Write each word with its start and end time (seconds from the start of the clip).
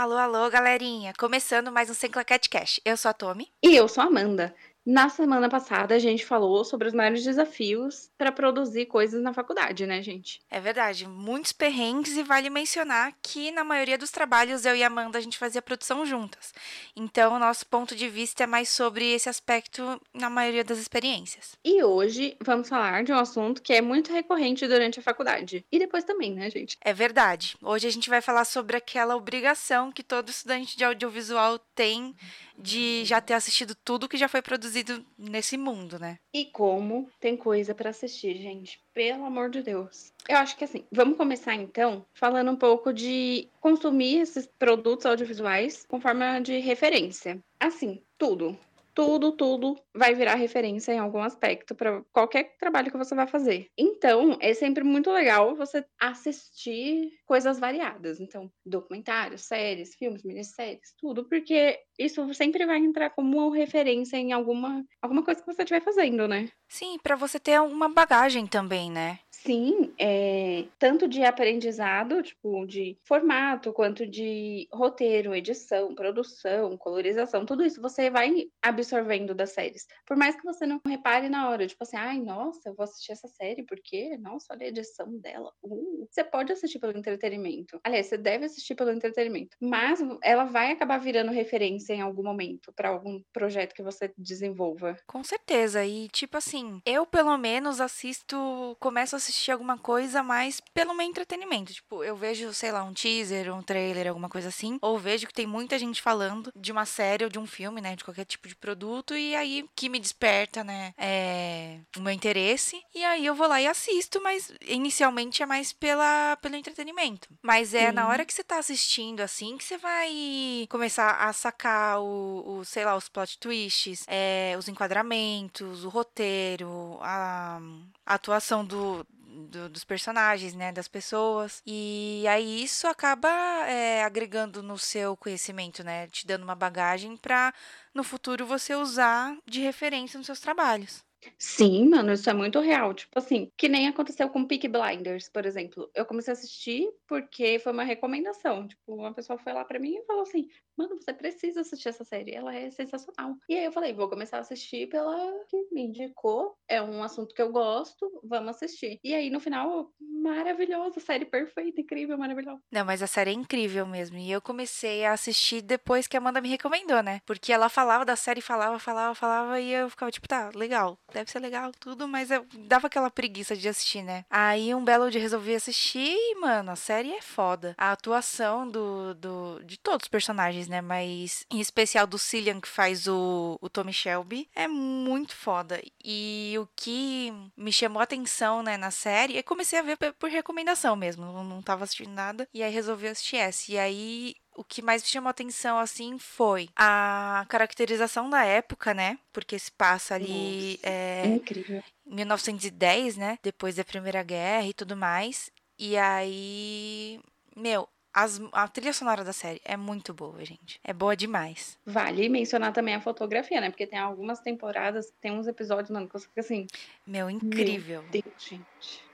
Alô, 0.00 0.16
alô, 0.16 0.48
galerinha! 0.48 1.12
Começando 1.18 1.72
mais 1.72 1.90
um 1.90 1.92
Sem 1.92 2.08
Claquete 2.08 2.48
Cash. 2.48 2.78
Eu 2.84 2.96
sou 2.96 3.08
a 3.08 3.12
Tommy. 3.12 3.48
E 3.60 3.74
eu 3.74 3.88
sou 3.88 4.04
a 4.04 4.06
Amanda. 4.06 4.54
Na 4.90 5.10
semana 5.10 5.50
passada, 5.50 5.94
a 5.94 5.98
gente 5.98 6.24
falou 6.24 6.64
sobre 6.64 6.88
os 6.88 6.94
maiores 6.94 7.22
desafios 7.22 8.08
para 8.16 8.32
produzir 8.32 8.86
coisas 8.86 9.22
na 9.22 9.34
faculdade, 9.34 9.84
né, 9.84 10.00
gente? 10.00 10.40
É 10.50 10.58
verdade, 10.58 11.06
muitos 11.06 11.52
perrengues 11.52 12.16
e 12.16 12.22
vale 12.22 12.48
mencionar 12.48 13.12
que 13.22 13.50
na 13.50 13.62
maioria 13.62 13.98
dos 13.98 14.10
trabalhos 14.10 14.64
eu 14.64 14.74
e 14.74 14.82
a 14.82 14.86
Amanda 14.86 15.18
a 15.18 15.20
gente 15.20 15.36
fazia 15.36 15.60
produção 15.60 16.06
juntas. 16.06 16.54
Então, 16.96 17.34
o 17.34 17.38
nosso 17.38 17.66
ponto 17.66 17.94
de 17.94 18.08
vista 18.08 18.44
é 18.44 18.46
mais 18.46 18.70
sobre 18.70 19.12
esse 19.12 19.28
aspecto 19.28 20.00
na 20.14 20.30
maioria 20.30 20.64
das 20.64 20.78
experiências. 20.78 21.54
E 21.62 21.84
hoje 21.84 22.34
vamos 22.42 22.66
falar 22.66 23.04
de 23.04 23.12
um 23.12 23.18
assunto 23.18 23.60
que 23.60 23.74
é 23.74 23.82
muito 23.82 24.10
recorrente 24.10 24.66
durante 24.66 25.00
a 25.00 25.02
faculdade. 25.02 25.66
E 25.70 25.78
depois 25.78 26.02
também, 26.02 26.32
né, 26.32 26.48
gente? 26.48 26.78
É 26.80 26.94
verdade. 26.94 27.58
Hoje 27.62 27.86
a 27.86 27.90
gente 27.90 28.08
vai 28.08 28.22
falar 28.22 28.46
sobre 28.46 28.78
aquela 28.78 29.16
obrigação 29.16 29.92
que 29.92 30.02
todo 30.02 30.30
estudante 30.30 30.78
de 30.78 30.84
audiovisual 30.84 31.58
tem 31.74 32.16
de 32.56 33.04
já 33.04 33.20
ter 33.20 33.34
assistido 33.34 33.74
tudo 33.84 34.08
que 34.08 34.16
já 34.16 34.28
foi 34.28 34.42
produzido 34.42 34.77
nesse 35.16 35.56
mundo, 35.56 35.98
né? 35.98 36.18
E 36.32 36.46
como 36.46 37.08
tem 37.20 37.36
coisa 37.36 37.74
para 37.74 37.90
assistir, 37.90 38.36
gente. 38.36 38.80
Pelo 38.94 39.24
amor 39.24 39.50
de 39.50 39.62
Deus. 39.62 40.12
Eu 40.28 40.36
acho 40.36 40.56
que 40.56 40.64
assim, 40.64 40.84
vamos 40.90 41.16
começar 41.16 41.54
então 41.54 42.04
falando 42.12 42.50
um 42.50 42.56
pouco 42.56 42.92
de 42.92 43.48
consumir 43.60 44.20
esses 44.20 44.46
produtos 44.46 45.06
audiovisuais 45.06 45.84
com 45.88 46.00
forma 46.00 46.40
de 46.40 46.58
referência. 46.58 47.38
Assim, 47.60 48.02
tudo 48.16 48.58
tudo, 48.98 49.30
tudo 49.30 49.76
vai 49.94 50.12
virar 50.12 50.34
referência 50.34 50.90
em 50.92 50.98
algum 50.98 51.22
aspecto 51.22 51.72
para 51.72 52.02
qualquer 52.12 52.56
trabalho 52.58 52.90
que 52.90 52.98
você 52.98 53.14
vai 53.14 53.28
fazer. 53.28 53.68
Então, 53.78 54.36
é 54.40 54.52
sempre 54.52 54.82
muito 54.82 55.08
legal 55.12 55.54
você 55.54 55.84
assistir 56.00 57.12
coisas 57.24 57.60
variadas. 57.60 58.18
Então, 58.18 58.50
documentários, 58.66 59.42
séries, 59.42 59.94
filmes, 59.94 60.24
minisséries, 60.24 60.92
tudo, 60.98 61.28
porque 61.28 61.78
isso 61.96 62.34
sempre 62.34 62.66
vai 62.66 62.78
entrar 62.78 63.10
como 63.10 63.50
referência 63.50 64.16
em 64.16 64.32
alguma, 64.32 64.84
alguma 65.00 65.24
coisa 65.24 65.40
que 65.40 65.46
você 65.46 65.62
estiver 65.62 65.80
fazendo, 65.80 66.26
né? 66.26 66.48
Sim, 66.68 66.98
para 67.00 67.14
você 67.14 67.38
ter 67.38 67.60
uma 67.60 67.88
bagagem 67.88 68.48
também, 68.48 68.90
né? 68.90 69.20
Sim, 69.42 69.94
é, 69.98 70.66
tanto 70.78 71.06
de 71.06 71.22
aprendizado, 71.22 72.22
tipo, 72.22 72.66
de 72.66 72.98
formato, 73.04 73.72
quanto 73.72 74.04
de 74.04 74.68
roteiro, 74.72 75.34
edição, 75.34 75.94
produção, 75.94 76.76
colorização, 76.76 77.46
tudo 77.46 77.64
isso 77.64 77.80
você 77.80 78.10
vai 78.10 78.46
absorvendo 78.60 79.34
das 79.34 79.52
séries. 79.52 79.86
Por 80.04 80.16
mais 80.16 80.34
que 80.34 80.42
você 80.42 80.66
não 80.66 80.80
repare 80.84 81.28
na 81.28 81.48
hora, 81.48 81.66
tipo 81.66 81.82
assim, 81.82 81.96
ai, 81.96 82.18
nossa, 82.20 82.68
eu 82.68 82.74
vou 82.74 82.82
assistir 82.82 83.12
essa 83.12 83.28
série, 83.28 83.64
porque, 83.64 84.18
nossa, 84.18 84.52
olha 84.52 84.66
a 84.66 84.68
edição 84.68 85.16
dela. 85.18 85.52
Uh, 85.62 86.06
você 86.10 86.24
pode 86.24 86.52
assistir 86.52 86.80
pelo 86.80 86.98
entretenimento. 86.98 87.80
Aliás, 87.84 88.06
você 88.06 88.18
deve 88.18 88.46
assistir 88.46 88.74
pelo 88.74 88.90
entretenimento. 88.90 89.56
Mas 89.60 90.00
ela 90.22 90.44
vai 90.44 90.72
acabar 90.72 90.98
virando 90.98 91.30
referência 91.30 91.94
em 91.94 92.00
algum 92.00 92.24
momento 92.24 92.72
para 92.74 92.88
algum 92.88 93.22
projeto 93.32 93.72
que 93.74 93.82
você 93.84 94.12
desenvolva. 94.18 94.96
Com 95.06 95.22
certeza. 95.22 95.84
E, 95.86 96.08
tipo 96.08 96.36
assim, 96.36 96.80
eu 96.84 97.06
pelo 97.06 97.38
menos 97.38 97.80
assisto, 97.80 98.76
começo 98.80 99.14
a 99.14 99.18
assistir 99.18 99.27
alguma 99.50 99.78
coisa 99.78 100.22
mais 100.22 100.60
pelo 100.74 100.94
meu 100.94 101.06
entretenimento. 101.06 101.72
Tipo, 101.72 102.04
eu 102.04 102.16
vejo, 102.16 102.52
sei 102.52 102.72
lá, 102.72 102.82
um 102.82 102.92
teaser, 102.92 103.54
um 103.54 103.62
trailer, 103.62 104.08
alguma 104.08 104.28
coisa 104.28 104.48
assim. 104.48 104.78
Ou 104.80 104.98
vejo 104.98 105.26
que 105.26 105.34
tem 105.34 105.46
muita 105.46 105.78
gente 105.78 106.02
falando 106.02 106.52
de 106.54 106.72
uma 106.72 106.84
série 106.84 107.24
ou 107.24 107.30
de 107.30 107.38
um 107.38 107.46
filme, 107.46 107.80
né? 107.80 107.96
De 107.96 108.04
qualquer 108.04 108.24
tipo 108.24 108.48
de 108.48 108.56
produto. 108.56 109.16
E 109.16 109.34
aí 109.34 109.64
que 109.74 109.88
me 109.88 109.98
desperta, 109.98 110.62
né? 110.64 110.92
É, 110.96 111.78
o 111.96 112.00
meu 112.00 112.12
interesse. 112.12 112.82
E 112.94 113.04
aí 113.04 113.24
eu 113.24 113.34
vou 113.34 113.46
lá 113.46 113.60
e 113.60 113.66
assisto, 113.66 114.20
mas 114.20 114.52
inicialmente 114.66 115.42
é 115.42 115.46
mais 115.46 115.72
pela, 115.72 116.36
pelo 116.40 116.56
entretenimento. 116.56 117.28
Mas 117.42 117.74
é 117.74 117.88
Sim. 117.88 117.92
na 117.92 118.08
hora 118.08 118.24
que 118.24 118.32
você 118.32 118.44
tá 118.44 118.58
assistindo, 118.58 119.20
assim, 119.20 119.56
que 119.56 119.64
você 119.64 119.78
vai 119.78 120.66
começar 120.68 121.10
a 121.10 121.32
sacar 121.32 122.00
o, 122.00 122.58
o 122.58 122.64
sei 122.64 122.84
lá, 122.84 122.96
os 122.96 123.08
plot 123.08 123.38
twists, 123.38 124.04
é, 124.06 124.54
os 124.58 124.68
enquadramentos, 124.68 125.84
o 125.84 125.88
roteiro, 125.88 126.98
a, 127.00 127.60
a 128.06 128.14
atuação 128.14 128.64
do, 128.64 129.06
do, 129.48 129.68
dos 129.68 129.84
personagens, 129.84 130.54
né, 130.54 130.72
das 130.72 130.88
pessoas. 130.88 131.62
E 131.66 132.24
aí 132.28 132.62
isso 132.62 132.86
acaba 132.86 133.28
é, 133.66 134.04
agregando 134.04 134.62
no 134.62 134.78
seu 134.78 135.16
conhecimento, 135.16 135.82
né, 135.84 136.06
te 136.08 136.26
dando 136.26 136.44
uma 136.44 136.54
bagagem 136.54 137.16
para 137.16 137.52
no 137.94 138.04
futuro 138.04 138.46
você 138.46 138.74
usar 138.74 139.36
de 139.46 139.60
referência 139.60 140.18
nos 140.18 140.26
seus 140.26 140.40
trabalhos. 140.40 141.04
Sim, 141.36 141.88
mano, 141.88 142.12
isso 142.12 142.30
é 142.30 142.32
muito 142.32 142.60
real. 142.60 142.94
Tipo 142.94 143.18
assim, 143.18 143.50
que 143.56 143.68
nem 143.68 143.88
aconteceu 143.88 144.28
com 144.30 144.46
Peak 144.46 144.68
Blinders, 144.68 145.28
por 145.28 145.44
exemplo. 145.44 145.90
Eu 145.94 146.06
comecei 146.06 146.32
a 146.32 146.36
assistir 146.36 146.88
porque 147.08 147.58
foi 147.58 147.72
uma 147.72 147.82
recomendação. 147.82 148.68
Tipo, 148.68 148.94
uma 148.94 149.12
pessoa 149.12 149.38
foi 149.38 149.52
lá 149.52 149.64
pra 149.64 149.80
mim 149.80 149.96
e 149.96 150.04
falou 150.04 150.22
assim: 150.22 150.48
Mano, 150.78 150.96
você 150.96 151.12
precisa 151.12 151.62
assistir 151.62 151.88
essa 151.88 152.04
série, 152.04 152.36
ela 152.36 152.54
é 152.54 152.70
sensacional. 152.70 153.34
E 153.48 153.58
aí 153.58 153.64
eu 153.64 153.72
falei: 153.72 153.92
Vou 153.92 154.08
começar 154.08 154.36
a 154.36 154.40
assistir 154.40 154.88
pela 154.88 155.18
que 155.48 155.56
me 155.72 155.82
indicou. 155.82 156.56
É 156.68 156.80
um 156.80 157.02
assunto 157.02 157.34
que 157.34 157.42
eu 157.42 157.50
gosto, 157.50 158.08
vamos 158.22 158.50
assistir. 158.50 159.00
E 159.02 159.12
aí 159.12 159.28
no 159.28 159.40
final, 159.40 159.92
maravilhosa, 160.00 161.00
série 161.00 161.24
perfeita, 161.24 161.80
incrível, 161.80 162.16
maravilhosa. 162.16 162.62
Não, 162.70 162.84
mas 162.84 163.02
a 163.02 163.08
série 163.08 163.30
é 163.30 163.34
incrível 163.34 163.84
mesmo. 163.84 164.18
E 164.18 164.30
eu 164.30 164.40
comecei 164.40 165.04
a 165.04 165.12
assistir 165.12 165.62
depois 165.62 166.06
que 166.06 166.16
a 166.16 166.20
Amanda 166.20 166.40
me 166.40 166.48
recomendou, 166.48 167.02
né? 167.02 167.20
Porque 167.26 167.52
ela 167.52 167.68
falava 167.68 168.04
da 168.04 168.14
série, 168.14 168.40
falava, 168.40 168.78
falava, 168.78 169.16
falava, 169.16 169.60
e 169.60 169.72
eu 169.72 169.90
ficava 169.90 170.12
tipo: 170.12 170.28
Tá, 170.28 170.50
legal 170.54 170.96
deve 171.12 171.30
ser 171.30 171.40
legal 171.40 171.72
tudo, 171.78 172.06
mas 172.06 172.30
eu 172.30 172.46
dava 172.66 172.86
aquela 172.86 173.10
preguiça 173.10 173.56
de 173.56 173.68
assistir, 173.68 174.02
né? 174.02 174.24
Aí 174.30 174.74
um 174.74 174.84
belo 174.84 175.10
dia 175.10 175.20
resolvi 175.20 175.54
assistir 175.54 176.14
e, 176.14 176.34
mano, 176.36 176.70
a 176.70 176.76
série 176.76 177.10
é 177.10 177.22
foda. 177.22 177.74
A 177.76 177.92
atuação 177.92 178.68
do, 178.68 179.14
do 179.14 179.60
de 179.64 179.78
todos 179.78 180.04
os 180.04 180.08
personagens, 180.08 180.67
né? 180.68 180.80
Mas 180.80 181.44
em 181.50 181.60
especial 181.60 182.06
do 182.06 182.18
Cillian, 182.18 182.60
que 182.60 182.68
faz 182.68 183.06
o, 183.06 183.58
o 183.60 183.68
Tommy 183.68 183.92
Shelby, 183.92 184.48
é 184.54 184.68
muito 184.68 185.34
foda. 185.34 185.80
E 186.04 186.54
o 186.58 186.68
que 186.76 187.32
me 187.56 187.72
chamou 187.72 188.00
a 188.00 188.04
atenção, 188.04 188.62
né, 188.62 188.76
na 188.76 188.90
série, 188.90 189.36
eu 189.36 189.44
comecei 189.44 189.78
a 189.78 189.82
ver 189.82 189.96
por 190.18 190.30
recomendação 190.30 190.94
mesmo. 190.94 191.24
Eu 191.24 191.44
não 191.44 191.62
tava 191.62 191.84
assistindo 191.84 192.10
nada. 192.10 192.48
E 192.52 192.62
aí 192.62 192.72
resolvi 192.72 193.08
assistir 193.08 193.36
essa. 193.36 193.72
E 193.72 193.78
aí 193.78 194.34
o 194.58 194.64
que 194.64 194.82
mais 194.82 195.02
me 195.02 195.08
chamou 195.08 195.30
atenção, 195.30 195.78
assim, 195.78 196.18
foi 196.18 196.68
a 196.74 197.46
caracterização 197.48 198.28
da 198.28 198.44
época, 198.44 198.92
né? 198.92 199.16
Porque 199.32 199.56
se 199.56 199.70
passa 199.70 200.16
ali. 200.16 200.72
Nossa, 200.82 200.88
é, 200.92 201.26
incrível. 201.26 201.82
1910, 202.04 203.16
né? 203.16 203.38
Depois 203.40 203.76
da 203.76 203.84
Primeira 203.84 204.20
Guerra 204.24 204.66
e 204.66 204.74
tudo 204.74 204.96
mais. 204.96 205.48
E 205.78 205.96
aí. 205.96 207.20
Meu, 207.56 207.88
as, 208.22 208.40
a 208.52 208.68
trilha 208.68 208.92
sonora 208.92 209.24
da 209.24 209.32
série 209.32 209.60
é 209.64 209.76
muito 209.76 210.12
boa, 210.14 210.44
gente. 210.44 210.80
É 210.84 210.92
boa 210.92 211.16
demais. 211.16 211.78
Vale 211.84 212.28
mencionar 212.28 212.72
também 212.72 212.94
a 212.94 213.00
fotografia, 213.00 213.60
né? 213.60 213.70
Porque 213.70 213.86
tem 213.86 213.98
algumas 213.98 214.40
temporadas, 214.40 215.12
tem 215.20 215.32
uns 215.32 215.46
episódios, 215.46 215.90
mano, 215.90 216.06
que 216.06 216.12
você 216.12 216.26
fica 216.26 216.40
assim. 216.40 216.66
Meu, 217.06 217.28
incrível. 217.28 218.02
Meu 218.02 218.10
Deus, 218.10 218.34
gente. 218.38 219.04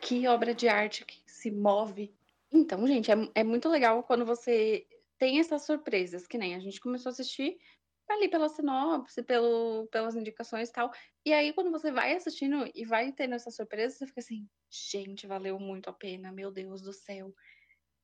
Que 0.00 0.26
obra 0.28 0.54
de 0.54 0.68
arte 0.68 1.04
que 1.04 1.18
se 1.26 1.50
move 1.50 2.12
então, 2.52 2.86
gente, 2.86 3.10
é, 3.10 3.14
é 3.34 3.44
muito 3.44 3.68
legal 3.68 4.02
quando 4.02 4.24
você 4.24 4.86
tem 5.18 5.38
essas 5.38 5.66
surpresas, 5.66 6.26
que 6.26 6.38
nem 6.38 6.54
a 6.54 6.60
gente 6.60 6.80
começou 6.80 7.10
a 7.10 7.12
assistir 7.12 7.58
ali 8.08 8.28
pela 8.28 8.48
sinopse, 8.48 9.22
pelo, 9.22 9.86
pelas 9.88 10.16
indicações 10.16 10.70
e 10.70 10.72
tal. 10.72 10.90
E 11.26 11.32
aí, 11.32 11.52
quando 11.52 11.70
você 11.70 11.92
vai 11.92 12.14
assistindo 12.14 12.70
e 12.74 12.86
vai 12.86 13.12
tendo 13.12 13.34
essa 13.34 13.50
surpresa, 13.50 13.96
você 13.96 14.06
fica 14.06 14.20
assim, 14.20 14.48
gente, 14.70 15.26
valeu 15.26 15.58
muito 15.58 15.90
a 15.90 15.92
pena, 15.92 16.32
meu 16.32 16.50
Deus 16.50 16.80
do 16.80 16.92
céu. 16.92 17.34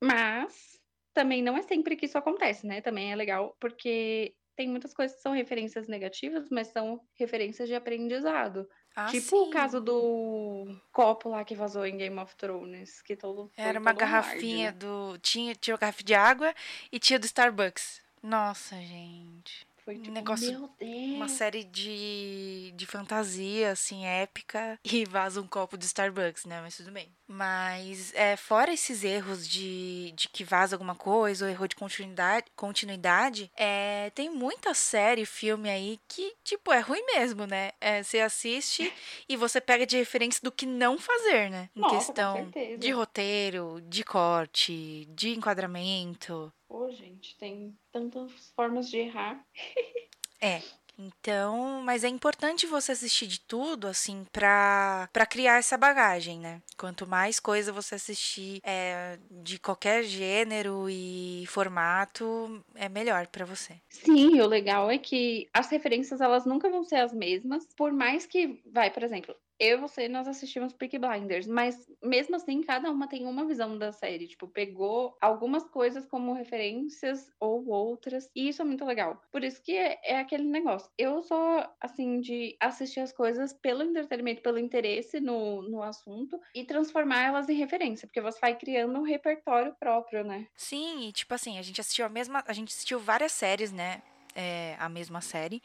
Mas 0.04 0.78
também 1.12 1.42
não 1.42 1.56
é 1.56 1.62
sempre 1.62 1.96
que 1.96 2.06
isso 2.06 2.18
acontece, 2.18 2.66
né? 2.66 2.80
Também 2.80 3.12
é 3.12 3.16
legal 3.16 3.56
porque 3.60 4.34
tem 4.56 4.68
muitas 4.68 4.94
coisas 4.94 5.16
que 5.16 5.22
são 5.22 5.32
referências 5.32 5.88
negativas, 5.88 6.48
mas 6.50 6.68
são 6.68 7.00
referências 7.14 7.68
de 7.68 7.74
aprendizado. 7.74 8.68
Ah, 8.96 9.06
tipo 9.06 9.44
sim. 9.44 9.48
o 9.48 9.50
caso 9.50 9.80
do 9.80 10.66
copo 10.92 11.28
lá 11.28 11.44
que 11.44 11.54
vazou 11.54 11.84
em 11.84 11.96
Game 11.96 12.18
of 12.18 12.36
Thrones, 12.36 13.02
que 13.02 13.16
todo 13.16 13.50
Era 13.56 13.80
uma 13.80 13.92
todo 13.92 14.00
garrafinha 14.00 14.68
arde, 14.68 14.86
né? 14.86 14.92
do 14.92 15.18
tinha 15.18 15.54
tinha 15.54 15.74
uma 15.74 15.80
garrafa 15.80 16.04
de 16.04 16.14
água 16.14 16.54
e 16.92 16.98
tinha 16.98 17.18
do 17.18 17.26
Starbucks. 17.26 18.00
Nossa, 18.22 18.76
gente. 18.76 19.66
Foi 19.84 19.96
tipo, 19.96 20.14
negócio, 20.14 20.50
meu 20.50 20.70
Deus. 20.78 21.14
Uma 21.14 21.28
série 21.28 21.62
de, 21.62 22.72
de 22.74 22.86
fantasia, 22.86 23.72
assim, 23.72 24.06
épica, 24.06 24.78
e 24.84 25.04
vaza 25.04 25.40
um 25.40 25.46
copo 25.46 25.76
de 25.76 25.84
Starbucks, 25.84 26.46
né? 26.46 26.60
Mas 26.62 26.76
tudo 26.76 26.90
bem. 26.90 27.14
Mas, 27.26 28.12
é, 28.14 28.36
fora 28.36 28.72
esses 28.72 29.04
erros 29.04 29.46
de, 29.46 30.12
de 30.12 30.28
que 30.28 30.42
vaza 30.42 30.74
alguma 30.74 30.94
coisa, 30.94 31.44
ou 31.44 31.50
erro 31.50 31.68
de 31.68 31.76
continuidade, 31.76 32.46
continuidade 32.56 33.50
é, 33.56 34.10
tem 34.14 34.30
muita 34.30 34.72
série, 34.72 35.26
filme 35.26 35.68
aí 35.68 36.00
que, 36.08 36.34
tipo, 36.42 36.72
é 36.72 36.80
ruim 36.80 37.04
mesmo, 37.14 37.46
né? 37.46 37.72
É, 37.78 38.02
você 38.02 38.20
assiste 38.20 38.90
e 39.28 39.36
você 39.36 39.60
pega 39.60 39.86
de 39.86 39.98
referência 39.98 40.40
do 40.42 40.52
que 40.52 40.64
não 40.64 40.98
fazer, 40.98 41.50
né? 41.50 41.68
Em 41.76 41.80
Nossa, 41.80 41.96
questão 41.96 42.50
de 42.78 42.90
roteiro, 42.90 43.82
de 43.86 44.02
corte, 44.02 45.06
de 45.10 45.30
enquadramento. 45.30 46.50
Pô, 46.74 46.90
gente, 46.90 47.38
tem 47.38 47.72
tantas 47.92 48.50
formas 48.56 48.90
de 48.90 48.98
errar. 48.98 49.46
É. 50.42 50.60
Então, 50.98 51.80
mas 51.84 52.02
é 52.02 52.08
importante 52.08 52.66
você 52.66 52.90
assistir 52.90 53.28
de 53.28 53.40
tudo, 53.40 53.86
assim, 53.86 54.24
pra, 54.32 55.08
pra 55.12 55.24
criar 55.24 55.58
essa 55.58 55.78
bagagem, 55.78 56.40
né? 56.40 56.60
Quanto 56.76 57.06
mais 57.06 57.38
coisa 57.38 57.72
você 57.72 57.94
assistir 57.94 58.60
é, 58.64 59.18
de 59.30 59.58
qualquer 59.58 60.02
gênero 60.02 60.90
e 60.90 61.44
formato, 61.46 62.64
é 62.74 62.88
melhor 62.88 63.28
para 63.28 63.44
você. 63.44 63.80
Sim, 63.88 64.40
o 64.40 64.46
legal 64.46 64.90
é 64.90 64.98
que 64.98 65.48
as 65.54 65.70
referências 65.70 66.20
elas 66.20 66.44
nunca 66.44 66.68
vão 66.68 66.84
ser 66.84 66.96
as 66.96 67.12
mesmas, 67.12 67.66
por 67.76 67.92
mais 67.92 68.26
que, 68.26 68.60
vai, 68.66 68.90
por 68.90 69.02
exemplo, 69.04 69.34
eu 69.58 69.78
e 69.78 69.80
você, 69.80 70.08
nós 70.08 70.26
assistimos 70.26 70.72
Peaky 70.72 70.98
Blinders, 70.98 71.46
mas 71.46 71.86
mesmo 72.02 72.36
assim, 72.36 72.62
cada 72.62 72.90
uma 72.90 73.08
tem 73.08 73.26
uma 73.26 73.46
visão 73.46 73.78
da 73.78 73.92
série. 73.92 74.26
Tipo, 74.26 74.48
pegou 74.48 75.16
algumas 75.20 75.64
coisas 75.64 76.04
como 76.06 76.32
referências 76.32 77.32
ou 77.38 77.66
outras, 77.68 78.28
e 78.34 78.48
isso 78.48 78.62
é 78.62 78.64
muito 78.64 78.84
legal. 78.84 79.22
Por 79.30 79.44
isso 79.44 79.62
que 79.62 79.72
é, 79.76 79.98
é 80.02 80.18
aquele 80.18 80.44
negócio. 80.44 80.90
Eu 80.98 81.22
sou, 81.22 81.64
assim, 81.80 82.20
de 82.20 82.56
assistir 82.60 83.00
as 83.00 83.12
coisas 83.12 83.52
pelo 83.52 83.82
entretenimento, 83.82 84.42
pelo 84.42 84.58
interesse 84.58 85.20
no, 85.20 85.62
no 85.62 85.82
assunto 85.82 86.40
e 86.54 86.64
transformar 86.64 87.26
elas 87.26 87.48
em 87.48 87.54
referência, 87.54 88.08
porque 88.08 88.20
você 88.20 88.38
vai 88.40 88.56
criando 88.56 88.98
um 88.98 89.02
repertório 89.02 89.74
próprio, 89.78 90.24
né? 90.24 90.46
Sim, 90.56 91.08
e 91.08 91.12
tipo 91.12 91.32
assim, 91.34 91.58
a 91.58 91.62
gente 91.62 91.80
assistiu 91.80 92.04
a 92.04 92.08
mesma. 92.08 92.42
A 92.46 92.52
gente 92.52 92.68
assistiu 92.68 92.98
várias 92.98 93.32
séries, 93.32 93.72
né? 93.72 94.02
É, 94.34 94.76
a 94.80 94.88
mesma 94.88 95.20
série. 95.20 95.62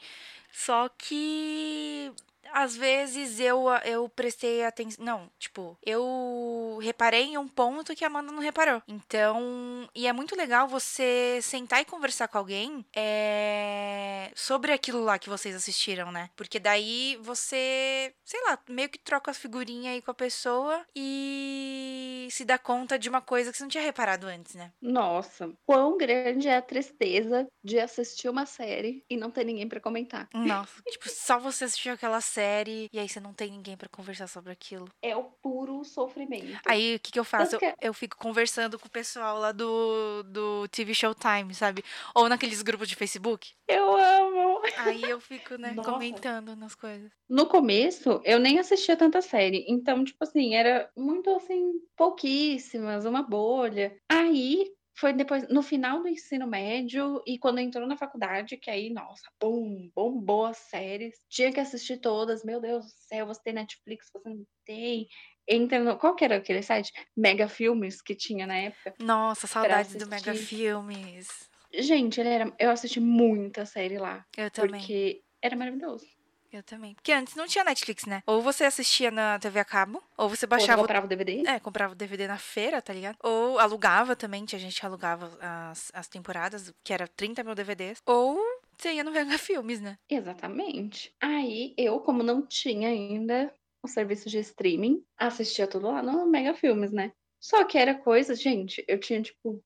Só 0.52 0.88
que 0.88 2.12
às 2.52 2.76
vezes 2.76 3.40
eu, 3.40 3.66
eu 3.84 4.08
prestei 4.08 4.64
atenção. 4.64 5.04
Não, 5.04 5.30
tipo, 5.38 5.78
eu 5.84 6.78
reparei 6.82 7.24
em 7.24 7.38
um 7.38 7.48
ponto 7.48 7.94
que 7.94 8.04
a 8.04 8.08
Amanda 8.08 8.32
não 8.32 8.40
reparou. 8.40 8.82
Então, 8.86 9.88
e 9.94 10.06
é 10.06 10.12
muito 10.12 10.36
legal 10.36 10.68
você 10.68 11.38
sentar 11.42 11.80
e 11.80 11.84
conversar 11.84 12.28
com 12.28 12.38
alguém 12.38 12.84
é, 12.94 14.30
sobre 14.34 14.72
aquilo 14.72 15.02
lá 15.02 15.18
que 15.18 15.28
vocês 15.28 15.54
assistiram, 15.54 16.10
né? 16.10 16.30
Porque 16.36 16.58
daí 16.58 17.18
você, 17.22 18.12
sei 18.24 18.40
lá, 18.44 18.58
meio 18.68 18.88
que 18.88 18.98
troca 18.98 19.30
as 19.30 19.38
figurinhas 19.38 19.94
aí 19.94 20.02
com 20.02 20.10
a 20.10 20.14
pessoa 20.14 20.84
e 20.94 22.28
se 22.30 22.44
dá 22.44 22.58
conta 22.58 22.98
de 22.98 23.08
uma 23.08 23.20
coisa 23.20 23.50
que 23.50 23.56
você 23.56 23.64
não 23.64 23.70
tinha 23.70 23.84
reparado 23.84 24.26
antes, 24.26 24.54
né? 24.54 24.72
Nossa, 24.80 25.52
quão 25.64 25.96
grande 25.96 26.48
é 26.48 26.56
a 26.56 26.62
tristeza 26.62 27.46
de 27.62 27.78
assistir 27.78 28.28
uma 28.28 28.46
série 28.46 29.04
e 29.08 29.16
não 29.16 29.30
ter 29.30 29.44
ninguém 29.44 29.68
para 29.68 29.80
comentar. 29.80 30.28
Nossa, 30.34 30.82
tipo, 30.88 31.08
só 31.08 31.38
você 31.38 31.64
assistiu 31.64 31.92
aquela 31.92 32.20
série 32.20 32.39
série 32.40 32.88
e 32.90 32.98
aí 32.98 33.06
você 33.06 33.20
não 33.20 33.34
tem 33.34 33.50
ninguém 33.50 33.76
para 33.76 33.88
conversar 33.88 34.26
sobre 34.26 34.50
aquilo. 34.50 34.88
É 35.02 35.14
o 35.14 35.24
puro 35.24 35.84
sofrimento. 35.84 36.58
Aí 36.66 36.96
o 36.96 37.00
que, 37.00 37.12
que 37.12 37.18
eu 37.20 37.24
faço? 37.24 37.56
Eu, 37.56 37.74
eu, 37.82 37.94
fico 37.94 38.16
conversando 38.16 38.78
com 38.78 38.86
o 38.86 38.90
pessoal 38.90 39.38
lá 39.38 39.52
do, 39.52 40.22
do 40.22 40.66
TV 40.68 40.94
Showtime, 40.94 41.54
sabe? 41.54 41.84
Ou 42.14 42.28
naqueles 42.28 42.62
grupos 42.62 42.88
de 42.88 42.96
Facebook. 42.96 43.52
Eu 43.68 43.94
amo! 43.94 44.62
Aí 44.78 45.02
eu 45.02 45.20
fico, 45.20 45.56
né, 45.56 45.72
Nossa. 45.72 45.90
comentando 45.92 46.56
nas 46.56 46.74
coisas. 46.74 47.10
No 47.28 47.46
começo, 47.46 48.20
eu 48.24 48.38
nem 48.38 48.58
assistia 48.58 48.96
tanta 48.96 49.20
série. 49.20 49.64
Então, 49.68 50.02
tipo 50.02 50.22
assim, 50.24 50.54
era 50.54 50.90
muito 50.96 51.30
assim, 51.30 51.72
pouquíssimas, 51.96 53.04
uma 53.04 53.22
bolha. 53.22 53.94
Aí 54.08 54.66
foi 55.00 55.14
depois, 55.14 55.48
no 55.48 55.62
final 55.62 56.02
do 56.02 56.08
ensino 56.08 56.46
médio 56.46 57.22
e 57.26 57.38
quando 57.38 57.58
entrou 57.58 57.86
na 57.86 57.96
faculdade, 57.96 58.58
que 58.58 58.70
aí, 58.70 58.90
nossa, 58.90 59.22
bum, 59.40 59.90
bombou 59.94 60.44
as 60.44 60.58
séries. 60.58 61.16
Tinha 61.28 61.50
que 61.50 61.58
assistir 61.58 61.96
todas, 61.96 62.44
meu 62.44 62.60
Deus 62.60 62.84
do 62.84 62.92
céu, 63.08 63.26
você 63.26 63.40
tem 63.42 63.54
Netflix, 63.54 64.10
você 64.12 64.28
não 64.28 64.44
tem. 64.66 65.08
Entra 65.48 65.78
no, 65.80 65.96
qual 65.96 66.14
que 66.14 66.24
era 66.24 66.36
aquele 66.36 66.62
site? 66.62 66.92
Mega 67.16 67.48
Filmes 67.48 68.02
que 68.02 68.14
tinha 68.14 68.46
na 68.46 68.56
época. 68.56 68.94
Nossa, 69.00 69.46
saudades 69.46 69.94
do 69.94 70.06
Mega 70.06 70.34
Filmes. 70.34 71.48
Gente, 71.72 72.20
ele 72.20 72.28
era, 72.28 72.54
eu 72.58 72.70
assisti 72.70 73.00
muita 73.00 73.64
série 73.64 73.98
lá. 73.98 74.26
Eu 74.36 74.50
também. 74.50 74.80
Porque 74.80 75.22
era 75.40 75.56
maravilhoso. 75.56 76.06
Eu 76.52 76.62
também. 76.64 76.94
Porque 76.94 77.12
antes 77.12 77.36
não 77.36 77.46
tinha 77.46 77.62
Netflix, 77.62 78.04
né? 78.06 78.22
Ou 78.26 78.42
você 78.42 78.64
assistia 78.64 79.10
na 79.10 79.38
TV 79.38 79.60
a 79.60 79.64
cabo, 79.64 80.02
ou 80.16 80.28
você 80.28 80.46
baixava. 80.46 80.80
Ou 80.80 80.86
comprava 80.86 81.06
o 81.06 81.08
DVD? 81.08 81.46
É, 81.46 81.60
comprava 81.60 81.92
o 81.92 81.96
DVD 81.96 82.26
na 82.26 82.38
feira, 82.38 82.82
tá 82.82 82.92
ligado? 82.92 83.16
Ou 83.22 83.58
alugava 83.58 84.16
também, 84.16 84.44
tinha 84.44 84.58
gente 84.58 84.84
alugava 84.84 85.30
as, 85.40 85.92
as 85.94 86.08
temporadas, 86.08 86.72
que 86.82 86.92
era 86.92 87.06
30 87.06 87.44
mil 87.44 87.54
DVDs. 87.54 88.02
Ou 88.04 88.36
você 88.76 88.92
ia 88.94 89.04
no 89.04 89.12
VH 89.12 89.38
Filmes, 89.38 89.80
né? 89.80 89.96
Exatamente. 90.08 91.14
Aí 91.20 91.72
eu, 91.76 92.00
como 92.00 92.22
não 92.22 92.44
tinha 92.44 92.88
ainda 92.88 93.52
o 93.82 93.88
serviço 93.88 94.28
de 94.28 94.38
streaming, 94.38 95.04
assistia 95.16 95.66
tudo 95.66 95.86
lá 95.86 96.02
no 96.02 96.26
Mega 96.26 96.54
Filmes, 96.54 96.90
né? 96.90 97.12
Só 97.38 97.64
que 97.64 97.78
era 97.78 97.94
coisa, 97.94 98.34
gente, 98.34 98.84
eu 98.88 98.98
tinha 98.98 99.22
tipo 99.22 99.62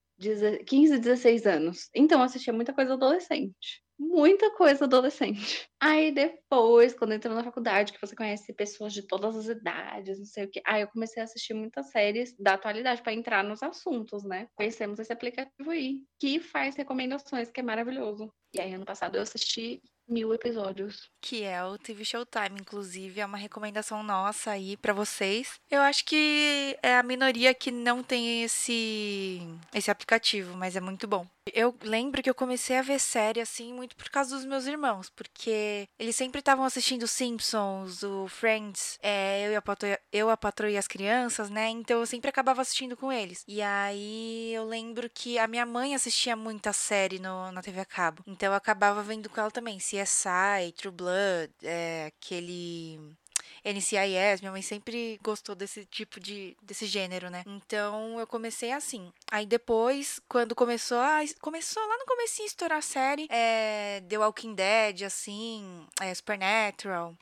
15, 0.67 0.99
16 0.99 1.47
anos. 1.47 1.89
Então 1.95 2.19
eu 2.19 2.25
assistia 2.25 2.53
muita 2.53 2.73
coisa 2.73 2.93
adolescente 2.93 3.84
muita 3.99 4.51
coisa 4.53 4.85
adolescente. 4.85 5.69
Aí 5.81 6.11
depois, 6.13 6.95
quando 6.95 7.13
entrou 7.13 7.35
na 7.35 7.45
faculdade, 7.45 7.93
que 7.93 8.01
você 8.01 8.17
conhece 8.17 8.53
pessoas 8.55 8.93
de 8.93 9.07
todas 9.07 9.37
as 9.37 9.47
idades, 9.47 10.19
não 10.19 10.25
sei 10.27 10.45
o 10.45 10.51
que. 10.51 10.61
Aí 10.67 10.83
eu 10.83 10.89
comecei 10.89 11.21
a 11.21 11.25
assistir 11.25 11.55
muitas 11.55 11.91
séries 11.91 12.35
da 12.39 12.55
atualidade 12.55 13.03
para 13.03 13.13
entrar 13.13 13.45
nos 13.45 13.63
assuntos, 13.63 14.25
né? 14.25 14.49
Conhecemos 14.55 14.99
esse 14.99 15.13
aplicativo 15.13 15.71
aí, 15.71 16.03
que 16.19 16.41
faz 16.41 16.75
recomendações, 16.77 17.51
que 17.51 17.61
é 17.61 17.63
maravilhoso. 17.63 18.33
E 18.55 18.61
aí 18.61 18.73
ano 18.73 18.85
passado 18.85 19.17
eu 19.17 19.23
assisti 19.23 19.83
mil 20.09 20.33
episódios. 20.33 21.11
Que 21.21 21.43
é 21.43 21.65
o 21.65 21.77
TV 21.77 22.05
Showtime, 22.05 22.61
inclusive, 22.61 23.21
é 23.21 23.27
uma 23.27 23.39
recomendação 23.39 24.03
nossa 24.03 24.53
aí 24.53 24.77
para 24.77 24.93
vocês. 24.93 25.59
Eu 25.71 25.81
acho 25.83 26.05
que 26.05 26.79
é 26.83 26.97
a 26.97 27.03
minoria 27.03 27.55
que 27.55 27.71
não 27.71 28.03
tem 28.03 28.45
esse 28.45 29.41
esse 29.75 29.91
aplicativo, 29.91 30.57
mas 30.57 30.77
é 30.77 30.81
muito 30.81 31.09
bom. 31.09 31.27
Eu 31.53 31.75
lembro 31.83 32.23
que 32.23 32.31
eu 32.31 32.35
comecei 32.35 32.77
a 32.79 32.83
ver 32.83 32.99
série 32.99 33.41
assim 33.41 33.73
muito 33.73 33.95
por 33.97 34.09
causa 34.09 34.35
dos 34.35 34.47
meus 34.47 34.67
irmãos, 34.67 35.11
porque 35.11 35.87
eles 35.99 36.17
sempre 36.17 36.39
estavam 36.39 36.65
assistindo 36.65 37.07
Simpsons, 37.07 38.03
o 38.03 38.27
Friends, 38.29 38.99
é, 39.03 39.47
eu, 39.47 39.53
e 39.53 39.57
a 39.57 39.63
patroa, 39.63 39.99
eu, 40.11 40.31
a 40.31 40.37
patroa 40.39 40.71
e 40.71 40.79
as 40.79 40.89
crianças, 40.89 41.51
né? 41.51 41.69
Então 41.69 42.01
eu 42.01 42.07
sempre 42.07 42.31
acabava 42.31 42.63
assistindo 42.63 42.97
com 42.97 43.13
eles. 43.13 43.45
E 43.47 43.61
aí 43.61 44.55
eu 44.55 44.65
lembro 44.65 45.11
que 45.11 45.39
a 45.39 45.47
minha 45.47 45.67
mãe 45.67 45.95
assistia 45.95 46.35
muita 46.35 46.73
série 46.73 47.19
no, 47.19 47.53
na 47.53 47.63
TV 47.63 47.81
a 47.81 47.85
cabo, 47.85 48.23
então 48.27 48.49
eu 48.49 48.55
acabava 48.55 49.03
vendo 49.03 49.29
com 49.29 49.41
ela 49.41 49.51
também. 49.51 49.79
CSI, 49.79 50.73
True 50.77 50.93
Blood, 50.93 51.53
é, 51.63 52.07
aquele 52.07 52.99
NCIS, 53.65 54.41
minha 54.41 54.53
mãe 54.53 54.63
sempre 54.63 55.19
gostou 55.23 55.55
desse 55.55 55.85
tipo 55.87 56.21
de 56.21 56.57
desse 56.63 56.87
gênero, 56.87 57.31
né? 57.31 57.43
Então 57.47 58.19
eu 58.21 58.27
comecei 58.27 58.73
assim. 58.73 59.13
Aí 59.31 59.47
depois, 59.47 60.21
quando 60.29 60.55
começou 60.55 60.99
a 60.99 61.21
começou 61.41 61.87
lá 61.87 61.99
no 61.99 62.07
começo 62.07 62.43
a 62.43 62.47
estourar 62.47 62.79
a 62.79 62.83
série, 62.83 63.27
é, 63.31 64.03
The 64.09 64.19
Walking 64.19 64.55
Dead, 64.55 65.03
assim, 65.03 65.87
é, 66.01 66.15
Supernatural, 66.15 67.17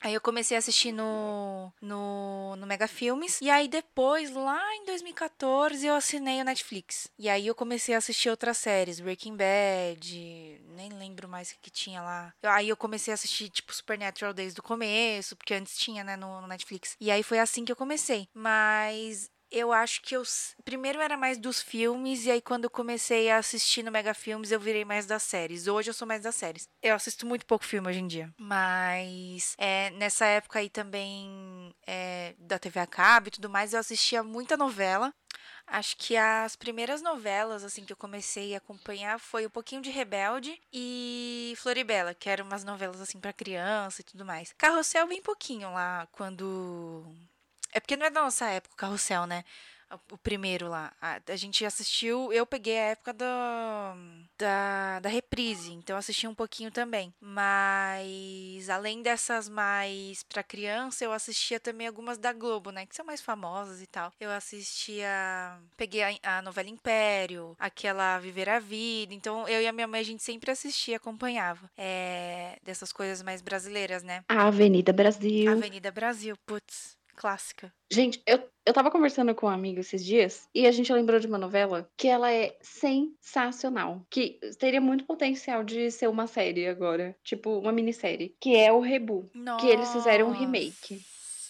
Aí 0.00 0.14
eu 0.14 0.20
comecei 0.20 0.56
a 0.56 0.58
assistir 0.58 0.92
no, 0.92 1.72
no, 1.80 2.56
no 2.56 2.66
Mega 2.66 2.88
Filmes. 2.88 3.38
E 3.40 3.50
aí 3.50 3.68
depois, 3.68 4.30
lá 4.30 4.60
em 4.76 4.86
2014, 4.86 5.86
eu 5.86 5.94
assinei 5.94 6.40
o 6.40 6.44
Netflix. 6.44 7.08
E 7.18 7.28
aí 7.28 7.46
eu 7.46 7.54
comecei 7.54 7.94
a 7.94 7.98
assistir 7.98 8.30
outras 8.30 8.56
séries. 8.56 8.98
Breaking 8.98 9.36
Bad, 9.36 10.62
nem 10.68 10.88
lembro 10.90 11.28
mais 11.28 11.50
o 11.50 11.58
que, 11.60 11.70
tinha 11.70 12.02
lá. 12.02 12.32
Aí 12.42 12.68
eu 12.68 12.76
comecei 12.76 13.12
a 13.12 13.14
assistir, 13.14 13.48
tipo, 13.50 13.72
Supernatural 13.74 14.32
desde 14.32 14.58
o 14.58 14.62
começo, 14.62 15.36
porque 15.36 15.54
antes 15.54 15.76
tinha, 15.76 16.02
né, 16.02 16.16
no, 16.16 16.40
no 16.40 16.46
Netflix. 16.46 16.96
E 17.00 17.10
aí 17.10 17.22
foi 17.22 17.38
assim 17.38 17.64
que 17.64 17.72
eu 17.72 17.76
comecei. 17.76 18.28
Mas 18.34 19.30
eu 19.50 19.72
acho 19.72 20.00
que 20.02 20.16
eu 20.16 20.22
primeiro 20.64 21.00
era 21.00 21.16
mais 21.16 21.38
dos 21.38 21.60
filmes 21.60 22.24
e 22.24 22.30
aí 22.30 22.40
quando 22.40 22.64
eu 22.64 22.70
comecei 22.70 23.30
a 23.30 23.38
assistir 23.38 23.82
no 23.82 23.90
Mega 23.90 24.14
Filmes 24.14 24.52
eu 24.52 24.60
virei 24.60 24.84
mais 24.84 25.06
das 25.06 25.22
séries. 25.22 25.66
Hoje 25.66 25.90
eu 25.90 25.94
sou 25.94 26.06
mais 26.06 26.22
das 26.22 26.34
séries. 26.34 26.68
Eu 26.82 26.94
assisto 26.94 27.26
muito 27.26 27.46
pouco 27.46 27.64
filme 27.64 27.88
hoje 27.88 28.00
em 28.00 28.06
dia, 28.06 28.32
mas 28.38 29.54
é, 29.58 29.90
nessa 29.90 30.24
época 30.26 30.58
aí 30.58 30.70
também 30.70 31.74
é, 31.86 32.34
da 32.38 32.58
TV 32.58 32.80
a 32.80 32.86
cabo 32.86 33.28
e 33.28 33.32
tudo 33.32 33.50
mais 33.50 33.72
eu 33.72 33.80
assistia 33.80 34.22
muita 34.22 34.56
novela. 34.56 35.12
Acho 35.66 35.96
que 35.96 36.16
as 36.16 36.56
primeiras 36.56 37.00
novelas 37.00 37.62
assim 37.62 37.84
que 37.84 37.92
eu 37.92 37.96
comecei 37.96 38.54
a 38.54 38.58
acompanhar 38.58 39.20
foi 39.20 39.46
um 39.46 39.50
pouquinho 39.50 39.80
de 39.80 39.90
Rebelde 39.90 40.60
e 40.72 41.54
Floribela, 41.56 42.14
que 42.14 42.28
eram 42.28 42.44
umas 42.44 42.64
novelas 42.64 43.00
assim 43.00 43.20
para 43.20 43.32
criança 43.32 44.00
e 44.00 44.04
tudo 44.04 44.24
mais. 44.24 44.52
Carrossel 44.58 45.06
bem 45.06 45.22
pouquinho 45.22 45.72
lá 45.72 46.08
quando 46.10 47.06
é 47.72 47.80
porque 47.80 47.96
não 47.96 48.06
é 48.06 48.10
da 48.10 48.22
nossa 48.22 48.46
época 48.46 48.74
o 48.74 48.76
Carrossel, 48.76 49.26
né? 49.26 49.44
O 50.08 50.16
primeiro 50.16 50.68
lá. 50.68 50.92
A, 51.02 51.20
a, 51.26 51.36
gente 51.36 51.64
assistiu. 51.64 52.32
Eu 52.32 52.46
peguei 52.46 52.78
a 52.78 52.90
época 52.90 53.12
do, 53.12 53.24
da, 54.38 55.00
da 55.00 55.08
reprise, 55.08 55.72
então 55.72 55.96
assisti 55.96 56.28
um 56.28 56.34
pouquinho 56.34 56.70
também. 56.70 57.12
Mas 57.20 58.70
além 58.70 59.02
dessas 59.02 59.48
mais 59.48 60.22
pra 60.22 60.44
criança, 60.44 61.04
eu 61.04 61.12
assistia 61.12 61.58
também 61.58 61.88
algumas 61.88 62.18
da 62.18 62.32
Globo, 62.32 62.70
né? 62.70 62.86
Que 62.86 62.94
são 62.94 63.04
mais 63.04 63.20
famosas 63.20 63.82
e 63.82 63.86
tal. 63.86 64.12
Eu 64.20 64.30
assistia. 64.30 65.58
Peguei 65.76 66.04
a, 66.04 66.38
a 66.38 66.42
novela 66.42 66.68
Império, 66.68 67.56
aquela 67.58 68.20
Viver 68.20 68.48
a 68.48 68.60
Vida. 68.60 69.12
Então 69.12 69.48
eu 69.48 69.60
e 69.60 69.66
a 69.66 69.72
minha 69.72 69.88
mãe 69.88 70.00
a 70.00 70.04
gente 70.04 70.22
sempre 70.22 70.52
assistia, 70.52 70.98
acompanhava. 70.98 71.68
É, 71.76 72.60
dessas 72.62 72.92
coisas 72.92 73.24
mais 73.24 73.42
brasileiras, 73.42 74.04
né? 74.04 74.22
A 74.28 74.46
Avenida 74.46 74.92
Brasil. 74.92 75.50
Avenida 75.50 75.90
Brasil, 75.90 76.36
putz 76.46 76.99
clássica. 77.20 77.70
Gente, 77.92 78.22
eu, 78.26 78.42
Eu 78.64 78.72
tava 78.72 78.90
conversando 78.90 79.34
com 79.34 79.46
um 79.46 79.50
amigo 79.50 79.80
esses 79.80 80.02
dias 80.02 80.48
e 80.54 80.66
a 80.66 80.72
gente 80.72 80.90
lembrou 80.92 81.20
de 81.20 81.26
uma 81.26 81.36
novela 81.36 81.90
que 81.96 82.08
ela 82.08 82.32
é 82.32 82.56
sensacional. 82.62 84.06
Que 84.08 84.38
teria 84.58 84.80
muito 84.80 85.04
potencial 85.04 85.62
de 85.62 85.90
ser 85.90 86.08
uma 86.08 86.26
série 86.26 86.66
agora. 86.66 87.14
Tipo, 87.22 87.58
uma 87.58 87.72
minissérie. 87.72 88.34
Que 88.40 88.56
é 88.56 88.72
o 88.72 88.80
Rebu. 88.80 89.28
Nossa, 89.34 89.66
Que 89.66 89.70
eles 89.70 89.92
fizeram 89.92 90.28
um 90.28 90.32
remake. 90.32 91.04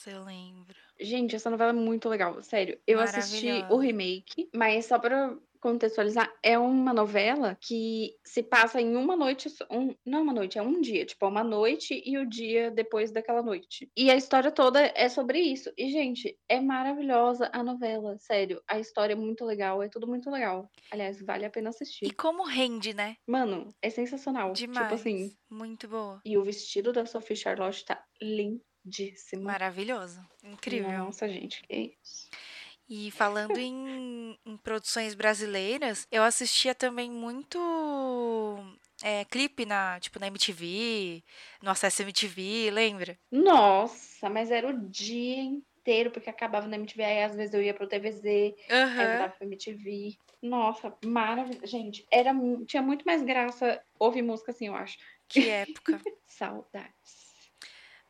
Eu 0.06 0.24
lembro. 0.24 0.74
Gente, 0.98 1.36
essa 1.36 1.50
novela 1.50 1.70
é 1.70 1.74
muito 1.74 2.08
legal, 2.08 2.42
sério. 2.42 2.78
Eu 2.86 2.98
assisti 3.00 3.48
o 3.70 3.76
remake, 3.76 4.48
mas 4.52 4.86
só 4.86 4.98
pra 4.98 5.36
contextualizar, 5.60 6.32
é 6.42 6.58
uma 6.58 6.92
novela 6.92 7.56
que 7.60 8.14
se 8.24 8.42
passa 8.42 8.80
em 8.80 8.96
uma 8.96 9.16
noite, 9.16 9.48
um, 9.70 9.94
não 10.04 10.22
uma 10.22 10.32
noite, 10.32 10.58
é 10.58 10.62
um 10.62 10.80
dia, 10.80 11.04
tipo, 11.04 11.24
é 11.24 11.28
uma 11.28 11.44
noite 11.44 12.02
e 12.04 12.18
o 12.18 12.26
dia 12.28 12.70
depois 12.70 13.10
daquela 13.10 13.42
noite. 13.42 13.90
E 13.96 14.10
a 14.10 14.16
história 14.16 14.50
toda 14.50 14.80
é 14.94 15.08
sobre 15.08 15.38
isso. 15.40 15.70
E, 15.76 15.90
gente, 15.90 16.36
é 16.48 16.60
maravilhosa 16.60 17.50
a 17.52 17.62
novela, 17.62 18.16
sério. 18.18 18.62
A 18.68 18.78
história 18.78 19.12
é 19.12 19.16
muito 19.16 19.44
legal, 19.44 19.82
é 19.82 19.88
tudo 19.88 20.06
muito 20.06 20.30
legal. 20.30 20.70
Aliás, 20.90 21.20
vale 21.22 21.44
a 21.44 21.50
pena 21.50 21.68
E 21.68 21.70
assistir. 21.70 22.12
como 22.14 22.44
rende, 22.44 22.94
né? 22.94 23.16
Mano, 23.26 23.74
é 23.82 23.90
sensacional. 23.90 24.52
Demais. 24.52 24.86
Tipo 24.86 24.94
assim, 24.94 25.32
Muito 25.50 25.86
boa. 25.88 26.20
e 26.24 26.36
o 26.38 26.42
vestido 26.44 26.92
da 26.92 27.04
Sophie 27.06 27.36
Charlotte 27.36 27.84
tá 27.84 28.02
lindíssimo. 28.20 29.42
Maravilhoso. 29.42 30.20
Incrível. 30.44 30.90
Nossa, 30.90 31.28
gente, 31.28 31.62
que 31.62 31.94
isso. 32.02 32.28
E 32.92 33.08
falando 33.12 33.56
em, 33.56 34.36
em 34.44 34.56
produções 34.56 35.14
brasileiras, 35.14 36.08
eu 36.10 36.24
assistia 36.24 36.74
também 36.74 37.08
muito 37.08 37.56
é, 39.00 39.24
clipe 39.26 39.64
na, 39.64 40.00
tipo, 40.00 40.18
na 40.18 40.26
MTV, 40.26 41.22
no 41.62 41.70
Acesso 41.70 42.02
MTV, 42.02 42.68
lembra? 42.72 43.16
Nossa, 43.30 44.28
mas 44.28 44.50
era 44.50 44.68
o 44.68 44.90
dia 44.90 45.40
inteiro, 45.40 46.10
porque 46.10 46.28
acabava 46.28 46.66
na 46.66 46.76
MTV, 46.76 47.04
aí 47.04 47.22
às 47.22 47.36
vezes 47.36 47.54
eu 47.54 47.62
ia 47.62 47.72
pro 47.72 47.86
TVZ, 47.86 48.24
aí 48.24 48.54
Aham. 48.68 49.06
voltava 49.06 49.34
MTV. 49.40 50.16
Nossa, 50.42 50.92
maravilhoso. 51.04 51.64
Gente, 51.66 52.04
era, 52.10 52.32
tinha 52.66 52.82
muito 52.82 53.04
mais 53.04 53.22
graça 53.22 53.80
ouvir 54.00 54.22
música 54.22 54.50
assim, 54.50 54.66
eu 54.66 54.74
acho. 54.74 54.98
Que 55.28 55.48
época. 55.48 56.00
Saudades. 56.26 57.19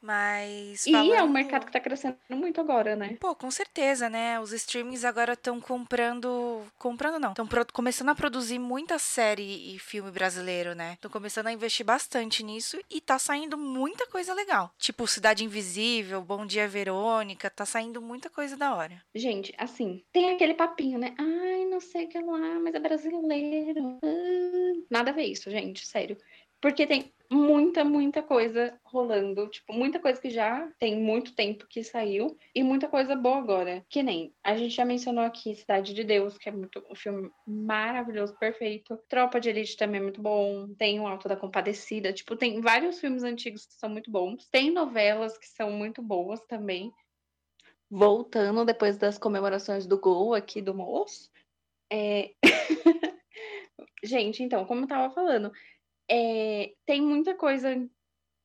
Mas 0.03 0.87
E 0.87 0.95
é 0.95 0.99
um 1.03 1.07
falando- 1.09 1.33
mercado 1.33 1.67
que 1.67 1.73
tá 1.73 1.81
crescendo 1.81 2.17
muito 2.31 2.61
agora, 2.61 2.97
né? 2.97 3.17
Pô, 3.21 3.35
com 3.35 3.51
certeza, 3.51 4.09
né? 4.09 4.41
Os 4.41 4.53
streamings 4.53 5.05
agora 5.05 5.35
estão 5.35 5.61
comprando. 5.61 6.63
Comprando 6.79 7.19
não. 7.19 7.31
Estão 7.33 7.47
começando 7.73 8.09
a 8.09 8.15
produzir 8.15 8.59
muita 8.59 8.99
série 8.99 9.75
e 9.75 9.79
filme 9.79 10.11
brasileiro, 10.11 10.75
né? 10.75 10.95
Estão 10.95 11.11
começando 11.11 11.49
a 11.49 11.53
investir 11.53 11.85
bastante 11.85 12.43
nisso 12.43 12.79
e 12.91 13.01
tá 13.01 13.19
saindo 13.19 13.59
muita 13.59 14.07
coisa 14.07 14.33
legal. 14.33 14.73
Tipo 14.79 15.07
Cidade 15.07 15.45
Invisível, 15.45 16.23
Bom 16.23 16.47
Dia 16.47 16.67
Verônica, 16.67 17.51
tá 17.51 17.67
saindo 17.67 18.01
muita 18.01 18.31
coisa 18.31 18.57
da 18.57 18.75
hora. 18.75 19.03
Gente, 19.15 19.55
assim, 19.59 20.03
tem 20.13 20.31
aquele 20.33 20.55
papinho, 20.55 20.99
né? 20.99 21.15
Ai, 21.19 21.67
não 21.67 21.81
sei 21.81 22.07
o 22.07 22.09
que 22.09 22.19
lá, 22.19 22.59
mas 22.61 22.75
é 22.75 22.79
brasileiro. 22.81 23.99
Ah, 24.03 24.81
Nada 24.91 25.11
a 25.11 25.15
ver 25.15 25.25
isso, 25.25 25.51
gente, 25.51 25.87
sério. 25.87 26.17
Porque 26.61 26.87
tem 26.87 27.13
muita, 27.31 27.85
muita 27.85 28.23
coisa 28.23 28.79
rolando. 28.85 29.49
Tipo, 29.49 29.73
muita 29.73 30.01
coisa 30.01 30.21
que 30.21 30.31
já 30.31 30.69
tem 30.79 31.01
muito 31.01 31.35
tempo 31.35 31.67
que 31.69 31.85
saiu. 31.85 32.37
E 32.55 32.63
muita 32.63 32.89
coisa 32.89 33.15
boa 33.15 33.39
agora. 33.39 33.85
Que 33.89 34.03
nem, 34.03 34.35
a 34.43 34.57
gente 34.57 34.75
já 34.75 34.85
mencionou 34.85 35.25
aqui 35.25 35.55
Cidade 35.55 35.95
de 35.95 36.03
Deus, 36.03 36.37
que 36.37 36.49
é 36.49 36.53
muito 36.53 36.85
um 36.91 36.95
filme 36.95 37.31
maravilhoso, 37.47 38.37
perfeito. 38.39 38.99
Tropa 39.09 39.41
de 39.41 39.49
Elite 39.49 39.77
também 39.77 40.01
é 40.01 40.03
muito 40.03 40.21
bom. 40.21 40.75
Tem 40.75 40.99
o 40.99 41.07
Alto 41.07 41.29
da 41.29 41.37
Compadecida. 41.37 42.13
Tipo, 42.13 42.37
tem 42.37 42.61
vários 42.61 42.99
filmes 42.99 43.23
antigos 43.23 43.65
que 43.65 43.75
são 43.75 43.89
muito 43.89 44.11
bons. 44.11 44.49
Tem 44.49 44.71
novelas 44.71 45.39
que 45.39 45.47
são 45.47 45.71
muito 45.71 46.03
boas 46.03 46.41
também 46.47 46.93
voltando 47.93 48.65
depois 48.65 48.97
das 48.97 49.19
comemorações 49.19 49.85
do 49.85 49.99
gol 49.99 50.33
aqui 50.33 50.63
do 50.63 50.73
moço. 50.73 51.29
é, 51.93 52.31
Gente, 54.03 54.43
então, 54.43 54.65
como 54.65 54.83
eu 54.83 54.89
tava 54.89 55.13
falando, 55.13 55.53
é, 56.11 56.73
tem 56.85 57.01
muita 57.01 57.35
coisa 57.35 57.89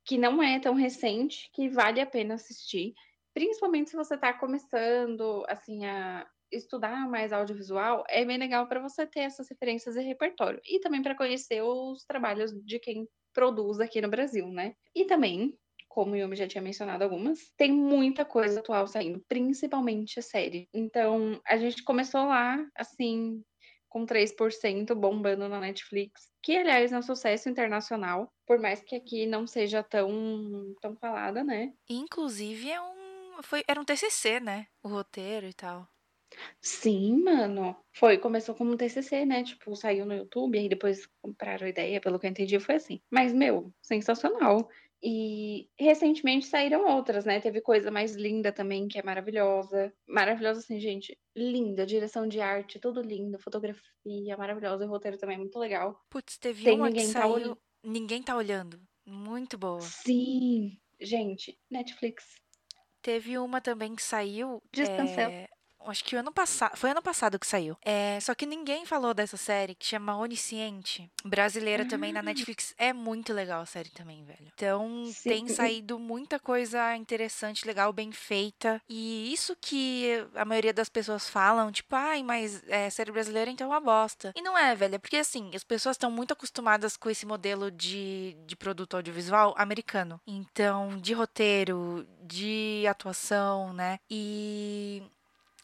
que 0.06 0.18
não 0.18 0.42
é 0.42 0.60
tão 0.60 0.76
recente 0.76 1.50
que 1.54 1.68
vale 1.68 2.00
a 2.00 2.06
pena 2.06 2.36
assistir, 2.36 2.94
principalmente 3.34 3.90
se 3.90 3.96
você 3.96 4.18
tá 4.18 4.34
começando 4.34 5.44
assim 5.50 5.86
a 5.86 6.28
estudar 6.52 7.10
mais 7.10 7.34
audiovisual, 7.34 8.04
é 8.08 8.24
bem 8.24 8.38
legal 8.38 8.68
para 8.68 8.80
você 8.80 9.08
ter 9.08 9.22
essas 9.22 9.50
referências 9.50 9.96
e 9.96 10.02
repertório 10.02 10.62
e 10.64 10.80
também 10.80 11.02
para 11.02 11.16
conhecer 11.16 11.62
os 11.64 12.06
trabalhos 12.06 12.52
de 12.64 12.80
quem 12.80 13.08
produz 13.34 13.80
aqui 13.80 14.00
no 14.00 14.10
Brasil, 14.10 14.48
né? 14.48 14.76
E 14.94 15.06
também 15.06 15.58
como 15.96 16.12
o 16.12 16.18
Yumi 16.18 16.36
já 16.36 16.46
tinha 16.46 16.62
mencionado 16.62 17.06
algumas, 17.06 17.40
tem 17.56 17.72
muita 17.72 18.26
coisa 18.26 18.60
atual 18.60 18.86
saindo, 18.86 19.24
principalmente 19.30 20.20
a 20.20 20.22
série. 20.22 20.68
Então, 20.74 21.40
a 21.48 21.56
gente 21.56 21.82
começou 21.86 22.26
lá, 22.26 22.68
assim, 22.76 23.42
com 23.96 24.06
3% 24.06 24.94
bombando 24.94 25.48
na 25.48 25.58
Netflix, 25.58 26.30
que, 26.44 26.58
aliás, 26.58 26.92
é 26.92 26.98
um 26.98 27.02
sucesso 27.02 27.48
internacional, 27.48 28.30
por 28.46 28.60
mais 28.60 28.82
que 28.82 28.94
aqui 28.94 29.26
não 29.26 29.48
seja 29.48 29.82
tão, 29.82 30.76
tão 30.82 30.98
falada, 30.98 31.46
né? 31.46 31.72
Inclusive 31.90 32.70
é 32.70 32.82
um. 32.82 33.42
Foi, 33.42 33.64
era 33.66 33.80
um 33.80 33.86
TCC, 33.86 34.42
né? 34.42 34.68
O 34.84 34.90
roteiro 34.90 35.48
e 35.48 35.54
tal. 35.54 35.88
Sim, 36.60 37.24
mano. 37.24 37.74
Foi, 37.94 38.18
começou 38.18 38.54
como 38.54 38.74
um 38.74 38.76
TCC, 38.76 39.24
né? 39.24 39.44
Tipo, 39.44 39.74
saiu 39.78 40.06
no 40.06 40.14
YouTube, 40.14 40.60
aí 40.60 40.68
depois 40.68 41.08
compraram 41.22 41.66
a 41.66 41.70
ideia, 41.70 42.02
pelo 42.02 42.20
que 42.20 42.26
eu 42.26 42.32
entendi, 42.32 42.60
foi 42.60 42.76
assim. 42.76 43.00
Mas, 43.10 43.32
meu, 43.32 43.74
sensacional. 43.82 44.70
E 45.08 45.70
recentemente 45.80 46.48
saíram 46.48 46.84
outras, 46.88 47.26
né? 47.26 47.40
Teve 47.40 47.62
coisa 47.62 47.92
mais 47.92 48.16
linda 48.16 48.52
também, 48.52 48.88
que 48.88 48.98
é 48.98 49.04
maravilhosa. 49.04 49.94
Maravilhosa, 50.08 50.62
assim, 50.62 50.80
gente. 50.80 51.16
Linda, 51.36 51.86
direção 51.86 52.28
de 52.28 52.42
arte, 52.42 52.80
tudo 52.80 53.02
lindo, 53.02 53.38
fotografia 53.38 54.36
maravilhosa, 54.36 54.84
o 54.86 54.90
roteiro 54.90 55.18
também 55.18 55.36
é 55.36 55.40
muito 55.40 55.60
legal. 55.60 55.96
Putz, 56.10 56.40
teve 56.40 56.64
Tem 56.64 56.76
uma 56.76 56.88
que 56.88 56.94
Ninguém 56.94 57.14
Tá 57.14 57.20
saiu. 57.22 57.34
Olhando. 57.34 57.58
Ninguém 57.84 58.24
tá 58.24 58.36
olhando. 58.36 58.82
Muito 59.06 59.60
boa. 59.60 59.82
Sim, 59.82 60.72
gente, 61.00 61.56
Netflix. 61.70 62.26
Teve 63.04 63.38
uma 63.38 63.62
também 63.62 63.94
que 63.96 64.02
saiu. 64.02 64.60
Descancela. 64.74 65.32
é, 65.32 65.48
acho 65.90 66.04
que 66.04 66.16
o 66.16 66.20
ano 66.20 66.32
passado. 66.32 66.76
Foi 66.78 66.92
ano 66.92 67.02
passado 67.02 67.40
que 67.40 67.48
saiu. 67.48 67.78
É, 67.82 68.20
só 68.22 68.34
que 68.36 68.46
ninguém 68.46 68.86
falou 68.86 69.14
dessa 69.14 69.38
série 69.38 69.76
que 69.76 69.86
chama 69.86 70.18
Onisciente. 70.18 71.10
Brasileira 71.24 71.86
também 71.86 72.12
na 72.14 72.20
Ah. 72.20 72.24
Netflix. 72.24 72.74
É 72.78 72.92
muito 72.94 73.34
legal 73.34 73.62
a 73.62 73.66
série 73.66 73.90
também, 73.90 74.24
velho. 74.24 74.52
Então 74.56 75.06
Sim. 75.14 75.30
tem 75.30 75.48
saído 75.48 75.98
muita 76.00 76.40
coisa 76.40 76.96
interessante, 76.96 77.66
legal, 77.66 77.92
bem 77.94 78.12
feita. 78.12 78.82
E 78.90 79.32
isso 79.34 79.56
que 79.60 80.26
a 80.36 80.46
maioria 80.46 80.74
das 80.74 80.90
pessoas 80.90 81.30
falam, 81.30 81.72
tipo, 81.72 81.96
ai, 81.96 82.24
mas 82.24 82.64
é, 82.68 82.90
série 82.90 83.12
brasileira 83.12 83.50
então 83.52 83.68
é 83.68 83.70
uma 83.70 83.80
bosta. 83.80 84.32
E 84.36 84.42
não 84.42 84.58
é, 84.58 84.76
velho. 84.76 84.96
É 84.96 84.98
porque 85.00 85.18
assim, 85.18 85.52
as 85.56 85.64
pessoas 85.64 85.96
estão 85.96 86.10
muito 86.12 86.34
acostumadas 86.34 86.96
com 86.98 87.10
esse 87.10 87.26
modelo 87.26 87.70
de, 87.72 88.36
de 88.46 88.56
produto 88.56 88.96
audiovisual 88.96 89.54
americano. 89.58 90.20
Então, 90.26 90.98
de 90.98 91.14
roteiro, 91.14 92.08
de 92.22 92.86
atuação, 92.88 93.74
né? 93.74 94.00
E 94.10 95.04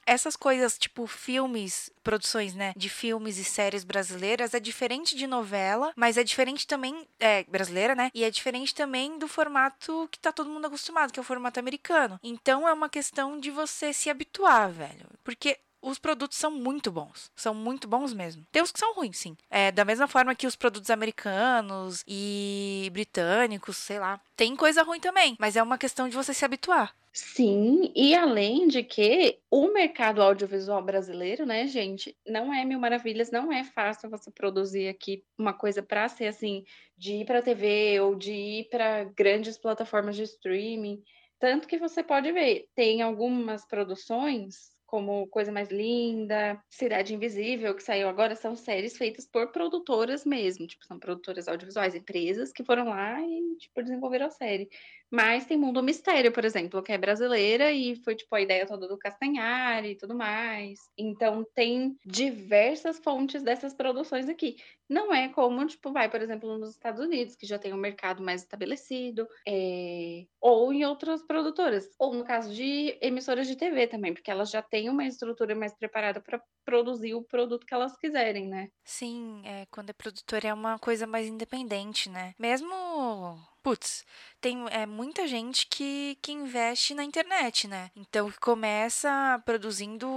essas 0.05 0.35
coisas, 0.35 0.77
tipo 0.77 1.05
filmes, 1.07 1.91
produções, 2.03 2.53
né, 2.53 2.73
de 2.75 2.89
filmes 2.89 3.37
e 3.37 3.43
séries 3.43 3.83
brasileiras, 3.83 4.53
é 4.53 4.59
diferente 4.59 5.15
de 5.15 5.27
novela, 5.27 5.91
mas 5.95 6.17
é 6.17 6.23
diferente 6.23 6.65
também, 6.67 7.07
é, 7.19 7.43
brasileira, 7.43 7.95
né, 7.95 8.09
e 8.13 8.23
é 8.23 8.29
diferente 8.29 8.73
também 8.73 9.17
do 9.17 9.27
formato 9.27 10.07
que 10.11 10.19
tá 10.19 10.31
todo 10.31 10.49
mundo 10.49 10.65
acostumado, 10.65 11.11
que 11.11 11.19
é 11.19 11.21
o 11.21 11.25
formato 11.25 11.59
americano. 11.59 12.19
Então 12.23 12.67
é 12.67 12.73
uma 12.73 12.89
questão 12.89 13.39
de 13.39 13.51
você 13.51 13.93
se 13.93 14.09
habituar, 14.09 14.71
velho, 14.71 15.07
porque 15.23 15.57
os 15.81 15.97
produtos 15.97 16.37
são 16.37 16.51
muito 16.51 16.91
bons. 16.91 17.31
São 17.35 17.53
muito 17.53 17.87
bons 17.87 18.13
mesmo. 18.13 18.45
Tem 18.51 18.61
uns 18.61 18.71
que 18.71 18.79
são 18.79 18.93
ruins, 18.93 19.17
sim. 19.17 19.35
É, 19.49 19.71
da 19.71 19.83
mesma 19.83 20.07
forma 20.07 20.35
que 20.35 20.47
os 20.47 20.55
produtos 20.55 20.89
americanos 20.89 22.03
e 22.07 22.89
britânicos, 22.93 23.77
sei 23.77 23.99
lá. 23.99 24.21
Tem 24.35 24.55
coisa 24.55 24.83
ruim 24.83 24.99
também, 24.99 25.35
mas 25.39 25.55
é 25.55 25.63
uma 25.63 25.77
questão 25.77 26.07
de 26.07 26.15
você 26.15 26.33
se 26.33 26.45
habituar. 26.45 26.93
Sim, 27.13 27.91
e 27.93 28.15
além 28.15 28.69
de 28.69 28.83
que 28.83 29.37
o 29.49 29.67
mercado 29.73 30.21
audiovisual 30.21 30.81
brasileiro, 30.81 31.45
né, 31.45 31.67
gente, 31.67 32.15
não 32.25 32.53
é 32.53 32.63
mil 32.63 32.79
maravilhas, 32.79 33.29
não 33.29 33.51
é 33.51 33.65
fácil 33.65 34.09
você 34.09 34.31
produzir 34.31 34.87
aqui 34.87 35.21
uma 35.37 35.53
coisa 35.53 35.83
para 35.83 36.07
ser 36.07 36.27
assim, 36.27 36.63
de 36.97 37.15
ir 37.15 37.25
para 37.25 37.41
TV 37.41 37.99
ou 37.99 38.15
de 38.15 38.31
ir 38.31 38.69
para 38.69 39.03
grandes 39.03 39.57
plataformas 39.57 40.15
de 40.15 40.23
streaming. 40.23 41.03
Tanto 41.37 41.67
que 41.67 41.77
você 41.77 42.01
pode 42.01 42.31
ver, 42.31 42.69
tem 42.73 43.01
algumas 43.01 43.65
produções, 43.65 44.70
como 44.91 45.25
Coisa 45.27 45.53
Mais 45.53 45.69
Linda, 45.69 46.61
Cidade 46.69 47.15
Invisível, 47.15 47.73
que 47.73 47.81
saiu 47.81 48.09
agora, 48.09 48.35
são 48.35 48.57
séries 48.57 48.97
feitas 48.97 49.25
por 49.25 49.49
produtoras 49.49 50.25
mesmo, 50.25 50.67
tipo, 50.67 50.85
são 50.85 50.99
produtoras 50.99 51.47
audiovisuais, 51.47 51.95
empresas 51.95 52.51
que 52.51 52.61
foram 52.61 52.89
lá 52.89 53.21
e, 53.21 53.55
tipo, 53.57 53.81
desenvolveram 53.81 54.25
a 54.25 54.29
série. 54.29 54.69
Mas 55.11 55.45
tem 55.45 55.57
Mundo 55.57 55.83
Mistério, 55.83 56.31
por 56.31 56.45
exemplo, 56.45 56.81
que 56.81 56.91
é 56.91 56.97
brasileira 56.97 57.69
e 57.71 57.97
foi 57.97 58.15
tipo 58.15 58.33
a 58.33 58.41
ideia 58.41 58.65
toda 58.65 58.87
do 58.87 58.97
Castanhari 58.97 59.91
e 59.91 59.97
tudo 59.97 60.15
mais. 60.15 60.79
Então 60.97 61.45
tem 61.53 61.97
diversas 62.05 62.97
fontes 62.99 63.43
dessas 63.43 63.73
produções 63.73 64.29
aqui. 64.29 64.55
Não 64.89 65.13
é 65.13 65.29
como, 65.29 65.65
tipo, 65.65 65.91
vai, 65.91 66.09
por 66.09 66.21
exemplo, 66.21 66.57
nos 66.57 66.71
Estados 66.71 66.99
Unidos, 67.01 67.35
que 67.35 67.45
já 67.45 67.57
tem 67.57 67.73
um 67.73 67.77
mercado 67.77 68.23
mais 68.23 68.41
estabelecido, 68.41 69.27
é... 69.47 70.25
ou 70.39 70.73
em 70.73 70.85
outras 70.85 71.21
produtoras, 71.23 71.87
ou 71.97 72.13
no 72.13 72.25
caso 72.25 72.53
de 72.53 72.97
emissoras 73.01 73.47
de 73.47 73.55
TV 73.55 73.87
também, 73.87 74.13
porque 74.13 74.31
elas 74.31 74.49
já 74.49 74.61
têm 74.61 74.89
uma 74.89 75.05
estrutura 75.05 75.55
mais 75.55 75.73
preparada 75.73 76.21
para 76.21 76.41
produzir 76.65 77.13
o 77.15 77.23
produto 77.23 77.65
que 77.65 77.73
elas 77.73 77.97
quiserem, 77.97 78.47
né? 78.47 78.69
Sim, 78.85 79.41
é, 79.45 79.65
quando 79.71 79.89
é 79.89 79.93
produtora 79.93 80.49
é 80.49 80.53
uma 80.53 80.77
coisa 80.77 81.07
mais 81.07 81.27
independente, 81.27 82.09
né? 82.09 82.33
Mesmo 82.37 83.41
putz, 83.61 84.05
tem 84.39 84.65
é, 84.69 84.85
muita 84.85 85.27
gente 85.27 85.67
que, 85.67 86.17
que 86.21 86.31
investe 86.31 86.93
na 86.93 87.03
internet, 87.03 87.67
né? 87.67 87.91
Então, 87.95 88.29
que 88.31 88.39
começa 88.39 89.41
produzindo 89.45 90.07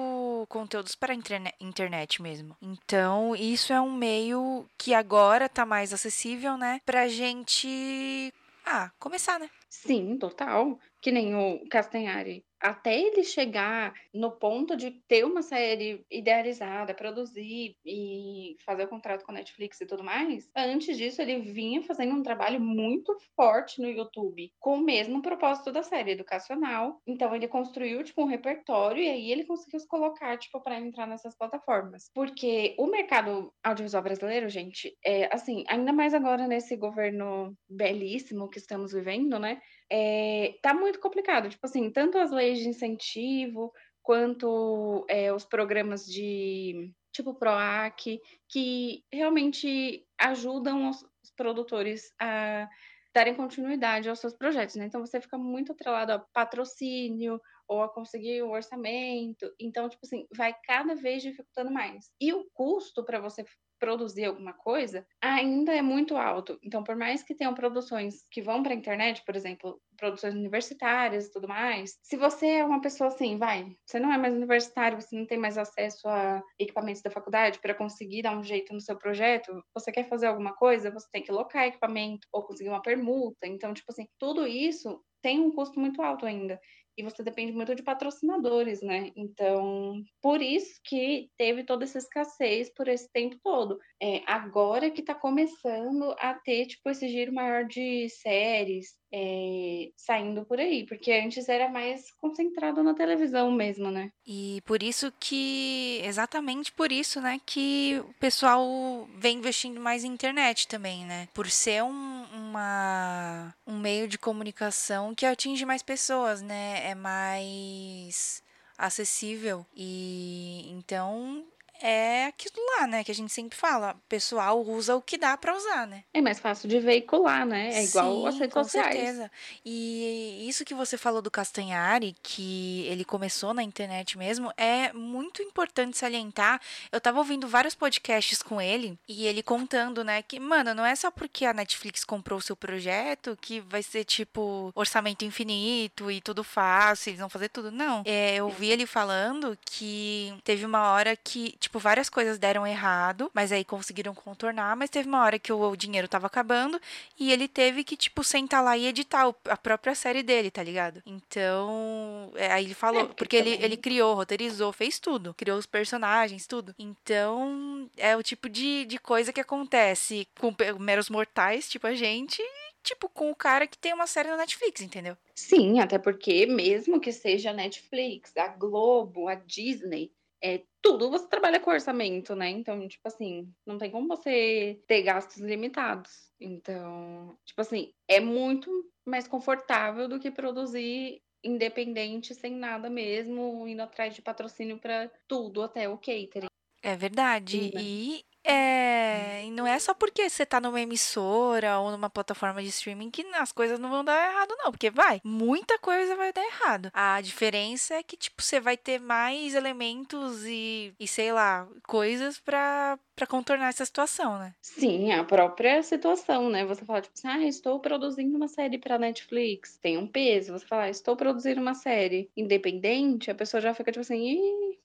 conteúdos 0.49 0.95
para 0.95 1.13
a 1.13 1.17
internet 1.61 2.23
mesmo. 2.23 2.57
Então, 2.61 3.37
isso 3.37 3.73
é 3.73 3.81
um 3.81 3.93
meio 3.93 4.67
que 4.79 4.95
agora 4.95 5.49
tá 5.49 5.67
mais 5.67 5.93
acessível, 5.93 6.57
né? 6.57 6.81
Pra 6.87 7.09
gente, 7.09 8.33
ah, 8.65 8.91
começar, 8.99 9.39
né? 9.39 9.51
Sim, 9.69 10.17
total. 10.19 10.79
Que 11.01 11.13
nem 11.13 11.35
o 11.35 11.69
Castanhari 11.69 12.45
até 12.65 12.99
ele 12.99 13.23
chegar 13.23 13.93
no 14.13 14.33
ponto 14.33 14.75
de 14.75 14.91
ter 15.07 15.23
uma 15.23 15.43
série 15.43 16.03
idealizada, 16.11 16.95
produzir 16.95 17.77
e 17.85 18.57
fazer 18.65 18.85
o 18.85 18.89
contrato 18.89 19.23
com 19.23 19.33
a 19.33 19.35
Netflix 19.35 19.79
e 19.83 19.87
tudo 19.87 20.03
mais, 20.03 20.49
antes 20.57 20.97
disso 20.97 21.21
ele 21.21 21.41
vinha 21.41 21.83
fazendo 21.83 22.15
um 22.15 22.23
trabalho 22.23 22.59
muito 22.59 23.15
forte 23.37 23.83
no 23.83 23.89
YouTube, 23.89 24.51
com 24.59 24.77
o 24.79 24.83
mesmo 24.83 25.21
propósito 25.21 25.71
da 25.71 25.83
série 25.83 26.13
educacional. 26.13 27.03
Então 27.07 27.35
ele 27.35 27.47
construiu 27.47 28.03
tipo 28.03 28.23
um 28.23 28.27
repertório 28.27 29.03
e 29.03 29.11
aí 29.11 29.31
ele 29.31 29.45
conseguiu 29.45 29.79
se 29.79 29.87
colocar 29.87 30.39
tipo 30.39 30.59
para 30.63 30.81
entrar 30.81 31.07
nessas 31.07 31.37
plataformas. 31.37 32.11
Porque 32.15 32.75
o 32.79 32.87
mercado 32.87 33.53
audiovisual 33.63 34.03
brasileiro, 34.03 34.49
gente, 34.49 34.97
é 35.05 35.29
assim, 35.35 35.65
ainda 35.69 35.93
mais 35.93 36.15
agora 36.15 36.49
nesse 36.49 36.77
governo 36.77 37.55
belíssimo 37.69 38.49
que 38.49 38.59
estamos 38.59 38.93
vivendo, 38.93 39.39
né? 39.39 39.61
É, 39.93 40.55
tá 40.63 40.73
muito 40.73 40.99
complicado. 40.99 41.49
Tipo 41.51 41.67
assim, 41.67 41.91
tanto 41.91 42.17
as 42.19 42.31
leis 42.31 42.54
de 42.59 42.69
incentivo 42.69 43.73
quanto 44.03 45.05
é, 45.09 45.33
os 45.33 45.45
programas 45.45 46.05
de 46.05 46.93
tipo 47.13 47.35
PROAC, 47.35 48.21
que 48.49 49.05
realmente 49.13 50.07
ajudam 50.19 50.91
os, 50.91 51.05
produtores 51.37 52.13
a 52.21 52.69
darem 53.15 53.35
continuidade 53.35 54.09
aos 54.09 54.19
seus 54.19 54.35
projetos, 54.35 54.77
né? 54.77 54.85
Então 54.85 55.01
você 55.01 55.21
fica 55.21 55.39
muito 55.39 55.73
atrelado 55.73 56.13
a 56.13 56.19
patrocínio 56.19 57.41
ou 57.67 57.83
a 57.83 57.89
conseguir 57.89 58.43
o 58.43 58.51
orçamento. 58.51 59.51
Então, 59.59 59.89
tipo 59.89 60.05
assim, 60.05 60.27
vai 60.37 60.55
cada 60.65 60.95
vez 60.95 61.23
dificultando 61.23 61.71
mais. 61.71 62.11
E 62.21 62.33
o 62.33 62.45
custo 62.53 63.05
para 63.05 63.21
você 63.21 63.45
produzir 63.85 64.25
alguma 64.25 64.55
coisa 64.55 65.07
ainda 65.21 65.75
é 65.75 65.83
muito 65.83 66.17
alto. 66.17 66.59
Então, 66.63 66.83
por 66.83 66.97
mais 66.97 67.23
que 67.23 67.35
tenham 67.35 67.53
produções 67.53 68.27
que 68.31 68.41
vão 68.41 68.63
para 68.63 68.73
a 68.73 68.77
internet, 68.77 69.23
por 69.27 69.37
exemplo, 69.37 69.79
produções 69.99 70.35
universitárias 70.35 71.27
e 71.27 71.31
tudo 71.31 71.47
mais, 71.47 71.99
se 72.03 72.17
você 72.17 72.47
é 72.47 72.65
uma 72.65 72.81
pessoa 72.81 73.09
assim, 73.09 73.37
vai, 73.37 73.77
você 73.85 74.01
não 74.01 74.11
é 74.11 74.17
mais 74.17 74.33
universitário, 74.33 74.99
você 74.99 75.15
não 75.15 75.27
tem 75.27 75.37
mais 75.37 75.59
acesso 75.59 76.09
a 76.09 76.43
equipamentos 76.59 77.03
da 77.03 77.11
faculdade 77.11 77.59
para 77.61 77.75
conseguir 77.75 78.23
dar 78.23 78.35
um 78.35 78.43
jeito 78.43 78.73
no 78.73 78.81
seu 78.81 78.97
projeto, 78.97 79.53
você 79.75 79.93
quer 79.93 80.09
fazer 80.09 80.29
alguma 80.29 80.55
coisa, 80.55 80.91
você 80.91 81.07
tem 81.13 81.23
que 81.23 81.31
locar 81.31 81.67
equipamento 81.67 82.27
ou 82.33 82.43
conseguir 82.43 82.71
uma 82.71 82.81
permuta. 82.81 83.47
Então, 83.47 83.75
tipo 83.75 83.93
assim, 83.93 84.07
tudo 84.19 84.47
isso 84.47 84.99
tem 85.21 85.41
um 85.41 85.53
custo 85.53 85.79
muito 85.79 86.01
alto 86.01 86.25
ainda 86.25 86.59
e 86.97 87.03
você 87.03 87.23
depende 87.23 87.53
muito 87.53 87.75
de 87.75 87.83
patrocinadores, 87.83 88.83
né? 88.83 89.11
Então, 89.17 90.03
por 90.23 90.41
isso 90.41 90.81
que 90.85 91.31
teve 91.37 91.65
toda 91.65 91.85
essa 91.85 91.99
escassez 91.99 92.73
por 92.73 92.89
esse 92.89 93.11
tempo 93.13 93.37
todo. 93.43 93.79
É, 94.01 94.23
agora 94.27 94.91
que 94.91 95.01
está 95.01 95.15
começando 95.15 96.15
a 96.19 96.35
ter, 96.35 96.67
tipo, 96.67 96.89
esse 96.91 97.09
giro 97.09 97.33
maior 97.33 97.65
de 97.67 98.09
séries, 98.09 98.95
é, 99.17 99.93
saindo 99.97 100.45
por 100.45 100.59
aí, 100.59 100.85
porque 100.85 101.13
antes 101.13 101.49
era 101.49 101.69
mais 101.69 102.11
concentrado 102.21 102.83
na 102.83 102.95
televisão 102.95 103.53
mesmo, 103.53 103.89
né? 103.89 104.11
E 104.27 104.61
por 104.67 104.83
isso 104.83 105.13
que, 105.21 106.01
exatamente 106.03 106.73
por 106.73 106.91
isso, 106.91 107.21
né, 107.21 107.41
que 107.47 108.03
o 108.09 108.13
pessoal 108.15 109.09
vem 109.17 109.39
investindo 109.39 109.81
mais 109.81 110.03
em 110.03 110.09
internet 110.09 110.67
também, 110.67 111.05
né? 111.05 111.29
Por 111.33 111.49
ser 111.49 111.85
um, 111.85 112.25
uma, 112.33 113.55
um 113.65 113.79
meio 113.79 114.09
de 114.09 114.19
comunicação 114.19 115.15
que 115.15 115.25
atinge 115.25 115.65
mais 115.65 115.83
pessoas, 115.83 116.43
né? 116.43 116.81
É 116.85 116.95
mais 116.97 118.43
acessível 118.77 119.65
e 119.77 120.69
então 120.73 121.45
é 121.81 122.27
aquilo 122.27 122.55
lá, 122.79 122.87
né? 122.87 123.05
Que 123.05 123.11
a 123.11 123.15
gente 123.15 123.33
sempre 123.33 123.57
fala. 123.57 123.93
O 123.93 124.09
pessoal 124.09 124.63
usa 124.63 124.97
o 124.97 125.03
que 125.03 125.19
dá 125.19 125.37
para 125.37 125.57
usar, 125.57 125.87
né? 125.87 126.05
É 126.13 126.21
mais 126.21 126.39
fácil 126.39 126.69
de 126.69 126.79
veicular, 126.81 127.47
né? 127.47 127.71
É 127.75 127.85
igual 127.85 128.27
as 128.27 128.39
redes 128.39 128.55
com 128.55 128.65
sociais. 128.65 128.95
certeza. 128.95 129.31
E 129.65 130.47
isso 130.49 130.65
que 130.65 130.75
você 130.75 130.97
falou 130.97 131.21
do 131.21 131.31
Castanhari, 131.31 132.15
que 132.23 132.87
ele 132.89 133.05
começou 133.05 133.53
na 133.53 133.63
internet 133.63 134.17
mesmo, 134.17 134.53
é 134.57 134.93
muito 134.93 135.43
importante 135.43 135.97
salientar. 135.97 136.61
Eu 136.91 137.01
tava 137.01 137.19
ouvindo 137.19 137.49
vários 137.49 137.75
podcasts 137.75 138.43
com 138.43 138.61
ele 138.61 138.99
e 139.09 139.27
ele 139.27 139.43
contando, 139.43 140.05
né, 140.05 140.23
que, 140.23 140.39
mano, 140.39 140.75
não 140.75 140.85
é 140.85 140.95
só 140.95 141.11
porque 141.11 141.45
a 141.45 141.53
Netflix 141.53 142.05
comprou 142.05 142.39
o 142.39 142.43
seu 142.43 142.57
projeto 142.57 143.37
que 143.41 143.61
vai 143.61 143.83
ser 143.83 144.05
tipo 144.05 144.73
orçamento 144.75 145.25
infinito 145.25 146.11
e 146.11 146.21
tudo 146.21 146.45
fácil, 146.45 147.11
eles 147.11 147.21
vão 147.21 147.29
fazer 147.29 147.49
tudo. 147.49 147.71
Não. 147.71 148.03
É, 148.05 148.37
eu 148.37 148.49
vi 148.49 148.71
ele 148.71 148.87
falando 148.87 149.57
que 149.65 150.35
teve 150.45 150.65
uma 150.65 150.93
hora 150.93 151.17
que 151.17 151.57
tipo, 151.65 151.79
várias 151.79 152.11
coisas 152.11 152.39
deram 152.39 152.67
errado, 152.67 153.31
mas 153.33 153.51
aí 153.51 153.65
conseguiram 153.65 154.15
contornar, 154.15 154.77
mas 154.77 154.91
teve 154.91 155.09
uma 155.09 155.23
hora 155.23 155.39
que 155.39 155.53
o, 155.53 155.77
dinheiro 155.77 156.07
tava 156.07 156.27
acabando 156.27 156.81
e 157.19 157.33
ele 157.33 157.49
teve 157.49 157.83
que, 157.83 157.97
tipo, 157.97 158.23
sentar 158.23 158.63
lá 158.63 158.77
e 158.77 158.87
editar 158.87 159.35
a 159.49 159.57
própria 159.57 159.95
série 159.95 160.23
dele, 160.23 160.51
tá 160.51 160.63
ligado? 160.63 161.03
Então, 161.07 162.31
é, 162.37 162.53
aí 162.53 162.65
ele 162.65 162.75
falou, 162.75 163.01
é, 163.01 163.05
porque, 163.05 163.17
porque 163.17 163.37
ele, 163.37 163.65
ele 163.65 163.77
criou, 163.77 164.15
roteirizou, 164.15 164.73
fez 164.73 164.99
tudo, 164.99 165.33
criou 165.35 165.59
os 165.59 165.67
personagens, 165.67 166.47
tudo. 166.47 166.75
Então, 166.79 167.89
é 167.97 168.15
o 168.15 168.23
tipo 168.23 168.49
de, 168.49 168.85
de 168.85 168.99
coisa 168.99 169.33
que 169.33 169.41
acontece 169.41 170.29
com 170.39 170.55
meros 170.79 171.09
mortais, 171.09 171.69
tipo 171.69 171.87
a 171.87 171.95
gente, 171.95 172.43
tipo, 172.83 173.09
com 173.09 173.31
o 173.31 173.35
cara 173.35 173.67
que 173.67 173.79
tem 173.79 173.95
uma 173.95 174.07
série 174.07 174.29
na 174.29 174.37
Netflix, 174.37 174.83
entendeu? 174.83 175.17
Sim, 175.35 175.81
até 175.81 175.99
porque 175.99 176.45
mesmo 176.45 177.01
que 177.01 177.11
seja 177.11 177.51
a 177.51 177.55
Netflix, 177.55 178.37
a 178.37 178.49
Globo, 178.49 179.29
a 179.29 179.35
Disney, 179.35 180.13
é, 180.45 180.63
tudo 180.83 181.11
você 181.11 181.27
trabalha 181.27 181.59
com 181.59 181.71
orçamento, 181.71 182.37
né? 182.37 182.51
Então, 182.51 182.87
tipo 182.87 183.09
assim, 183.09 183.51
não 183.65 183.79
tem 183.79 183.91
como 183.91 184.07
você 184.07 184.79
ter 184.87 185.03
gastos 185.03 185.39
limitados. 185.39 186.31
Então, 186.39 187.39
tipo 187.47 187.63
assim, 187.63 187.95
é 188.07 188.21
muito 188.21 188.71
mais 189.07 189.27
confortável 189.27 190.07
do 190.07 190.21
que 190.21 190.31
produzir 190.31 191.23
independente, 191.43 192.35
sem 192.35 192.53
nada 192.53 192.91
mesmo, 192.91 193.67
indo 193.67 193.81
atrás 193.81 194.15
de 194.15 194.21
patrocínio 194.21 194.79
para 194.79 195.11
tudo, 195.27 195.63
até 195.63 195.89
o 195.89 195.97
catering. 195.97 196.47
É 196.83 196.95
verdade. 196.95 197.59
Sim, 197.59 197.71
né? 197.75 197.81
E 197.83 198.25
é, 198.45 199.45
e 199.45 199.51
não 199.51 199.67
é 199.67 199.79
só 199.79 199.95
porque 199.95 200.29
você 200.29 200.45
tá 200.45 200.61
numa 200.61 200.81
emissora 200.81 201.79
ou 201.79 201.91
numa 201.91 202.11
plataforma 202.11 202.63
de 202.63 202.69
streaming 202.69 203.11
que 203.11 203.23
as 203.35 203.51
coisas 203.53 203.79
não 203.79 203.89
vão 203.91 204.05
dar 204.05 204.31
errado, 204.31 204.55
não. 204.59 204.71
Porque 204.71 204.91
vai, 204.91 205.21
muita 205.25 205.79
coisa 205.79 206.15
vai 206.15 206.33
dar 206.33 206.45
errado. 206.45 206.91
A 206.93 207.21
diferença 207.21 207.95
é 207.95 208.03
que, 208.03 208.17
tipo, 208.17 208.43
você 208.43 208.61
vai 208.61 208.77
ter 208.77 209.01
mais 209.01 209.55
elementos 209.55 210.45
e, 210.45 210.95
e 211.01 211.09
sei 211.09 211.33
lá, 211.33 211.67
coisas 211.87 212.39
pra, 212.39 212.99
pra 213.17 213.27
contornar 213.27 213.69
essa 213.69 213.85
situação, 213.85 214.39
né? 214.39 214.55
Sim, 214.61 215.13
a 215.13 215.25
própria 215.25 215.83
situação, 215.83 216.51
né? 216.51 216.65
Você 216.67 216.85
fala, 216.85 217.01
tipo 217.01 217.15
assim, 217.17 217.29
ah, 217.29 217.47
estou 217.47 217.81
produzindo 217.81 218.37
uma 218.37 218.49
série 218.49 218.79
pra 218.79 218.99
Netflix. 218.99 219.79
Tem 219.79 219.97
um 219.97 220.07
peso. 220.07 220.53
Você 220.53 220.67
fala, 220.67 220.85
ah, 220.85 220.91
estou 220.91 221.17
produzindo 221.17 221.61
uma 221.61 221.75
série 221.75 222.31
independente, 222.37 223.31
a 223.31 223.35
pessoa 223.35 223.61
já 223.61 223.73
fica, 223.73 223.91
tipo 223.91 224.03
assim, 224.03 224.15
Ih, 224.15 224.79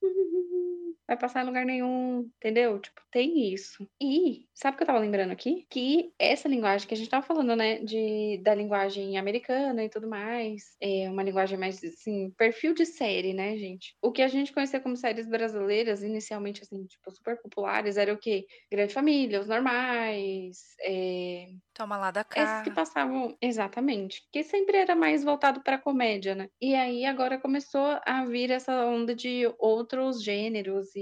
vai 1.09 1.17
passar 1.17 1.41
em 1.41 1.47
lugar 1.47 1.65
nenhum, 1.65 2.29
entendeu? 2.37 2.79
Tipo, 2.79 3.01
tem 3.11 3.51
isso. 3.51 3.89
E, 3.99 4.45
sabe 4.53 4.75
o 4.75 4.77
que 4.77 4.83
eu 4.83 4.87
tava 4.87 4.99
lembrando 4.99 5.31
aqui? 5.31 5.65
Que 5.67 6.13
essa 6.19 6.47
linguagem 6.47 6.87
que 6.87 6.93
a 6.93 6.97
gente 6.97 7.09
tava 7.09 7.25
falando, 7.25 7.55
né, 7.55 7.79
de, 7.79 8.39
da 8.43 8.53
linguagem 8.53 9.17
americana 9.17 9.83
e 9.83 9.89
tudo 9.89 10.07
mais, 10.07 10.75
é 10.79 11.09
uma 11.09 11.23
linguagem 11.23 11.57
mais, 11.57 11.83
assim, 11.83 12.29
perfil 12.37 12.75
de 12.75 12.85
série, 12.85 13.33
né, 13.33 13.57
gente? 13.57 13.95
O 14.03 14.11
que 14.11 14.21
a 14.21 14.27
gente 14.27 14.53
conhecia 14.53 14.79
como 14.79 14.95
séries 14.95 15.27
brasileiras, 15.27 16.03
inicialmente, 16.03 16.61
assim, 16.61 16.85
tipo, 16.85 17.09
super 17.09 17.41
populares, 17.41 17.97
era 17.97 18.13
o 18.13 18.17
quê? 18.17 18.45
Grande 18.71 18.93
Família, 18.93 19.39
Os 19.39 19.47
Normais, 19.47 20.75
é... 20.83 21.47
Toma 21.73 21.97
lá 21.97 22.11
da 22.11 22.23
cá. 22.23 22.43
Esses 22.43 22.63
que 22.65 22.71
passavam, 22.71 23.35
exatamente, 23.41 24.21
que 24.31 24.43
sempre 24.43 24.77
era 24.77 24.95
mais 24.95 25.23
voltado 25.23 25.63
pra 25.63 25.77
comédia, 25.77 26.35
né? 26.35 26.49
E 26.61 26.75
aí, 26.75 27.05
agora 27.05 27.39
começou 27.39 27.97
a 28.05 28.25
vir 28.25 28.51
essa 28.51 28.85
onda 28.85 29.15
de 29.15 29.51
outros 29.57 30.21
gêneros 30.21 30.93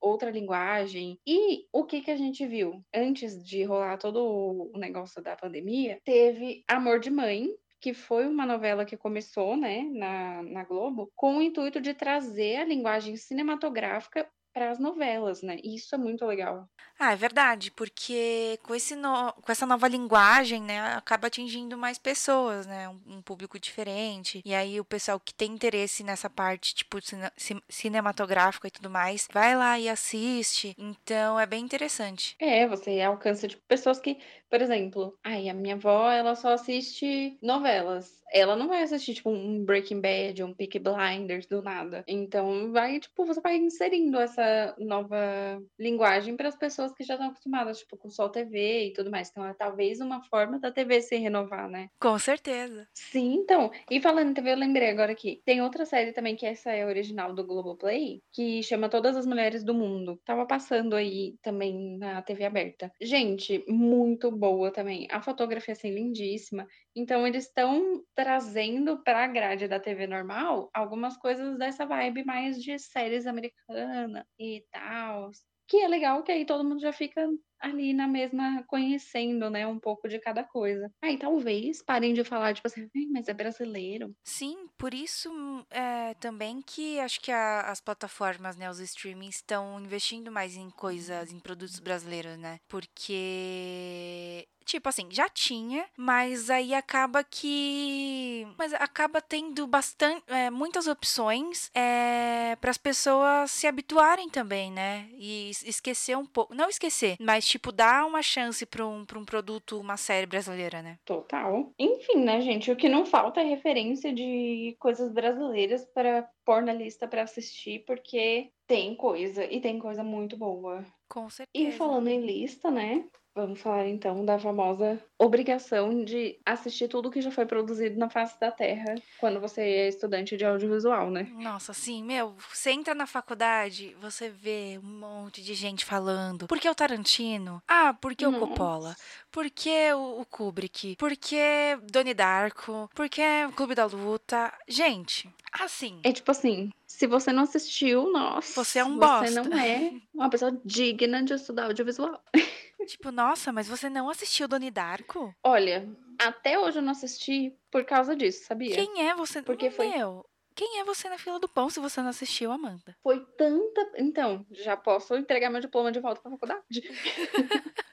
outra 0.00 0.30
linguagem. 0.30 1.18
E 1.26 1.66
o 1.72 1.84
que 1.84 2.00
que 2.00 2.10
a 2.10 2.16
gente 2.16 2.46
viu? 2.46 2.82
Antes 2.94 3.42
de 3.44 3.64
rolar 3.64 3.98
todo 3.98 4.70
o 4.72 4.78
negócio 4.78 5.22
da 5.22 5.36
pandemia, 5.36 5.98
teve 6.04 6.64
Amor 6.68 7.00
de 7.00 7.10
Mãe, 7.10 7.48
que 7.80 7.94
foi 7.94 8.26
uma 8.26 8.44
novela 8.44 8.84
que 8.84 8.96
começou, 8.96 9.56
né, 9.56 9.82
na, 9.90 10.42
na 10.42 10.64
Globo, 10.64 11.10
com 11.16 11.38
o 11.38 11.42
intuito 11.42 11.80
de 11.80 11.94
trazer 11.94 12.56
a 12.56 12.64
linguagem 12.64 13.16
cinematográfica 13.16 14.28
para 14.52 14.70
as 14.70 14.78
novelas, 14.78 15.42
né? 15.42 15.58
E 15.62 15.76
isso 15.76 15.94
é 15.94 15.98
muito 15.98 16.24
legal. 16.26 16.68
Ah, 16.98 17.12
é 17.12 17.16
verdade, 17.16 17.70
porque 17.70 18.58
com, 18.62 18.74
esse 18.74 18.94
no... 18.94 19.32
com 19.32 19.50
essa 19.50 19.64
nova 19.64 19.88
linguagem, 19.88 20.60
né, 20.62 20.80
acaba 20.94 21.28
atingindo 21.28 21.78
mais 21.78 21.98
pessoas, 21.98 22.66
né, 22.66 22.88
um, 22.88 23.00
um 23.06 23.22
público 23.22 23.58
diferente. 23.58 24.42
E 24.44 24.54
aí 24.54 24.78
o 24.78 24.84
pessoal 24.84 25.18
que 25.18 25.32
tem 25.32 25.52
interesse 25.52 26.04
nessa 26.04 26.28
parte, 26.28 26.74
tipo, 26.74 27.00
cine... 27.00 27.30
cinematográfica 27.68 28.68
e 28.68 28.70
tudo 28.70 28.90
mais, 28.90 29.26
vai 29.32 29.56
lá 29.56 29.78
e 29.78 29.88
assiste. 29.88 30.74
Então 30.78 31.40
é 31.40 31.46
bem 31.46 31.64
interessante. 31.64 32.36
É, 32.38 32.66
você 32.66 33.00
alcança 33.00 33.48
tipo, 33.48 33.62
pessoas 33.66 33.98
que, 33.98 34.18
por 34.50 34.60
exemplo, 34.60 35.16
ai, 35.24 35.48
a 35.48 35.54
minha 35.54 35.76
avó, 35.76 36.10
ela 36.10 36.34
só 36.34 36.52
assiste 36.52 37.38
novelas. 37.40 38.18
Ela 38.32 38.54
não 38.54 38.68
vai 38.68 38.82
assistir, 38.82 39.14
tipo, 39.14 39.30
um 39.30 39.64
Breaking 39.64 40.00
Bad, 40.00 40.42
um 40.44 40.54
Peaky 40.54 40.78
Blinders 40.78 41.46
do 41.46 41.62
nada. 41.62 42.04
Então, 42.06 42.70
vai, 42.70 43.00
tipo, 43.00 43.24
você 43.24 43.40
vai 43.40 43.56
inserindo 43.56 44.20
essa 44.20 44.74
nova 44.78 45.60
linguagem 45.78 46.36
para 46.36 46.48
as 46.48 46.56
pessoas 46.56 46.92
que 46.92 47.02
já 47.02 47.14
estão 47.14 47.30
acostumadas, 47.30 47.80
tipo, 47.80 47.96
com 47.96 48.08
Sol 48.08 48.28
TV 48.28 48.86
e 48.86 48.92
tudo 48.92 49.10
mais. 49.10 49.30
Então, 49.30 49.44
é 49.44 49.54
talvez 49.54 50.00
uma 50.00 50.22
forma 50.24 50.60
da 50.60 50.70
TV 50.70 51.00
se 51.00 51.16
renovar, 51.16 51.68
né? 51.68 51.88
Com 52.00 52.18
certeza. 52.18 52.86
Sim, 52.94 53.34
então. 53.34 53.70
E 53.90 54.00
falando 54.00 54.30
em 54.30 54.34
TV, 54.34 54.52
eu 54.52 54.56
lembrei 54.56 54.90
agora 54.90 55.12
aqui. 55.12 55.42
Tem 55.44 55.60
outra 55.60 55.84
série 55.84 56.12
também, 56.12 56.36
que 56.36 56.46
essa 56.46 56.70
é 56.70 56.86
original 56.86 57.32
do 57.32 57.44
Globoplay, 57.44 58.22
que 58.32 58.62
chama 58.62 58.88
Todas 58.88 59.16
as 59.16 59.26
Mulheres 59.26 59.64
do 59.64 59.74
Mundo. 59.74 60.20
Tava 60.24 60.46
passando 60.46 60.94
aí 60.94 61.34
também 61.42 61.98
na 61.98 62.22
TV 62.22 62.44
aberta. 62.44 62.92
Gente, 63.00 63.64
muito 63.68 64.30
boa 64.40 64.72
também. 64.72 65.06
A 65.10 65.22
fotografia, 65.22 65.72
assim, 65.72 65.90
lindíssima. 65.90 66.66
Então, 66.96 67.26
eles 67.26 67.46
estão 67.46 68.02
trazendo 68.14 69.02
para 69.04 69.24
a 69.24 69.28
grade 69.28 69.68
da 69.68 69.78
TV 69.80 70.06
normal 70.06 70.70
algumas 70.74 71.16
coisas 71.18 71.58
dessa 71.58 71.86
vibe 71.86 72.24
mais 72.24 72.62
de 72.62 72.78
séries 72.78 73.26
americanas 73.26 74.24
e 74.38 74.64
tal. 74.72 75.30
Que 75.68 75.78
é 75.82 75.88
legal 75.88 76.22
que 76.24 76.32
aí 76.32 76.46
todo 76.46 76.64
mundo 76.64 76.80
já 76.80 76.92
fica 76.92 77.28
ali 77.60 77.92
na 77.92 78.08
mesma, 78.08 78.64
conhecendo, 78.66 79.50
né, 79.50 79.66
um 79.66 79.78
pouco 79.78 80.08
de 80.08 80.18
cada 80.18 80.42
coisa. 80.42 80.90
Aí 81.02 81.18
talvez 81.18 81.82
parem 81.82 82.14
de 82.14 82.24
falar, 82.24 82.54
tipo 82.54 82.66
assim, 82.66 82.88
mas 83.10 83.28
é 83.28 83.34
brasileiro. 83.34 84.14
Sim, 84.24 84.68
por 84.78 84.94
isso 84.94 85.30
é, 85.70 86.14
também 86.14 86.62
que 86.62 86.98
acho 87.00 87.20
que 87.20 87.30
a, 87.30 87.62
as 87.62 87.80
plataformas, 87.80 88.56
né, 88.56 88.70
os 88.70 88.80
streamings 88.80 89.36
estão 89.36 89.80
investindo 89.80 90.32
mais 90.32 90.56
em 90.56 90.70
coisas, 90.70 91.32
em 91.32 91.38
produtos 91.38 91.78
brasileiros, 91.80 92.38
né? 92.38 92.58
Porque 92.68 94.46
Tipo 94.70 94.88
assim, 94.88 95.08
já 95.10 95.28
tinha, 95.28 95.84
mas 95.96 96.48
aí 96.48 96.72
acaba 96.74 97.24
que. 97.24 98.46
Mas 98.56 98.72
acaba 98.72 99.20
tendo 99.20 99.66
bastante. 99.66 100.22
É, 100.28 100.48
muitas 100.48 100.86
opções 100.86 101.72
é, 101.74 102.54
para 102.60 102.70
as 102.70 102.78
pessoas 102.78 103.50
se 103.50 103.66
habituarem 103.66 104.28
também, 104.28 104.70
né? 104.70 105.08
E 105.14 105.50
esquecer 105.64 106.16
um 106.16 106.24
pouco. 106.24 106.54
Não 106.54 106.68
esquecer, 106.68 107.16
mas 107.18 107.48
tipo, 107.48 107.72
dar 107.72 108.06
uma 108.06 108.22
chance 108.22 108.64
para 108.64 108.86
um, 108.86 109.04
um 109.16 109.24
produto, 109.24 109.80
uma 109.80 109.96
série 109.96 110.26
brasileira, 110.26 110.80
né? 110.80 110.98
Total. 111.04 111.72
Enfim, 111.76 112.18
né, 112.18 112.40
gente? 112.40 112.70
O 112.70 112.76
que 112.76 112.88
não 112.88 113.04
falta 113.04 113.40
é 113.40 113.44
referência 113.44 114.14
de 114.14 114.76
coisas 114.78 115.12
brasileiras 115.12 115.84
para 115.84 116.28
pôr 116.50 116.62
na 116.62 116.72
lista 116.72 117.06
para 117.06 117.22
assistir, 117.22 117.84
porque 117.86 118.50
tem 118.66 118.96
coisa 118.96 119.44
e 119.44 119.60
tem 119.60 119.78
coisa 119.78 120.02
muito 120.02 120.36
boa. 120.36 120.84
Com 121.08 121.30
certeza. 121.30 121.48
E 121.54 121.70
falando 121.70 122.08
em 122.08 122.26
lista, 122.26 122.72
né? 122.72 123.04
Vamos 123.32 123.60
falar 123.60 123.86
então 123.86 124.24
da 124.24 124.36
famosa 124.36 125.00
obrigação 125.20 126.02
de 126.02 126.38
assistir 126.46 126.88
tudo 126.88 127.10
que 127.10 127.20
já 127.20 127.30
foi 127.30 127.44
produzido 127.44 127.98
na 127.98 128.08
face 128.08 128.40
da 128.40 128.50
Terra 128.50 128.94
quando 129.18 129.38
você 129.38 129.60
é 129.60 129.88
estudante 129.88 130.34
de 130.34 130.46
audiovisual, 130.46 131.10
né? 131.10 131.28
Nossa, 131.34 131.74
sim, 131.74 132.02
meu, 132.02 132.34
você 132.50 132.70
entra 132.70 132.94
na 132.94 133.06
faculdade, 133.06 133.94
você 134.00 134.30
vê 134.30 134.80
um 134.82 134.98
monte 134.98 135.42
de 135.42 135.52
gente 135.52 135.84
falando. 135.84 136.46
Por 136.46 136.58
que 136.58 136.68
o 136.68 136.74
Tarantino? 136.74 137.62
Ah, 137.68 137.92
por 137.92 138.14
que 138.14 138.26
o 138.26 138.32
Coppola? 138.32 138.96
Por 139.30 139.50
que 139.50 139.92
o, 139.92 140.24
Kubrick? 140.24 140.96
Por 140.96 141.14
que 141.14 141.78
Donnie 141.92 142.14
Darko? 142.14 142.88
Por 142.94 143.08
que 143.10 143.22
o 143.46 143.52
Clube 143.52 143.74
da 143.74 143.84
Luta? 143.84 144.50
Gente, 144.66 145.28
assim. 145.52 146.00
É 146.02 146.12
tipo 146.12 146.30
assim, 146.30 146.70
se 146.86 147.06
você 147.06 147.30
não 147.30 147.42
assistiu, 147.42 148.10
nossa. 148.10 148.64
Você 148.64 148.78
é 148.78 148.84
um 148.84 148.98
bosta. 148.98 149.26
Você 149.26 149.48
não 149.48 149.58
é 149.58 149.92
uma 150.14 150.30
pessoa 150.30 150.58
digna 150.64 151.22
de 151.22 151.34
estudar 151.34 151.66
audiovisual. 151.66 152.22
Tipo, 152.86 153.10
nossa, 153.10 153.52
mas 153.52 153.68
você 153.68 153.88
não 153.88 154.08
assistiu 154.08 154.48
Doni 154.48 154.70
Darko? 154.70 155.34
Olha, 155.44 155.88
até 156.18 156.58
hoje 156.58 156.78
eu 156.78 156.82
não 156.82 156.92
assisti 156.92 157.54
por 157.70 157.84
causa 157.84 158.16
disso, 158.16 158.44
sabia? 158.44 158.74
Quem 158.74 159.08
é 159.08 159.14
você? 159.14 159.42
Porque 159.42 159.70
foi. 159.70 159.88
Meu, 159.88 160.24
quem 160.54 160.80
é 160.80 160.84
você 160.84 161.08
na 161.08 161.18
fila 161.18 161.40
do 161.40 161.48
pão 161.48 161.70
se 161.70 161.80
você 161.80 162.02
não 162.02 162.10
assistiu, 162.10 162.52
Amanda? 162.52 162.96
Foi 163.02 163.24
tanta. 163.36 163.92
Então, 163.96 164.46
já 164.50 164.76
posso 164.76 165.16
entregar 165.16 165.50
meu 165.50 165.60
diploma 165.60 165.90
de 165.90 166.00
volta 166.00 166.20
pra 166.20 166.30
faculdade. 166.30 166.62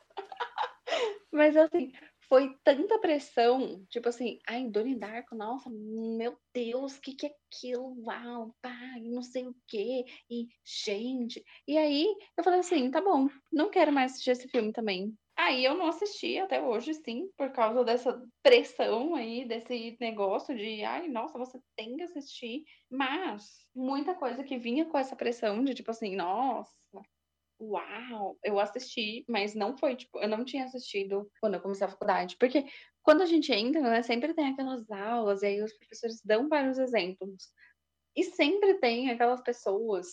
Mas 1.32 1.56
assim, 1.56 1.94
foi 2.30 2.56
tanta 2.64 3.00
pressão, 3.00 3.86
tipo 3.90 4.10
assim, 4.10 4.40
ai, 4.48 4.68
Doni 4.70 4.98
Darko, 4.98 5.36
nossa, 5.36 5.70
meu 5.70 6.38
Deus, 6.54 6.98
o 6.98 7.02
que, 7.02 7.16
que 7.16 7.28
é 7.28 7.32
aquilo? 7.50 7.96
Uau, 8.06 8.54
pai, 8.62 9.02
não 9.02 9.22
sei 9.22 9.48
o 9.48 9.56
quê, 9.68 10.04
e 10.30 10.48
gente. 10.66 11.44
E 11.68 11.78
aí 11.78 12.06
eu 12.38 12.44
falei 12.44 12.60
assim, 12.60 12.92
tá 12.92 13.02
bom, 13.02 13.28
não 13.52 13.70
quero 13.70 13.94
mais 13.94 14.12
assistir 14.12 14.32
esse 14.32 14.48
filme 14.50 14.72
também. 14.74 15.18
Aí 15.38 15.64
eu 15.64 15.76
não 15.76 15.88
assisti 15.88 16.38
até 16.40 16.62
hoje, 16.62 16.96
sim, 16.96 17.30
por 17.38 17.52
causa 17.52 17.84
dessa 17.84 18.20
pressão 18.42 19.14
aí, 19.14 19.48
desse 19.48 19.96
negócio 20.02 20.58
de, 20.58 20.84
ai, 20.84 21.08
nossa, 21.08 21.38
você 21.38 21.60
tem 21.76 21.96
que 21.96 22.04
assistir. 22.04 22.64
Mas 22.90 23.44
muita 23.76 24.16
coisa 24.16 24.44
que 24.44 24.58
vinha 24.58 24.86
com 24.86 24.98
essa 24.98 25.16
pressão 25.16 25.64
de 25.64 25.76
tipo 25.76 25.92
assim, 25.92 26.16
nossa, 26.16 26.74
uau, 27.60 28.38
eu 28.44 28.60
assisti, 28.60 29.26
mas 29.28 29.56
não 29.56 29.78
foi, 29.78 29.96
tipo, 29.96 30.20
eu 30.20 30.30
não 30.30 30.46
tinha 30.46 30.66
assistido 30.66 31.30
quando 31.42 31.56
eu 31.56 31.62
comecei 31.62 31.86
a 31.86 31.90
faculdade, 31.90 32.38
porque 32.40 32.66
quando 33.04 33.22
a 33.22 33.26
gente 33.26 33.52
entra, 33.52 33.82
né, 33.82 34.02
sempre 34.04 34.34
tem 34.34 34.48
aquelas 34.48 34.90
aulas, 34.92 35.42
e 35.42 35.48
aí 35.48 35.64
os 35.64 35.74
professores 35.78 36.22
dão 36.24 36.48
vários 36.50 36.78
exemplos, 36.78 37.52
e 38.16 38.24
sempre 38.24 38.76
tem 38.80 39.10
aquelas 39.10 39.42
pessoas 39.42 40.08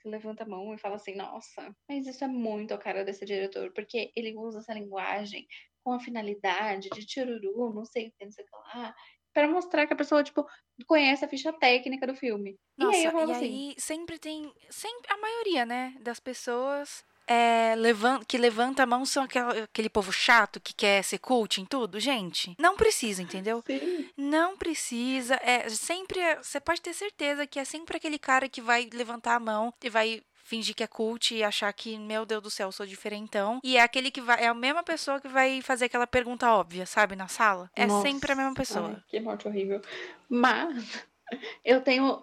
que 0.00 0.08
levantam 0.08 0.46
a 0.46 0.50
mão 0.50 0.74
e 0.74 0.78
falam 0.78 0.96
assim, 0.96 1.14
nossa, 1.14 1.74
mas 1.88 2.06
isso 2.06 2.24
é 2.24 2.28
muito 2.28 2.72
a 2.72 2.78
cara 2.78 3.04
desse 3.04 3.24
diretor, 3.24 3.72
porque 3.72 4.12
ele 4.16 4.36
usa 4.36 4.58
essa 4.60 4.74
linguagem 4.74 5.46
com 5.84 5.92
a 5.92 6.00
finalidade 6.00 6.88
de 6.90 7.06
tiruru, 7.06 7.72
não 7.72 7.84
sei 7.84 8.08
o 8.08 8.12
que, 8.12 8.24
não 8.24 8.32
sei 8.32 8.44
o 8.44 8.48
que 8.48 8.56
lá, 8.56 8.94
para 9.36 9.48
mostrar 9.48 9.86
que 9.86 9.92
a 9.92 9.96
pessoa, 9.96 10.24
tipo, 10.24 10.48
conhece 10.86 11.22
a 11.22 11.28
ficha 11.28 11.52
técnica 11.52 12.06
do 12.06 12.14
filme. 12.14 12.56
Nossa, 12.78 12.96
e 12.96 13.00
aí 13.00 13.04
eu 13.04 13.12
falo 13.12 13.30
e 13.30 13.34
assim. 13.34 13.68
Aí 13.68 13.74
sempre 13.76 14.18
tem. 14.18 14.50
Sempre, 14.70 15.12
a 15.12 15.18
maioria, 15.18 15.66
né, 15.66 15.94
das 16.00 16.18
pessoas 16.18 17.04
é, 17.26 17.74
levant, 17.76 18.24
que 18.26 18.38
levanta 18.38 18.84
a 18.84 18.86
mão 18.86 19.04
são 19.04 19.24
aquele, 19.24 19.60
aquele 19.60 19.90
povo 19.90 20.10
chato 20.10 20.58
que 20.58 20.72
quer 20.72 21.04
ser 21.04 21.18
cult 21.18 21.60
em 21.60 21.66
tudo, 21.66 22.00
gente. 22.00 22.54
Não 22.58 22.76
precisa, 22.76 23.20
entendeu? 23.20 23.62
Sim. 23.66 24.08
Não 24.16 24.56
precisa. 24.56 25.38
É 25.42 25.68
sempre. 25.68 26.18
Você 26.36 26.58
pode 26.58 26.80
ter 26.80 26.94
certeza 26.94 27.46
que 27.46 27.58
é 27.58 27.64
sempre 27.66 27.98
aquele 27.98 28.18
cara 28.18 28.48
que 28.48 28.62
vai 28.62 28.88
levantar 28.90 29.34
a 29.34 29.40
mão 29.40 29.70
e 29.84 29.90
vai 29.90 30.22
fingir 30.46 30.76
que 30.76 30.84
é 30.84 30.86
cult 30.86 31.34
e 31.34 31.42
achar 31.42 31.72
que, 31.72 31.98
meu 31.98 32.24
Deus 32.24 32.42
do 32.42 32.50
céu, 32.50 32.70
sou 32.70 32.86
diferentão. 32.86 33.60
E 33.64 33.76
é 33.76 33.80
aquele 33.80 34.12
que 34.12 34.20
vai. 34.20 34.44
É 34.44 34.46
a 34.46 34.54
mesma 34.54 34.82
pessoa 34.82 35.20
que 35.20 35.28
vai 35.28 35.60
fazer 35.60 35.86
aquela 35.86 36.06
pergunta 36.06 36.50
óbvia, 36.52 36.86
sabe, 36.86 37.16
na 37.16 37.26
sala. 37.26 37.68
É 37.74 37.86
Nossa. 37.86 38.06
sempre 38.06 38.32
a 38.32 38.36
mesma 38.36 38.54
pessoa. 38.54 38.94
Ai, 38.94 39.02
que 39.08 39.20
morte 39.20 39.48
horrível. 39.48 39.82
Mas 40.28 41.04
eu 41.64 41.80
tenho 41.80 42.22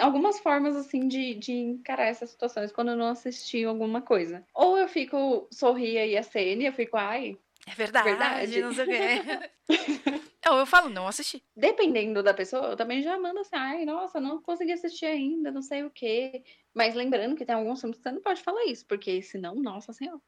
algumas 0.00 0.40
formas 0.40 0.74
assim 0.74 1.06
de, 1.06 1.34
de 1.34 1.52
encarar 1.52 2.06
essas 2.06 2.30
situações 2.30 2.72
quando 2.72 2.92
eu 2.92 2.96
não 2.96 3.08
assisti 3.08 3.64
alguma 3.64 4.00
coisa. 4.00 4.42
Ou 4.54 4.78
eu 4.78 4.88
fico 4.88 5.46
sorria 5.52 6.06
e 6.06 6.16
acene, 6.16 6.64
eu 6.64 6.72
fico, 6.72 6.96
ai. 6.96 7.36
É 7.66 7.74
verdade, 7.74 8.08
verdade. 8.08 8.62
não 8.62 8.72
sei 8.72 8.84
o 8.84 8.88
quê. 8.88 9.50
Ou 10.48 10.58
eu 10.58 10.66
falo, 10.66 10.88
não 10.88 11.08
assisti. 11.08 11.42
Dependendo 11.56 12.22
da 12.22 12.32
pessoa, 12.34 12.68
eu 12.68 12.76
também 12.76 13.02
já 13.02 13.18
mando 13.18 13.40
assim, 13.40 13.56
ai, 13.56 13.84
nossa, 13.84 14.20
não 14.20 14.40
consegui 14.40 14.72
assistir 14.72 15.06
ainda, 15.06 15.50
não 15.50 15.62
sei 15.62 15.84
o 15.84 15.90
quê. 15.90 16.44
Mas 16.74 16.94
lembrando 16.94 17.34
que 17.34 17.44
tem 17.44 17.54
alguns 17.54 17.80
filmes 17.80 17.96
que 17.96 18.02
você 18.02 18.12
não 18.12 18.20
pode 18.20 18.42
falar 18.42 18.64
isso, 18.66 18.84
porque 18.86 19.22
senão, 19.22 19.54
nossa 19.54 19.92
senhora. 19.92 20.20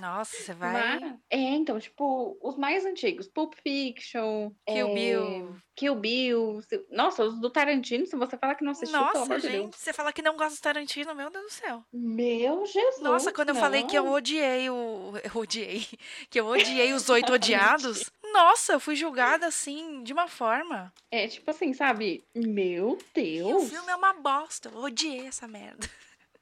Nossa, 0.00 0.34
você 0.34 0.54
vai. 0.54 0.72
Mas, 0.72 1.14
é, 1.28 1.36
então, 1.36 1.78
tipo, 1.78 2.38
os 2.40 2.56
mais 2.56 2.86
antigos, 2.86 3.28
Pulp 3.28 3.54
Fiction, 3.62 4.50
Kill 4.66 4.88
é, 4.88 4.94
Bill. 4.94 5.56
Kill 5.76 5.94
Bill. 5.94 6.60
Nossa, 6.90 7.24
os 7.24 7.38
do 7.38 7.50
Tarantino, 7.50 8.06
se 8.06 8.16
você 8.16 8.38
falar 8.38 8.54
que 8.54 8.64
não 8.64 8.72
assistiu, 8.72 8.98
Nossa, 8.98 9.12
pelo 9.12 9.24
amor 9.24 9.40
gente, 9.40 9.50
de 9.50 9.58
Deus. 9.58 9.76
você 9.76 9.92
fala 9.92 10.12
que 10.12 10.22
não 10.22 10.36
gosta 10.36 10.56
do 10.58 10.62
Tarantino, 10.62 11.14
meu 11.14 11.30
Deus 11.30 11.44
do 11.44 11.50
céu. 11.50 11.84
Meu 11.92 12.64
Jesus. 12.64 13.02
Nossa, 13.02 13.32
quando 13.32 13.50
eu 13.50 13.54
não. 13.54 13.60
falei 13.60 13.84
que 13.84 13.96
eu 13.96 14.08
odiei 14.08 14.70
o. 14.70 15.12
Eu 15.22 15.40
odiei. 15.40 15.86
Que 16.30 16.40
eu 16.40 16.46
odiei 16.46 16.92
os 16.92 17.08
oito 17.08 17.32
odiados. 17.32 18.10
Nossa, 18.32 18.72
eu 18.72 18.80
fui 18.80 18.96
julgada 18.96 19.46
assim, 19.46 20.02
de 20.02 20.12
uma 20.12 20.26
forma. 20.26 20.92
É 21.10 21.28
tipo 21.28 21.50
assim, 21.50 21.72
sabe? 21.74 22.24
Meu 22.34 22.98
Deus. 23.14 23.50
E 23.50 23.54
o 23.54 23.68
filme 23.68 23.90
é 23.90 23.94
uma 23.94 24.14
bosta. 24.14 24.70
Eu 24.72 24.82
odiei 24.82 25.26
essa 25.26 25.46
merda. 25.46 25.88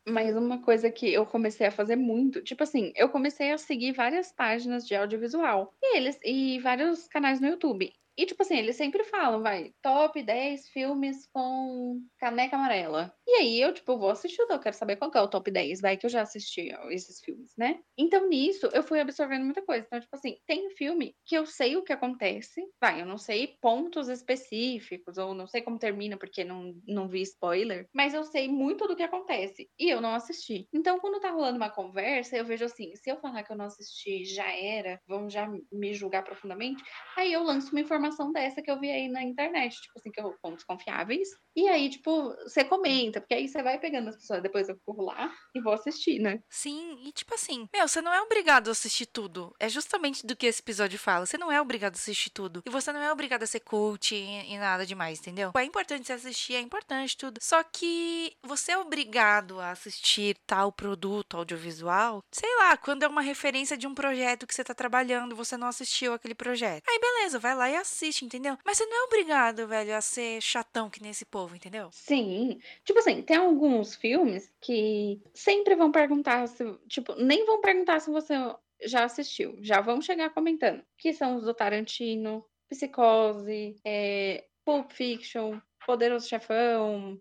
Mas 0.07 0.37
uma 0.37 0.59
coisa 0.59 0.91
que 0.91 1.13
eu 1.13 1.27
comecei 1.27 1.67
a 1.67 1.73
fazer 1.73 1.97
muito, 1.97 2.43
tipo 2.43 2.63
assim, 2.63 2.93
eu 2.97 3.09
comecei 3.09 3.53
a 3.53 3.59
seguir 3.59 3.93
várias 3.93 4.33
páginas 4.33 4.87
de 4.87 4.95
audiovisual 4.95 5.75
e 5.83 5.97
eles 5.97 6.19
e 6.25 6.59
vários 6.61 7.07
canais 7.07 7.41
no 7.41 7.49
YouTube. 7.49 7.93
E, 8.21 8.27
tipo 8.27 8.43
assim, 8.43 8.59
eles 8.59 8.77
sempre 8.77 9.03
falam, 9.05 9.43
vai, 9.43 9.73
top 9.81 10.23
10 10.23 10.69
filmes 10.69 11.27
com 11.33 12.03
caneca 12.19 12.55
amarela. 12.55 13.11
E 13.27 13.37
aí 13.37 13.59
eu, 13.59 13.73
tipo, 13.73 13.97
vou 13.97 14.11
assistir, 14.11 14.43
eu 14.43 14.59
quero 14.59 14.77
saber 14.77 14.97
qual 14.97 15.11
que 15.11 15.17
é 15.17 15.23
o 15.23 15.29
top 15.29 15.51
10, 15.51 15.81
vai, 15.81 15.97
que 15.97 16.05
eu 16.05 16.11
já 16.11 16.21
assisti 16.21 16.71
ó, 16.79 16.91
esses 16.91 17.19
filmes, 17.21 17.55
né? 17.57 17.81
Então, 17.97 18.29
nisso, 18.29 18.69
eu 18.75 18.83
fui 18.83 19.01
absorvendo 19.01 19.47
muita 19.47 19.63
coisa. 19.63 19.87
Então, 19.87 19.99
tipo 19.99 20.15
assim, 20.15 20.37
tem 20.47 20.69
filme 20.77 21.17
que 21.25 21.35
eu 21.35 21.47
sei 21.47 21.79
o 21.79 21.83
que 21.83 21.95
acontece, 21.95 22.61
vai, 22.79 23.01
eu 23.01 23.07
não 23.07 23.17
sei 23.17 23.57
pontos 23.59 24.11
específicos, 24.11 25.17
ou 25.17 25.33
não 25.33 25.47
sei 25.47 25.63
como 25.63 25.79
termina, 25.79 26.19
porque 26.19 26.45
não, 26.45 26.75
não 26.87 27.09
vi 27.09 27.23
spoiler, 27.23 27.89
mas 27.91 28.13
eu 28.13 28.23
sei 28.25 28.49
muito 28.49 28.87
do 28.87 28.95
que 28.95 29.03
acontece. 29.03 29.71
E 29.79 29.89
eu 29.89 29.99
não 30.03 30.15
assisti. 30.15 30.69
Então, 30.75 31.01
quando 31.01 31.21
tá 31.21 31.31
rolando 31.31 31.57
uma 31.57 31.71
conversa, 31.71 32.37
eu 32.37 32.45
vejo 32.45 32.67
assim, 32.67 32.95
se 32.97 33.11
eu 33.11 33.17
falar 33.17 33.45
que 33.45 33.53
eu 33.53 33.57
não 33.57 33.65
assisti, 33.65 34.27
já 34.27 34.55
era, 34.55 35.01
vão 35.09 35.31
já 35.31 35.51
me 35.73 35.95
julgar 35.95 36.23
profundamente, 36.23 36.85
aí 37.17 37.33
eu 37.33 37.43
lanço 37.43 37.71
uma 37.73 37.81
informação 37.81 38.10
dessa 38.33 38.63
que 38.63 38.71
eu 38.71 38.79
vi 38.79 38.91
aí 38.91 39.09
na 39.09 39.23
internet, 39.23 39.81
tipo 39.81 39.99
assim, 39.99 40.11
que 40.11 40.21
eu 40.21 40.35
pontos 40.43 40.65
confiáveis. 40.65 41.29
E 41.55 41.69
aí, 41.69 41.91
tipo, 41.91 42.35
você 42.45 42.65
comenta, 42.65 43.21
porque 43.21 43.35
aí 43.35 43.49
você 43.49 43.63
vai 43.63 43.79
pegando 43.79 44.09
as 44.09 44.17
pessoas, 44.17 44.43
depois 44.43 44.69
eu 44.69 44.79
corro 44.85 45.05
lá 45.05 45.33
e 45.55 45.61
vou 45.61 45.73
assistir, 45.73 46.21
né? 46.21 46.41
Sim, 46.49 46.99
e 47.05 47.13
tipo 47.13 47.35
assim, 47.35 47.69
meu, 47.73 47.89
você 47.89 48.01
não 48.01 48.13
é 48.13 48.21
obrigado 48.23 48.69
a 48.69 48.73
assistir 48.73 49.07
tudo. 49.07 49.55
É 49.59 49.69
justamente 49.69 50.27
do 50.27 50.37
que 50.37 50.47
esse 50.47 50.61
episódio 50.61 50.99
fala. 50.99 51.27
Você 51.27 51.37
não 51.37 51.51
é 51.51 51.61
obrigado 51.61 51.95
a 51.95 51.97
assistir 51.97 52.31
tudo. 52.31 52.63
E 52.67 52.71
você 52.71 52.93
não 52.93 53.01
é 53.01 53.13
obrigado 53.13 53.43
a 53.43 53.47
ser 53.47 53.61
cult 53.61 54.15
e, 54.15 54.53
e 54.53 54.59
nada 54.59 54.87
demais, 54.87 55.19
entendeu? 55.19 55.53
É 55.57 55.65
importante 55.65 56.07
você 56.07 56.13
assistir, 56.13 56.55
é 56.55 56.61
importante 56.61 57.17
tudo. 57.17 57.39
Só 57.43 57.63
que 57.63 58.33
você 58.43 58.73
é 58.73 58.79
obrigado 58.79 59.61
a 59.61 59.71
assistir 59.71 60.37
tal 60.47 60.73
produto 60.73 61.37
audiovisual, 61.37 62.23
sei 62.31 62.55
lá, 62.57 62.77
quando 62.77 63.03
é 63.03 63.09
uma 63.09 63.23
referência 63.23 63.77
de 63.77 63.87
um 63.87 63.95
projeto 63.95 64.47
que 64.47 64.55
você 64.55 64.65
tá 64.65 64.75
trabalhando, 64.75 65.37
você 65.37 65.57
não 65.57 65.69
assistiu 65.69 66.13
aquele 66.13 66.35
projeto. 66.35 66.85
Aí 66.89 66.99
beleza, 66.99 67.39
vai 67.39 67.55
lá 67.55 67.69
e 67.71 67.77
assiste, 67.77 68.00
entendeu? 68.25 68.57
Mas 68.65 68.79
você 68.79 68.87
não 68.87 69.03
é 69.03 69.05
obrigado, 69.05 69.67
velho, 69.67 69.95
a 69.95 70.01
ser 70.01 70.41
chatão 70.41 70.91
que 70.91 71.03
nem 71.03 71.11
esse 71.11 71.25
povo, 71.25 71.55
entendeu? 71.55 71.89
Sim. 71.93 72.61
Tipo 72.85 72.99
assim, 72.99 73.23
tem 73.23 73.37
alguns 73.37 73.95
filmes 73.95 74.53
que 74.61 75.21
sempre 75.35 75.75
vão 75.75 75.93
perguntar 75.93 76.47
se, 76.49 76.65
tipo, 76.89 77.15
nem 77.15 77.45
vão 77.45 77.61
perguntar 77.61 78.01
se 78.01 78.11
você 78.11 78.35
já 78.83 79.05
assistiu, 79.05 79.57
já 79.61 79.81
vão 79.81 80.01
chegar 80.01 80.31
comentando, 80.31 80.83
que 80.97 81.13
são 81.13 81.37
os 81.37 81.45
do 81.45 81.55
Tarantino, 81.55 82.45
Psicose, 82.69 83.77
é, 83.85 84.45
Pulp 84.65 84.93
Fiction, 84.93 85.61
Poderoso 85.85 86.29
Chefão, 86.29 87.21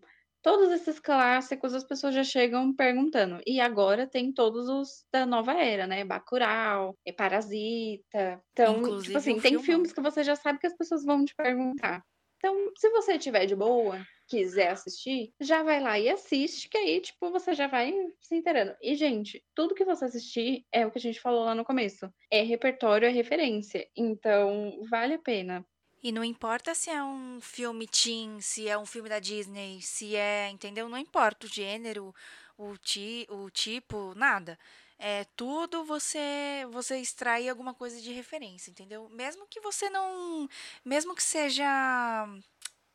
todos 0.50 0.72
esses 0.72 1.00
clássicos 1.00 1.76
as 1.76 1.84
pessoas 1.84 2.16
já 2.16 2.24
chegam 2.24 2.74
perguntando. 2.76 3.40
E 3.46 3.60
agora 3.60 4.08
tem 4.08 4.34
todos 4.34 4.68
os 4.68 5.06
da 5.14 5.24
nova 5.26 5.54
era, 5.54 5.86
né? 5.86 6.04
Bacurau, 6.04 6.98
é 7.06 7.12
Parasita. 7.12 8.42
Então, 8.54 8.78
Inclusive, 8.80 9.04
tipo 9.04 9.18
assim, 9.20 9.34
um 9.36 9.40
tem 9.40 9.52
filmão. 9.52 9.66
filmes 9.66 9.94
que 9.94 10.02
você 10.02 10.24
já 10.24 10.36
sabe 10.36 10.60
que 10.60 10.66
as 10.68 10.76
pessoas 10.76 11.06
vão 11.06 11.24
te 11.24 11.36
perguntar. 11.36 12.04
Então, 12.38 12.72
se 12.78 12.90
você 12.90 13.20
tiver 13.20 13.46
de 13.46 13.56
boa, 13.56 14.08
quiser 14.28 14.70
assistir, 14.70 15.34
já 15.40 15.62
vai 15.62 15.80
lá 15.82 16.00
e 16.00 16.10
assiste, 16.10 16.68
que 16.70 16.78
aí, 16.78 17.00
tipo, 17.02 17.30
você 17.32 17.54
já 17.54 17.68
vai 17.68 17.94
se 18.22 18.36
inteirando. 18.36 18.76
E, 18.82 18.96
gente, 18.96 19.44
tudo 19.54 19.76
que 19.76 19.86
você 19.86 20.06
assistir 20.06 20.66
é 20.72 20.86
o 20.86 20.92
que 20.92 20.98
a 20.98 21.02
gente 21.02 21.20
falou 21.20 21.44
lá 21.44 21.54
no 21.54 21.66
começo. 21.66 22.10
É 22.32 22.42
repertório, 22.42 23.06
é 23.08 23.12
referência. 23.12 23.88
Então, 23.96 24.82
vale 24.90 25.16
a 25.16 25.20
pena. 25.20 25.66
E 26.02 26.12
não 26.12 26.24
importa 26.24 26.74
se 26.74 26.90
é 26.90 27.04
um 27.04 27.40
filme 27.42 27.88
teen, 27.88 28.40
se 28.40 28.68
é 28.68 28.78
um 28.78 28.86
filme 28.86 29.10
da 29.10 29.20
Disney, 29.20 29.82
se 29.82 30.16
é, 30.16 30.50
entendeu? 30.50 30.88
Não 30.88 30.98
importa 30.98 31.46
o 31.46 31.50
gênero, 31.50 32.16
o, 32.58 32.78
ti, 32.78 33.28
o 33.30 33.50
tipo, 33.50 34.14
nada. 34.16 34.58
É 34.98 35.26
tudo 35.36 35.84
você 35.84 36.66
você 36.72 36.98
extrai 36.98 37.48
alguma 37.48 37.74
coisa 37.74 38.02
de 38.02 38.12
referência, 38.12 38.70
entendeu? 38.70 39.10
Mesmo 39.10 39.48
que 39.48 39.62
você 39.62 39.90
não, 39.90 40.48
mesmo 40.84 41.16
que 41.16 41.24
seja, 41.24 41.66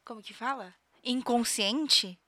como 0.05 0.23
que 0.23 0.35
fala? 0.35 0.75
Inconsciente, 1.03 2.19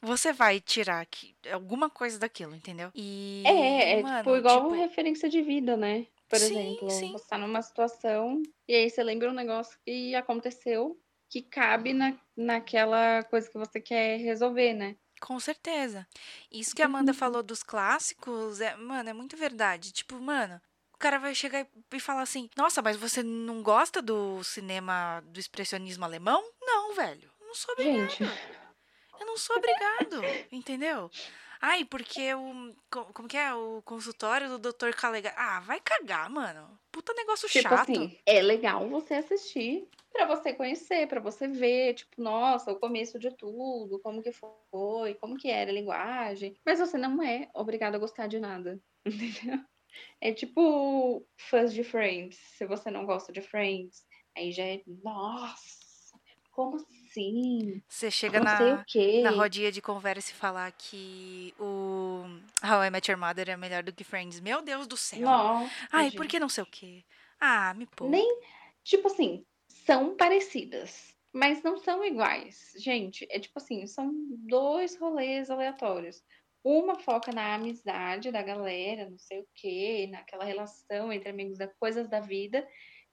você 0.00 0.32
vai 0.32 0.60
tirar 0.60 1.04
que, 1.06 1.34
alguma 1.52 1.90
coisa 1.90 2.18
daquilo, 2.18 2.54
entendeu? 2.54 2.90
E 2.94 3.42
É, 3.44 3.98
é 3.98 4.02
mano, 4.02 4.18
tipo 4.18 4.36
igual 4.36 4.62
tipo, 4.62 4.74
referência 4.74 5.28
de 5.28 5.42
vida, 5.42 5.76
né? 5.76 6.06
Por 6.28 6.38
Sim, 6.38 6.76
exemplo, 6.76 6.90
sim. 6.90 7.12
você 7.12 7.26
tá 7.28 7.38
numa 7.38 7.62
situação 7.62 8.42
e 8.68 8.74
aí 8.74 8.90
você 8.90 9.02
lembra 9.02 9.30
um 9.30 9.34
negócio 9.34 9.78
que 9.84 10.14
aconteceu 10.14 10.98
que 11.30 11.42
cabe 11.42 11.92
na, 11.92 12.18
naquela 12.36 13.22
coisa 13.24 13.48
que 13.50 13.58
você 13.58 13.80
quer 13.80 14.18
resolver, 14.18 14.72
né? 14.74 14.96
Com 15.20 15.38
certeza. 15.40 16.06
Isso 16.50 16.74
que 16.74 16.82
a 16.82 16.86
Amanda 16.86 17.12
Uhum. 17.12 17.18
falou 17.18 17.42
dos 17.42 17.62
clássicos, 17.62 18.60
é, 18.60 18.76
mano, 18.76 19.08
é 19.08 19.12
muito 19.12 19.36
verdade. 19.36 19.92
Tipo, 19.92 20.18
mano, 20.20 20.60
o 20.92 20.98
cara 20.98 21.18
vai 21.18 21.34
chegar 21.34 21.60
e- 21.62 21.96
e 21.96 22.00
falar 22.00 22.22
assim: 22.22 22.48
Nossa, 22.56 22.82
mas 22.82 22.96
você 22.96 23.22
não 23.22 23.62
gosta 23.62 24.02
do 24.02 24.42
cinema 24.44 25.20
do 25.26 25.40
expressionismo 25.40 26.04
alemão? 26.04 26.42
Não, 26.60 26.94
velho. 26.94 27.30
Eu 27.40 27.46
não 27.46 27.54
sou 27.54 27.72
obrigado. 27.74 28.08
Gente, 28.08 28.22
Eu 29.20 29.26
não 29.26 29.36
sou 29.36 29.56
obrigado. 29.56 30.32
Entendeu? 30.52 31.10
Ai, 31.66 31.82
porque 31.82 32.34
o. 32.34 32.74
co- 32.90 33.06
Como 33.14 33.26
que 33.26 33.38
é? 33.38 33.54
O 33.54 33.80
consultório 33.86 34.50
do 34.50 34.58
Dr. 34.58 34.90
Calegari. 34.94 35.34
Ah, 35.38 35.60
vai 35.60 35.80
cagar, 35.80 36.28
mano. 36.28 36.78
Puta 36.92 37.14
negócio 37.14 37.48
tipo 37.48 37.62
chato. 37.62 37.90
assim, 37.90 38.18
é 38.26 38.42
legal 38.42 38.86
você 38.86 39.14
assistir 39.14 39.88
pra 40.12 40.26
você 40.26 40.52
conhecer, 40.52 41.08
pra 41.08 41.20
você 41.22 41.48
ver, 41.48 41.94
tipo, 41.94 42.20
nossa, 42.22 42.70
o 42.70 42.78
começo 42.78 43.18
de 43.18 43.30
tudo, 43.34 43.98
como 44.00 44.22
que 44.22 44.30
foi, 44.30 45.14
como 45.14 45.38
que 45.38 45.48
era 45.50 45.70
a 45.70 45.74
linguagem. 45.74 46.54
Mas 46.66 46.80
você 46.80 46.98
não 46.98 47.22
é 47.22 47.48
obrigado 47.54 47.94
a 47.94 47.98
gostar 47.98 48.26
de 48.26 48.38
nada, 48.38 48.78
entendeu? 49.06 49.58
É 50.20 50.34
tipo 50.34 51.26
fãs 51.38 51.72
de 51.72 51.82
Friends. 51.82 52.36
Se 52.58 52.66
você 52.66 52.90
não 52.90 53.06
gosta 53.06 53.32
de 53.32 53.40
Friends, 53.40 54.04
aí 54.36 54.52
já 54.52 54.64
é, 54.64 54.82
nossa, 54.86 56.20
como 56.50 56.76
assim? 56.76 57.03
Você 57.88 58.10
chega 58.10 58.40
Não 58.40 58.56
sei 58.56 58.66
o 58.72 58.76
na, 58.76 58.84
quê. 58.84 59.22
na 59.22 59.30
rodinha 59.30 59.70
de 59.70 59.80
conversa 59.82 60.30
e 60.30 60.34
falar 60.34 60.70
que 60.72 61.54
o 61.58 62.24
How 62.62 62.84
I 62.84 62.90
Met 62.90 63.10
Your 63.10 63.18
Mother 63.20 63.50
é 63.50 63.56
melhor 63.56 63.82
do 63.82 63.92
que 63.92 64.04
Friends. 64.04 64.40
Meu 64.40 64.62
Deus 64.62 64.86
do 64.86 64.96
céu. 64.96 65.20
Nossa, 65.20 65.70
Ai, 65.92 66.04
gente. 66.04 66.16
por 66.16 66.26
que 66.26 66.38
não 66.40 66.48
sei 66.48 66.62
o 66.64 66.66
quê? 66.66 67.04
Ah, 67.40 67.74
me 67.74 67.86
poupa. 67.86 68.10
Nem, 68.10 68.40
tipo 68.82 69.06
assim, 69.08 69.44
são 69.68 70.16
parecidas, 70.16 71.14
mas 71.32 71.62
não 71.62 71.76
são 71.76 72.04
iguais. 72.04 72.72
Gente, 72.78 73.26
é 73.30 73.38
tipo 73.38 73.58
assim, 73.58 73.86
são 73.86 74.12
dois 74.46 74.96
rolês 74.98 75.50
aleatórios. 75.50 76.22
Uma 76.62 76.98
foca 76.98 77.30
na 77.30 77.54
amizade 77.54 78.32
da 78.32 78.42
galera, 78.42 79.10
não 79.10 79.18
sei 79.18 79.40
o 79.40 79.46
quê, 79.54 80.08
naquela 80.10 80.44
relação 80.44 81.12
entre 81.12 81.28
amigos, 81.28 81.58
da 81.58 81.68
coisas 81.68 82.08
da 82.08 82.20
vida. 82.20 82.66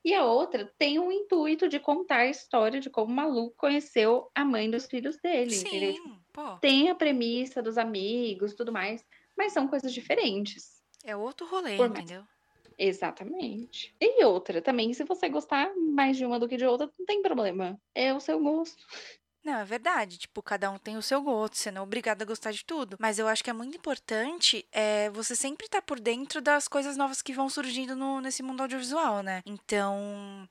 E 0.03 0.13
a 0.15 0.25
outra 0.25 0.71
tem 0.79 0.97
o 0.99 1.11
intuito 1.11 1.69
de 1.69 1.79
contar 1.79 2.21
a 2.21 2.29
história 2.29 2.79
de 2.79 2.89
como 2.89 3.11
o 3.11 3.15
maluco 3.15 3.55
conheceu 3.55 4.29
a 4.33 4.43
mãe 4.43 4.69
dos 4.69 4.85
filhos 4.87 5.17
dele, 5.17 5.51
Sim, 5.51 5.65
tem 6.59 6.89
a 6.89 6.95
premissa 6.95 7.61
dos 7.61 7.77
amigos, 7.77 8.55
tudo 8.55 8.71
mais, 8.71 9.05
mas 9.37 9.53
são 9.53 9.67
coisas 9.67 9.93
diferentes. 9.93 10.81
É 11.05 11.15
outro 11.15 11.45
rolê, 11.47 11.77
Por 11.77 11.89
mais- 11.89 12.03
entendeu? 12.03 12.23
Exatamente. 12.77 13.93
E 14.01 14.23
outra 14.25 14.59
também, 14.59 14.91
se 14.93 15.03
você 15.03 15.29
gostar 15.29 15.71
mais 15.75 16.17
de 16.17 16.25
uma 16.25 16.39
do 16.39 16.47
que 16.47 16.57
de 16.57 16.65
outra, 16.65 16.91
não 16.97 17.05
tem 17.05 17.21
problema. 17.21 17.79
É 17.93 18.11
o 18.11 18.19
seu 18.19 18.39
gosto. 18.39 18.83
Não, 19.43 19.59
é 19.59 19.65
verdade. 19.65 20.17
Tipo, 20.19 20.41
cada 20.43 20.69
um 20.69 20.77
tem 20.77 20.97
o 20.97 21.01
seu 21.01 21.21
gosto, 21.21 21.57
você 21.57 21.71
não 21.71 21.81
é 21.81 21.83
obrigado 21.83 22.21
a 22.21 22.25
gostar 22.25 22.51
de 22.51 22.63
tudo. 22.63 22.95
Mas 22.99 23.17
eu 23.17 23.27
acho 23.27 23.43
que 23.43 23.49
é 23.49 23.53
muito 23.53 23.75
importante 23.75 24.67
é, 24.71 25.09
você 25.09 25.35
sempre 25.35 25.65
estar 25.65 25.81
por 25.81 25.99
dentro 25.99 26.41
das 26.41 26.67
coisas 26.67 26.95
novas 26.95 27.21
que 27.21 27.33
vão 27.33 27.49
surgindo 27.49 27.95
no- 27.95 28.21
nesse 28.21 28.43
mundo 28.43 28.61
audiovisual, 28.61 29.23
né? 29.23 29.41
Então, 29.45 30.47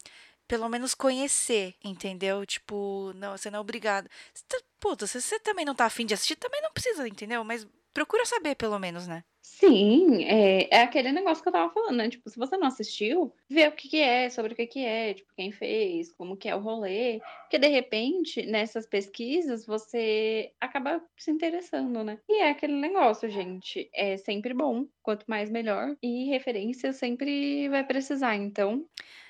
pelo 0.49 0.69
menos 0.69 0.95
conhecer, 0.95 1.77
entendeu? 1.85 2.45
Tipo, 2.45 3.13
não, 3.15 3.37
você 3.37 3.51
não 3.51 3.59
é 3.59 3.61
obrigado. 3.61 4.09
Tá- 4.49 4.61
Puta, 4.81 5.07
se 5.07 5.21
você 5.21 5.39
também 5.39 5.65
não 5.65 5.75
tá 5.75 5.85
afim 5.85 6.07
de 6.07 6.15
assistir, 6.15 6.37
também 6.37 6.61
não 6.63 6.73
precisa, 6.73 7.07
entendeu? 7.07 7.45
Mas 7.45 7.67
procura 7.93 8.25
saber, 8.25 8.55
pelo 8.57 8.79
menos, 8.79 9.07
né? 9.07 9.23
Sim, 9.43 10.23
é, 10.25 10.69
é 10.71 10.83
aquele 10.83 11.13
negócio 11.13 11.43
que 11.43 11.49
eu 11.49 11.53
tava 11.53 11.73
falando, 11.73 11.97
né? 11.97 12.09
Tipo, 12.11 12.29
se 12.29 12.39
você 12.39 12.57
não 12.59 12.67
assistiu, 12.69 13.35
vê 13.49 13.69
o 13.69 13.73
que 13.73 13.89
que 13.89 13.97
é, 13.99 14.29
sobre 14.29 14.53
o 14.53 14.57
que 14.57 14.67
que 14.67 14.85
é, 14.85 15.15
tipo, 15.15 15.33
quem 15.35 15.51
fez, 15.51 16.13
como 16.13 16.37
que 16.37 16.49
é 16.49 16.55
o 16.55 16.61
rolê. 16.61 17.21
Porque, 17.43 17.59
de 17.59 17.69
repente, 17.69 18.45
nessas 18.45 18.87
pesquisas, 18.87 19.65
você 19.67 20.53
acaba 20.61 21.03
se 21.17 21.31
interessando, 21.31 22.05
né? 22.05 22.19
E 22.29 22.41
é 22.41 22.51
aquele 22.51 22.75
negócio, 22.75 23.29
gente, 23.31 23.89
é 23.95 24.17
sempre 24.19 24.53
bom, 24.53 24.87
quanto 25.03 25.25
mais 25.27 25.51
melhor. 25.51 25.97
E 26.03 26.27
referência 26.31 26.93
sempre 26.93 27.69
vai 27.71 27.85
precisar, 27.85 28.37
então... 28.37 28.87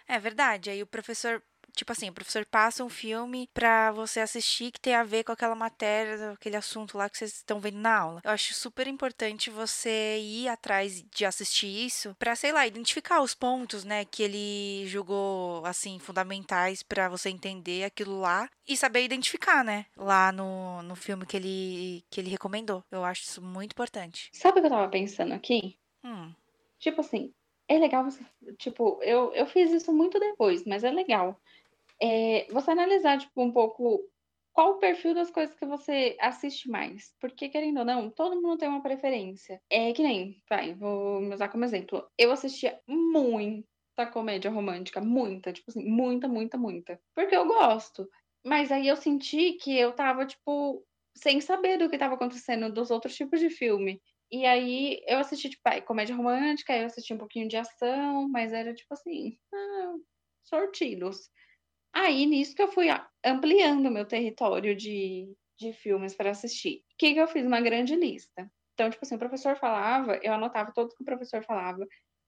É 0.09 0.18
verdade. 0.18 0.70
Aí 0.70 0.83
o 0.83 0.87
professor, 0.87 1.40
tipo 1.74 1.92
assim, 1.92 2.09
o 2.09 2.12
professor 2.12 2.44
passa 2.46 2.85
um 2.85 2.88
filme 2.88 3.48
pra 3.52 3.90
você 3.92 4.20
assistir 4.20 4.70
que 4.72 4.80
tem 4.80 4.94
a 4.94 5.02
ver 5.04 5.24
com 5.24 5.33
aquela 5.33 5.54
matéria, 5.54 6.33
aquele 6.33 6.56
assunto 6.56 6.96
lá 6.96 7.09
que 7.09 7.18
vocês 7.18 7.35
estão 7.37 7.61
vendo 7.61 7.78
na 7.78 7.96
aula. 7.98 8.20
Eu 8.24 8.30
acho 8.30 8.54
super 8.54 8.87
importante 8.87 9.50
você 9.50 10.18
ir 10.18 10.48
atrás 10.48 11.02
de 11.02 11.24
assistir 11.24 11.66
isso 11.66 12.14
pra, 12.18 12.35
sei 12.37 12.52
lá, 12.52 12.66
identificar 12.66 13.20
os 13.22 13.35
pontos, 13.35 13.85
né, 13.85 14.04
que 14.04 14.22
ele 14.22 14.87
julgou 14.87 15.64
assim 15.64 15.98
fundamentais 15.98 16.83
pra 16.83 17.09
você 17.09 17.30
entender 17.30 17.85
aquilo 17.85 18.20
lá 18.20 18.48
e 18.66 18.76
saber 18.76 19.04
identificar, 19.04 19.64
né, 19.64 19.87
lá 19.96 20.33
no, 20.33 20.83
no 20.83 20.96
filme 20.96 21.26
que 21.26 21.37
ele 21.37 22.04
que 22.11 22.20
ele 22.20 22.30
recomendou. 22.30 22.85
Eu 22.90 23.04
acho 23.04 23.22
isso 23.22 23.42
muito 23.42 23.72
importante. 23.72 24.28
Sabe 24.33 24.59
o 24.59 24.62
que 24.62 24.66
eu 24.66 24.70
tava 24.70 24.88
pensando 24.88 25.33
aqui? 25.33 25.76
Hum, 26.04 26.33
Tipo 26.78 27.02
assim, 27.02 27.33
é 27.68 27.78
legal 27.78 28.04
você. 28.04 28.24
Tipo, 28.59 28.98
eu, 29.02 29.33
eu 29.35 29.46
fiz 29.46 29.70
isso 29.70 29.92
muito 29.92 30.18
depois, 30.18 30.64
mas 30.64 30.83
é 30.83 30.90
legal. 30.90 31.38
É 32.02 32.46
você 32.50 32.70
analisar, 32.70 33.18
tipo, 33.18 33.42
um 33.42 33.52
pouco 33.52 34.00
qual 34.52 34.72
o 34.72 34.78
perfil 34.78 35.14
das 35.14 35.30
coisas 35.30 35.54
que 35.54 35.66
você 35.66 36.16
assiste 36.20 36.68
mais. 36.68 37.14
Porque, 37.20 37.48
querendo 37.48 37.78
ou 37.80 37.84
não, 37.84 38.10
todo 38.10 38.40
mundo 38.40 38.58
tem 38.58 38.68
uma 38.68 38.82
preferência. 38.82 39.60
É 39.70 39.92
que 39.92 40.02
nem, 40.02 40.42
vai, 40.48 40.74
vou 40.74 41.20
usar 41.32 41.48
como 41.48 41.64
exemplo. 41.64 42.06
Eu 42.18 42.32
assistia 42.32 42.80
muita 42.86 44.06
comédia 44.12 44.50
romântica, 44.50 45.00
muita, 45.00 45.52
tipo 45.52 45.70
assim, 45.70 45.84
muita, 45.88 46.28
muita, 46.28 46.58
muita. 46.58 47.00
Porque 47.14 47.36
eu 47.36 47.46
gosto. 47.46 48.08
Mas 48.44 48.72
aí 48.72 48.88
eu 48.88 48.96
senti 48.96 49.54
que 49.54 49.76
eu 49.78 49.92
tava, 49.92 50.26
tipo, 50.26 50.84
sem 51.16 51.40
saber 51.40 51.78
do 51.78 51.88
que 51.90 51.98
tava 51.98 52.14
acontecendo 52.14 52.72
dos 52.72 52.90
outros 52.90 53.14
tipos 53.14 53.40
de 53.40 53.50
filme. 53.50 54.00
E 54.32 54.46
aí 54.46 55.02
eu 55.06 55.18
assisti, 55.18 55.50
tipo, 55.50 55.62
aí, 55.66 55.82
comédia 55.82 56.14
romântica, 56.14 56.72
aí 56.72 56.80
eu 56.80 56.86
assisti 56.86 57.12
um 57.12 57.18
pouquinho 57.18 57.48
de 57.48 57.56
ação, 57.56 58.28
mas 58.28 58.52
era 58.52 58.72
tipo 58.72 58.94
assim, 58.94 59.36
ah, 59.52 59.94
sortidos. 60.44 61.28
Aí 61.92 62.26
nisso 62.26 62.55
que 62.55 62.62
eu 62.62 62.68
fui 62.68 62.88
ampliando 63.24 63.90
meu 63.90 64.07
território 64.07 64.74
de, 64.76 65.35
de 65.59 65.72
filmes 65.72 66.14
para 66.14 66.31
assistir. 66.31 66.85
O 66.92 66.96
que, 66.98 67.14
que 67.14 67.20
eu 67.20 67.29
fiz? 67.29 67.44
Uma 67.44 67.61
grande 67.61 67.94
lista. 67.96 68.50
Então, 68.74 68.88
tipo 68.90 69.05
assim, 69.05 69.16
o 69.16 69.18
professor 69.18 69.57
falava, 69.57 70.18
eu 70.22 70.33
anotava 70.33 70.72
tudo 70.74 70.94
que 70.94 71.03
o 71.03 71.07
professor 71.07 71.42
falava. 71.44 71.87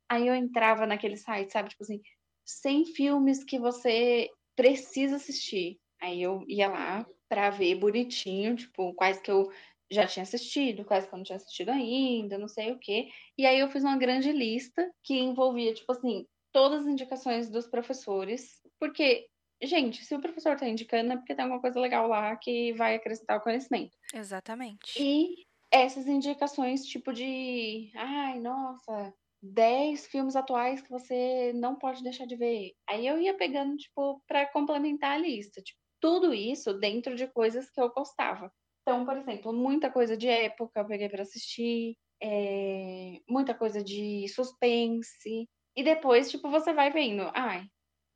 Aí 0.08 0.26
eu 0.26 0.34
entrava 0.34 0.86
naquele 0.86 1.16
site, 1.16 1.52
sabe? 1.52 1.70
Tipo 1.70 1.84
assim, 1.84 2.00
100 2.44 2.86
filmes 2.86 3.44
que 3.44 3.58
você 3.58 4.28
precisa 4.56 5.16
assistir. 5.16 5.78
Aí 6.00 6.20
eu 6.20 6.44
ia 6.48 6.68
lá 6.68 7.06
para 7.28 7.50
ver 7.50 7.76
bonitinho, 7.76 8.56
tipo, 8.56 8.92
quais 8.94 9.20
que 9.20 9.30
eu 9.30 9.50
já 9.90 10.06
tinha 10.06 10.22
assistido, 10.22 10.84
quais 10.84 11.06
que 11.06 11.14
eu 11.14 11.16
não 11.16 11.24
tinha 11.24 11.36
assistido 11.36 11.70
ainda, 11.70 12.38
não 12.38 12.48
sei 12.48 12.72
o 12.72 12.78
quê. 12.78 13.08
E 13.38 13.46
aí 13.46 13.58
eu 13.58 13.70
fiz 13.70 13.84
uma 13.84 13.96
grande 13.96 14.32
lista 14.32 14.90
que 15.02 15.14
envolvia, 15.18 15.72
tipo 15.72 15.90
assim, 15.92 16.26
todas 16.52 16.80
as 16.82 16.86
indicações 16.86 17.48
dos 17.48 17.66
professores, 17.66 18.60
porque, 18.78 19.28
gente, 19.62 20.04
se 20.04 20.14
o 20.14 20.20
professor 20.20 20.56
tá 20.56 20.68
indicando 20.68 21.12
é 21.12 21.16
porque 21.16 21.34
tem 21.34 21.44
alguma 21.44 21.60
coisa 21.60 21.80
legal 21.80 22.06
lá 22.08 22.34
que 22.36 22.72
vai 22.74 22.94
acrescentar 22.94 23.38
o 23.38 23.42
conhecimento. 23.42 23.96
Exatamente. 24.14 25.00
E 25.00 25.46
essas 25.70 26.06
indicações, 26.06 26.84
tipo 26.84 27.12
de, 27.12 27.90
ai, 27.94 28.38
nossa, 28.40 29.14
10 29.42 30.06
filmes 30.06 30.36
atuais 30.36 30.80
que 30.82 30.90
você 30.90 31.52
não 31.54 31.76
pode 31.76 32.02
deixar 32.02 32.26
de 32.26 32.36
ver. 32.36 32.72
Aí 32.88 33.06
eu 33.06 33.18
ia 33.20 33.36
pegando, 33.36 33.76
tipo, 33.76 34.22
para 34.26 34.46
complementar 34.52 35.12
a 35.12 35.18
lista, 35.18 35.62
tipo, 35.62 35.78
tudo 36.00 36.34
isso 36.34 36.74
dentro 36.74 37.14
de 37.14 37.26
coisas 37.28 37.70
que 37.70 37.80
eu 37.80 37.90
gostava. 37.90 38.52
Então, 38.82 39.04
por 39.04 39.16
exemplo, 39.16 39.52
muita 39.52 39.90
coisa 39.90 40.16
de 40.16 40.28
época 40.28 40.80
eu 40.80 40.86
peguei 40.86 41.08
para 41.08 41.22
assistir, 41.22 41.96
é, 42.22 43.20
muita 43.28 43.54
coisa 43.54 43.82
de 43.82 44.26
suspense. 44.28 45.48
E 45.76 45.82
depois, 45.82 46.30
tipo, 46.30 46.50
você 46.50 46.72
vai 46.72 46.90
vendo, 46.90 47.30
ai, 47.34 47.64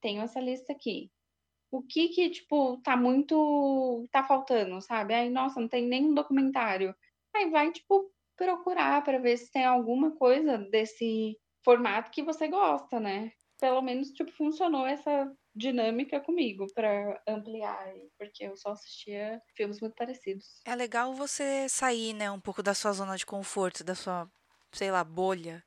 tenho 0.00 0.22
essa 0.22 0.40
lista 0.40 0.72
aqui. 0.72 1.10
O 1.78 1.82
que 1.82 2.08
que, 2.08 2.30
tipo, 2.30 2.78
tá 2.82 2.96
muito. 2.96 4.06
tá 4.12 4.24
faltando, 4.24 4.80
sabe? 4.80 5.14
Ai, 5.14 5.28
nossa, 5.30 5.60
não 5.60 5.68
tem 5.68 5.86
nenhum 5.86 6.14
documentário. 6.14 6.94
Aí 7.34 7.50
vai, 7.50 7.70
tipo, 7.72 8.10
procurar 8.36 9.02
para 9.04 9.18
ver 9.18 9.36
se 9.38 9.50
tem 9.50 9.64
alguma 9.64 10.16
coisa 10.16 10.58
desse 10.58 11.38
formato 11.64 12.10
que 12.10 12.22
você 12.22 12.48
gosta, 12.48 13.00
né? 13.00 13.32
Pelo 13.58 13.82
menos, 13.82 14.10
tipo, 14.10 14.30
funcionou 14.32 14.86
essa 14.86 15.32
dinâmica 15.54 16.20
comigo 16.20 16.66
para 16.74 17.22
ampliar, 17.26 17.92
porque 18.18 18.44
eu 18.44 18.56
só 18.56 18.70
assistia 18.72 19.40
filmes 19.56 19.80
muito 19.80 19.94
parecidos. 19.94 20.46
É 20.66 20.74
legal 20.74 21.14
você 21.14 21.68
sair, 21.68 22.12
né, 22.12 22.30
um 22.30 22.40
pouco 22.40 22.62
da 22.62 22.74
sua 22.74 22.92
zona 22.92 23.16
de 23.16 23.24
conforto, 23.24 23.82
da 23.84 23.94
sua, 23.94 24.30
sei 24.72 24.90
lá, 24.90 25.02
bolha, 25.04 25.64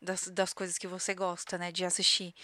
das, 0.00 0.28
das 0.28 0.52
coisas 0.54 0.78
que 0.78 0.86
você 0.86 1.14
gosta, 1.14 1.58
né, 1.58 1.72
de 1.72 1.84
assistir. 1.84 2.34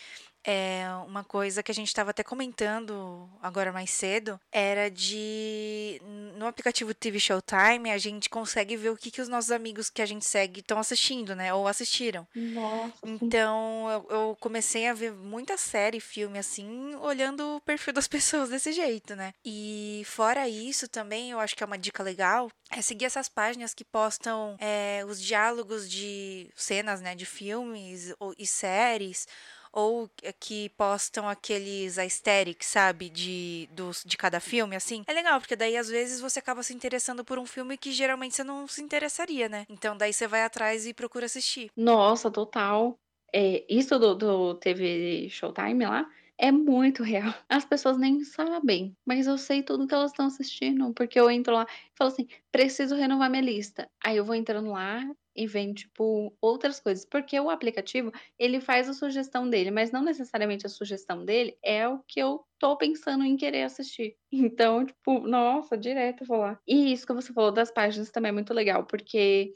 É 0.45 0.85
uma 1.07 1.23
coisa 1.23 1.63
que 1.63 1.71
a 1.71 1.75
gente 1.75 1.89
estava 1.89 2.11
até 2.11 2.23
comentando 2.23 3.29
agora 3.43 3.73
mais 3.73 3.91
cedo 3.91 4.41
era 4.51 4.91
de 4.91 6.01
no 6.37 6.47
aplicativo 6.47 6.95
TV 6.95 7.21
Showtime 7.21 7.91
a 7.91 7.99
gente 7.99 8.29
consegue 8.29 8.77
ver 8.77 8.91
o 8.91 8.97
que, 8.97 9.11
que 9.11 9.21
os 9.21 9.29
nossos 9.29 9.51
amigos 9.51 9.91
que 9.91 10.01
a 10.01 10.07
gente 10.07 10.25
segue 10.25 10.61
estão 10.61 10.79
assistindo, 10.79 11.35
né? 11.35 11.53
Ou 11.53 11.69
assistiram. 11.69 12.27
Nossa. 12.35 12.95
Então 13.05 13.91
eu, 13.91 14.17
eu, 14.17 14.37
comecei 14.41 14.89
a 14.89 14.95
ver 14.95 15.13
muita 15.13 15.57
série, 15.59 16.01
filme 16.01 16.39
assim, 16.39 16.95
olhando 16.97 17.57
o 17.57 17.61
perfil 17.61 17.93
das 17.93 18.09
pessoas 18.09 18.49
desse 18.49 18.73
jeito, 18.73 19.15
né? 19.15 19.35
E 19.45 20.03
fora 20.07 20.49
isso 20.49 20.89
também, 20.89 21.31
eu 21.31 21.41
acho 21.41 21.55
que 21.55 21.63
é 21.63 21.67
uma 21.67 21.79
dica 21.79 22.03
legal 22.03 22.51
é 22.71 22.81
seguir 22.81 23.05
essas 23.05 23.29
páginas 23.29 23.75
que 23.75 23.85
postam 23.85 24.57
é, 24.61 25.05
os 25.07 25.21
diálogos 25.21 25.91
de 25.91 26.49
cenas, 26.55 27.01
né? 27.01 27.15
De 27.15 27.27
filmes 27.27 28.15
ou, 28.19 28.33
e 28.39 28.47
séries 28.47 29.27
ou 29.73 30.11
que 30.39 30.69
postam 30.71 31.29
aqueles 31.29 31.99
aesthetics, 31.99 32.67
sabe, 32.67 33.09
de, 33.09 33.69
dos, 33.73 34.03
de 34.05 34.17
cada 34.17 34.41
filme, 34.41 34.77
assim. 34.77 35.03
É 35.07 35.13
legal, 35.13 35.41
porque 35.41 35.57
daí 35.57 35.77
às 35.77 35.89
vezes 35.89 36.21
você 36.21 36.39
acaba 36.39 36.63
se 36.63 36.75
interessando 36.75 37.25
por 37.25 37.39
um 37.39 37.47
filme 37.47 37.77
que 37.77 37.93
geralmente 37.93 38.37
você 38.37 38.45
não 38.45 38.67
se 38.67 38.83
interessaria, 38.83 39.49
né? 39.49 39.65
Então 39.69 39.97
daí 39.97 40.13
você 40.13 40.27
vai 40.27 40.43
atrás 40.43 40.87
e 40.87 40.95
procura 40.95 41.27
assistir. 41.27 41.71
Nossa, 41.77 42.31
total. 42.31 42.99
É, 43.33 43.65
isso 43.69 43.99
do, 43.99 44.15
do 44.15 44.55
TV 44.55 45.29
Showtime 45.31 45.85
lá 45.85 46.09
é 46.37 46.51
muito 46.51 47.03
real. 47.03 47.33
As 47.49 47.65
pessoas 47.65 47.99
nem 47.99 48.25
sabem, 48.25 48.97
mas 49.07 49.27
eu 49.27 49.37
sei 49.37 49.63
tudo 49.63 49.87
que 49.87 49.95
elas 49.95 50.11
estão 50.11 50.27
assistindo, 50.27 50.93
porque 50.95 51.21
eu 51.21 51.31
entro 51.31 51.55
lá 51.55 51.67
e 51.71 51.97
falo 51.97 52.11
assim: 52.11 52.27
preciso 52.51 52.97
renovar 52.97 53.31
minha 53.31 53.43
lista. 53.43 53.89
Aí 54.03 54.17
eu 54.17 54.25
vou 54.25 54.35
entrando 54.35 54.71
lá, 54.71 55.07
e 55.41 55.47
vem, 55.47 55.73
tipo, 55.73 56.37
outras 56.41 56.79
coisas. 56.81 57.05
Porque 57.07 57.39
o 57.41 57.49
aplicativo, 57.49 58.13
ele 58.39 58.61
faz 58.61 58.89
a 58.91 58.93
sugestão 58.93 59.49
dele, 59.49 59.71
mas 59.71 59.91
não 59.91 60.03
necessariamente 60.03 60.67
a 60.67 60.69
sugestão 60.69 61.25
dele 61.25 61.57
é 61.65 61.89
o 61.89 62.01
que 62.07 62.21
eu 62.21 62.45
tô 62.59 62.77
pensando 62.77 63.25
em 63.25 63.37
querer 63.37 63.63
assistir. 63.63 64.17
Então, 64.33 64.85
tipo, 64.85 65.21
nossa, 65.27 65.77
direto 65.79 66.23
eu 66.23 66.27
vou 66.27 66.39
lá. 66.39 66.61
E 66.69 66.93
isso 66.93 67.07
que 67.07 67.13
você 67.15 67.33
falou 67.33 67.51
das 67.53 67.71
páginas 67.71 68.11
também 68.11 68.29
é 68.31 68.33
muito 68.33 68.53
legal, 68.55 68.87
porque 68.87 69.53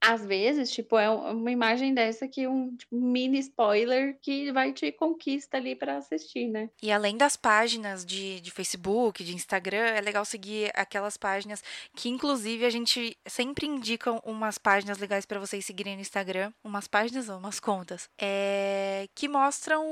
às 0.00 0.24
vezes, 0.24 0.70
tipo, 0.70 0.96
é 0.96 1.10
uma 1.10 1.50
imagem 1.50 1.92
dessa 1.92 2.28
que 2.28 2.46
um 2.46 2.74
tipo, 2.76 2.94
mini 2.94 3.38
spoiler 3.40 4.16
que 4.22 4.52
vai 4.52 4.72
te 4.72 4.92
conquista 4.92 5.56
ali 5.56 5.74
para 5.74 5.96
assistir, 5.96 6.46
né? 6.46 6.70
E 6.82 6.92
além 6.92 7.16
das 7.16 7.36
páginas 7.36 8.04
de, 8.04 8.40
de 8.40 8.50
Facebook, 8.50 9.24
de 9.24 9.34
Instagram, 9.34 9.78
é 9.78 10.00
legal 10.00 10.24
seguir 10.24 10.70
aquelas 10.74 11.16
páginas 11.16 11.62
que, 11.94 12.08
inclusive, 12.08 12.64
a 12.64 12.70
gente 12.70 13.16
sempre 13.26 13.66
indica 13.66 14.12
umas 14.24 14.56
páginas 14.56 14.98
legais 14.98 15.26
para 15.26 15.40
vocês 15.40 15.64
seguirem 15.64 15.96
no 15.96 16.02
Instagram, 16.02 16.52
umas 16.62 16.86
páginas 16.86 17.28
ou 17.28 17.36
umas 17.36 17.58
contas, 17.58 18.08
é, 18.18 19.08
que 19.14 19.28
mostram 19.28 19.84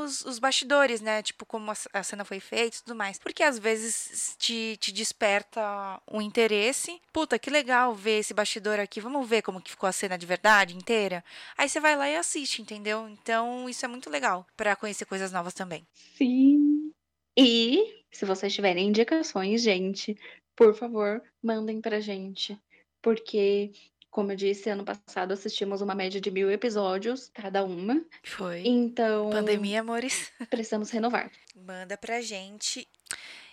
os, 0.00 0.24
os 0.24 0.38
bastidores, 0.38 1.00
né? 1.00 1.22
Tipo, 1.22 1.46
como 1.46 1.70
a, 1.70 1.74
a 1.92 2.02
cena 2.02 2.24
foi 2.24 2.38
feita 2.38 2.76
e 2.76 2.80
tudo 2.82 2.94
mais. 2.94 3.18
Porque 3.18 3.42
às 3.42 3.58
vezes 3.58 4.36
te, 4.38 4.76
te 4.78 4.92
desperta 4.92 6.00
um 6.10 6.20
interesse. 6.20 7.00
Puta, 7.12 7.38
que 7.38 7.48
legal 7.50 7.94
ver 7.94 8.18
esse 8.18 8.34
bastidor 8.34 8.78
aqui, 8.78 9.00
vamos 9.00 9.26
ver 9.28 9.42
como 9.42 9.53
como 9.54 9.62
que 9.62 9.70
ficou 9.70 9.88
a 9.88 9.92
cena 9.92 10.18
de 10.18 10.26
verdade 10.26 10.76
inteira. 10.76 11.24
Aí 11.56 11.68
você 11.68 11.78
vai 11.78 11.96
lá 11.96 12.10
e 12.10 12.16
assiste, 12.16 12.60
entendeu? 12.60 13.08
Então 13.08 13.68
isso 13.68 13.84
é 13.84 13.88
muito 13.88 14.10
legal 14.10 14.44
para 14.56 14.74
conhecer 14.74 15.04
coisas 15.04 15.30
novas 15.30 15.54
também. 15.54 15.86
Sim. 16.16 16.90
E 17.36 18.02
se 18.10 18.24
vocês 18.24 18.52
tiverem 18.52 18.88
indicações, 18.88 19.62
gente, 19.62 20.16
por 20.56 20.74
favor, 20.74 21.22
mandem 21.42 21.80
pra 21.80 22.00
gente. 22.00 22.58
Porque, 23.00 23.70
como 24.10 24.32
eu 24.32 24.36
disse, 24.36 24.70
ano 24.70 24.84
passado 24.84 25.32
assistimos 25.32 25.80
uma 25.80 25.94
média 25.94 26.20
de 26.20 26.30
mil 26.30 26.50
episódios, 26.50 27.30
cada 27.32 27.64
uma. 27.64 28.04
Foi. 28.24 28.62
Então. 28.66 29.30
Pandemia, 29.30 29.80
amores. 29.80 30.32
Precisamos 30.50 30.90
renovar. 30.90 31.30
Manda 31.54 31.96
pra 31.96 32.20
gente. 32.20 32.88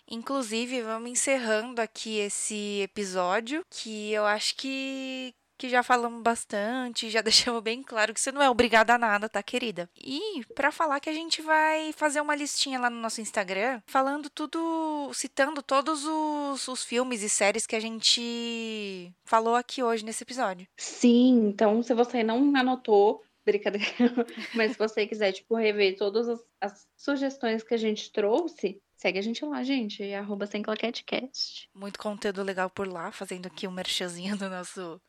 Inclusive, 0.09 0.81
vamos 0.81 1.11
encerrando 1.11 1.79
aqui 1.79 2.17
esse 2.17 2.81
episódio, 2.81 3.63
que 3.69 4.11
eu 4.11 4.25
acho 4.25 4.55
que 4.55 5.33
que 5.61 5.69
já 5.69 5.83
falamos 5.83 6.23
bastante, 6.23 7.11
já 7.11 7.21
deixamos 7.21 7.61
bem 7.61 7.83
claro 7.83 8.15
que 8.15 8.19
você 8.19 8.31
não 8.31 8.41
é 8.41 8.49
obrigada 8.49 8.95
a 8.95 8.97
nada, 8.97 9.29
tá, 9.29 9.43
querida? 9.43 9.87
E 9.95 10.43
para 10.55 10.71
falar 10.71 10.99
que 10.99 11.09
a 11.09 11.13
gente 11.13 11.39
vai 11.39 11.93
fazer 11.93 12.19
uma 12.19 12.35
listinha 12.35 12.79
lá 12.79 12.89
no 12.89 12.99
nosso 12.99 13.21
Instagram, 13.21 13.79
falando 13.85 14.27
tudo, 14.27 15.11
citando 15.13 15.61
todos 15.61 16.03
os, 16.03 16.67
os 16.67 16.83
filmes 16.83 17.21
e 17.21 17.29
séries 17.29 17.67
que 17.67 17.75
a 17.75 17.79
gente 17.79 19.13
falou 19.23 19.55
aqui 19.55 19.83
hoje 19.83 20.03
nesse 20.03 20.23
episódio. 20.23 20.67
Sim, 20.77 21.49
então 21.49 21.83
se 21.83 21.93
você 21.93 22.23
não 22.23 22.55
anotou, 22.55 23.21
brincadeira, 23.45 23.85
mas 24.55 24.71
se 24.71 24.79
você 24.79 25.05
quiser, 25.05 25.31
tipo, 25.31 25.53
rever 25.53 25.95
todas 25.95 26.27
as, 26.27 26.39
as 26.59 26.87
sugestões 26.97 27.61
que 27.61 27.75
a 27.75 27.77
gente 27.77 28.11
trouxe, 28.11 28.81
Segue 29.01 29.17
a 29.17 29.23
gente 29.23 29.43
lá, 29.43 29.63
gente. 29.63 30.13
Arroba 30.13 30.45
sem 30.45 30.61
claquetecast. 30.61 31.67
Muito 31.73 31.97
conteúdo 31.97 32.43
legal 32.43 32.69
por 32.69 32.87
lá, 32.87 33.11
fazendo 33.11 33.47
aqui 33.47 33.67
um 33.67 33.71
merchanzinho 33.71 34.37
do 34.37 34.47
nosso 34.47 35.01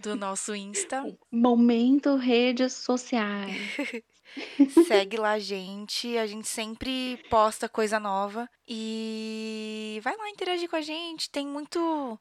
do 0.00 0.14
nosso 0.14 0.54
Insta. 0.54 1.04
Momento 1.30 2.16
redes 2.16 2.72
sociais. 2.72 3.56
Segue 4.86 5.16
lá, 5.16 5.38
gente. 5.38 6.16
A 6.16 6.26
gente 6.26 6.48
sempre 6.48 7.18
posta 7.28 7.68
coisa 7.68 7.98
nova. 7.98 8.48
E 8.66 10.00
vai 10.02 10.16
lá 10.16 10.28
interagir 10.30 10.68
com 10.68 10.76
a 10.76 10.80
gente. 10.80 11.30
Tem 11.30 11.46
muito. 11.46 12.18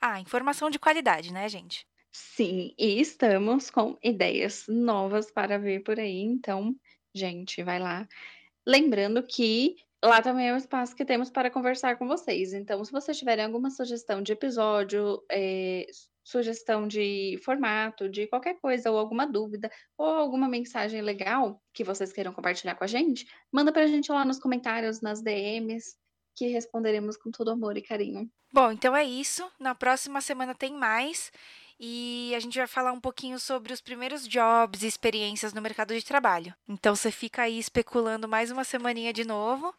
Ah, 0.00 0.20
informação 0.20 0.68
de 0.70 0.78
qualidade, 0.78 1.32
né, 1.32 1.48
gente? 1.48 1.86
Sim, 2.10 2.74
e 2.78 3.00
estamos 3.00 3.70
com 3.70 3.96
ideias 4.02 4.64
novas 4.68 5.30
para 5.30 5.58
ver 5.58 5.82
por 5.82 5.98
aí. 5.98 6.20
Então, 6.20 6.74
gente, 7.14 7.62
vai 7.62 7.78
lá. 7.78 8.06
Lembrando 8.66 9.22
que 9.22 9.76
Lá 10.04 10.20
também 10.20 10.48
é 10.48 10.52
um 10.52 10.56
espaço 10.56 10.96
que 10.96 11.04
temos 11.04 11.30
para 11.30 11.48
conversar 11.48 11.96
com 11.96 12.08
vocês. 12.08 12.52
Então, 12.52 12.84
se 12.84 12.90
vocês 12.90 13.16
tiverem 13.16 13.44
alguma 13.44 13.70
sugestão 13.70 14.20
de 14.20 14.32
episódio, 14.32 15.22
eh, 15.30 15.86
sugestão 16.24 16.86
de 16.86 17.38
formato, 17.44 18.08
de 18.08 18.26
qualquer 18.26 18.58
coisa, 18.60 18.90
ou 18.90 18.98
alguma 18.98 19.26
dúvida, 19.26 19.70
ou 19.96 20.06
alguma 20.06 20.48
mensagem 20.48 21.02
legal 21.02 21.60
que 21.74 21.84
vocês 21.84 22.12
queiram 22.12 22.32
compartilhar 22.32 22.74
com 22.74 22.84
a 22.84 22.86
gente, 22.86 23.26
manda 23.52 23.72
pra 23.72 23.86
gente 23.86 24.10
lá 24.10 24.24
nos 24.24 24.38
comentários, 24.38 25.00
nas 25.00 25.22
DMs, 25.22 25.96
que 26.36 26.46
responderemos 26.46 27.16
com 27.16 27.30
todo 27.30 27.50
amor 27.50 27.76
e 27.76 27.82
carinho. 27.82 28.30
Bom, 28.52 28.70
então 28.72 28.94
é 28.94 29.04
isso. 29.04 29.50
Na 29.58 29.74
próxima 29.74 30.20
semana 30.20 30.54
tem 30.54 30.74
mais. 30.74 31.32
E 31.84 32.32
a 32.36 32.40
gente 32.40 32.56
vai 32.56 32.66
falar 32.66 32.92
um 32.92 33.00
pouquinho 33.00 33.40
sobre 33.40 33.72
os 33.72 33.80
primeiros 33.80 34.28
jobs 34.28 34.82
e 34.82 34.86
experiências 34.86 35.52
no 35.52 35.60
mercado 35.60 35.94
de 35.94 36.04
trabalho. 36.04 36.54
Então 36.68 36.94
você 36.94 37.10
fica 37.10 37.42
aí 37.42 37.58
especulando 37.58 38.28
mais 38.28 38.50
uma 38.50 38.62
semaninha 38.62 39.12
de 39.12 39.24
novo. 39.24 39.74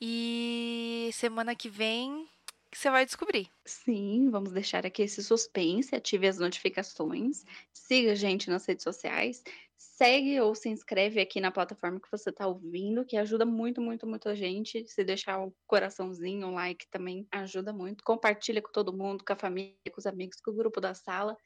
E 0.00 1.08
semana 1.12 1.54
que 1.54 1.68
vem 1.68 2.28
você 2.72 2.90
vai 2.90 3.04
descobrir. 3.04 3.48
Sim, 3.64 4.30
vamos 4.30 4.52
deixar 4.52 4.84
aqui 4.86 5.02
esse 5.02 5.22
suspense, 5.22 5.94
ative 5.94 6.26
as 6.26 6.38
notificações, 6.38 7.44
siga 7.72 8.12
a 8.12 8.14
gente 8.14 8.50
nas 8.50 8.66
redes 8.66 8.82
sociais, 8.82 9.42
segue 9.76 10.40
ou 10.40 10.54
se 10.54 10.68
inscreve 10.68 11.20
aqui 11.20 11.40
na 11.40 11.50
plataforma 11.50 12.00
que 12.00 12.10
você 12.10 12.30
está 12.30 12.46
ouvindo, 12.46 13.04
que 13.04 13.16
ajuda 13.16 13.46
muito, 13.46 13.80
muito, 13.80 14.06
muito 14.06 14.28
a 14.28 14.34
gente. 14.34 14.86
Se 14.86 15.04
deixar 15.04 15.38
um 15.38 15.52
coraçãozinho, 15.66 16.48
um 16.48 16.54
like 16.54 16.86
também 16.90 17.26
ajuda 17.30 17.72
muito. 17.72 18.04
Compartilha 18.04 18.60
com 18.60 18.70
todo 18.72 18.96
mundo, 18.96 19.24
com 19.24 19.32
a 19.32 19.36
família, 19.36 19.74
com 19.90 19.98
os 19.98 20.06
amigos, 20.06 20.40
com 20.40 20.50
o 20.50 20.56
grupo 20.56 20.80
da 20.80 20.94
sala. 20.94 21.36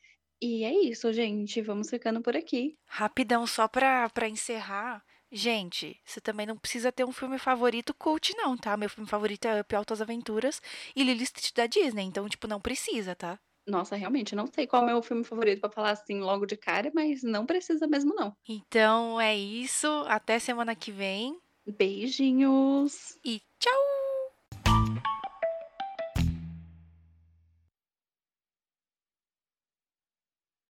E 0.42 0.64
é 0.64 0.72
isso, 0.72 1.12
gente. 1.12 1.60
Vamos 1.60 1.90
ficando 1.90 2.22
por 2.22 2.34
aqui. 2.34 2.76
Rapidão, 2.86 3.46
só 3.46 3.68
para 3.68 4.28
encerrar. 4.28 5.04
Gente, 5.32 6.00
você 6.04 6.20
também 6.20 6.46
não 6.46 6.56
precisa 6.56 6.90
ter 6.90 7.04
um 7.04 7.12
filme 7.12 7.38
favorito 7.38 7.94
cult, 7.94 8.34
não, 8.36 8.56
tá? 8.56 8.76
Meu 8.76 8.90
filme 8.90 9.08
favorito 9.08 9.46
é 9.46 9.60
Up 9.60 9.74
Altas 9.76 10.02
Aventuras 10.02 10.60
e 10.94 11.04
Lilo 11.04 11.24
Stitch 11.24 11.52
da 11.54 11.66
Disney, 11.66 12.02
então, 12.02 12.28
tipo, 12.28 12.48
não 12.48 12.60
precisa, 12.60 13.14
tá? 13.14 13.38
Nossa, 13.66 13.94
realmente, 13.94 14.34
não 14.34 14.46
sei 14.46 14.66
qual 14.66 14.82
é 14.82 14.84
o 14.86 14.88
meu 14.88 15.02
filme 15.02 15.22
favorito 15.22 15.60
para 15.60 15.70
falar 15.70 15.90
assim 15.90 16.18
logo 16.20 16.46
de 16.46 16.56
cara, 16.56 16.90
mas 16.92 17.22
não 17.22 17.46
precisa 17.46 17.86
mesmo, 17.86 18.14
não. 18.14 18.34
Então 18.48 19.20
é 19.20 19.36
isso. 19.36 19.86
Até 20.08 20.38
semana 20.38 20.74
que 20.74 20.90
vem. 20.90 21.38
Beijinhos. 21.64 23.16
E 23.24 23.40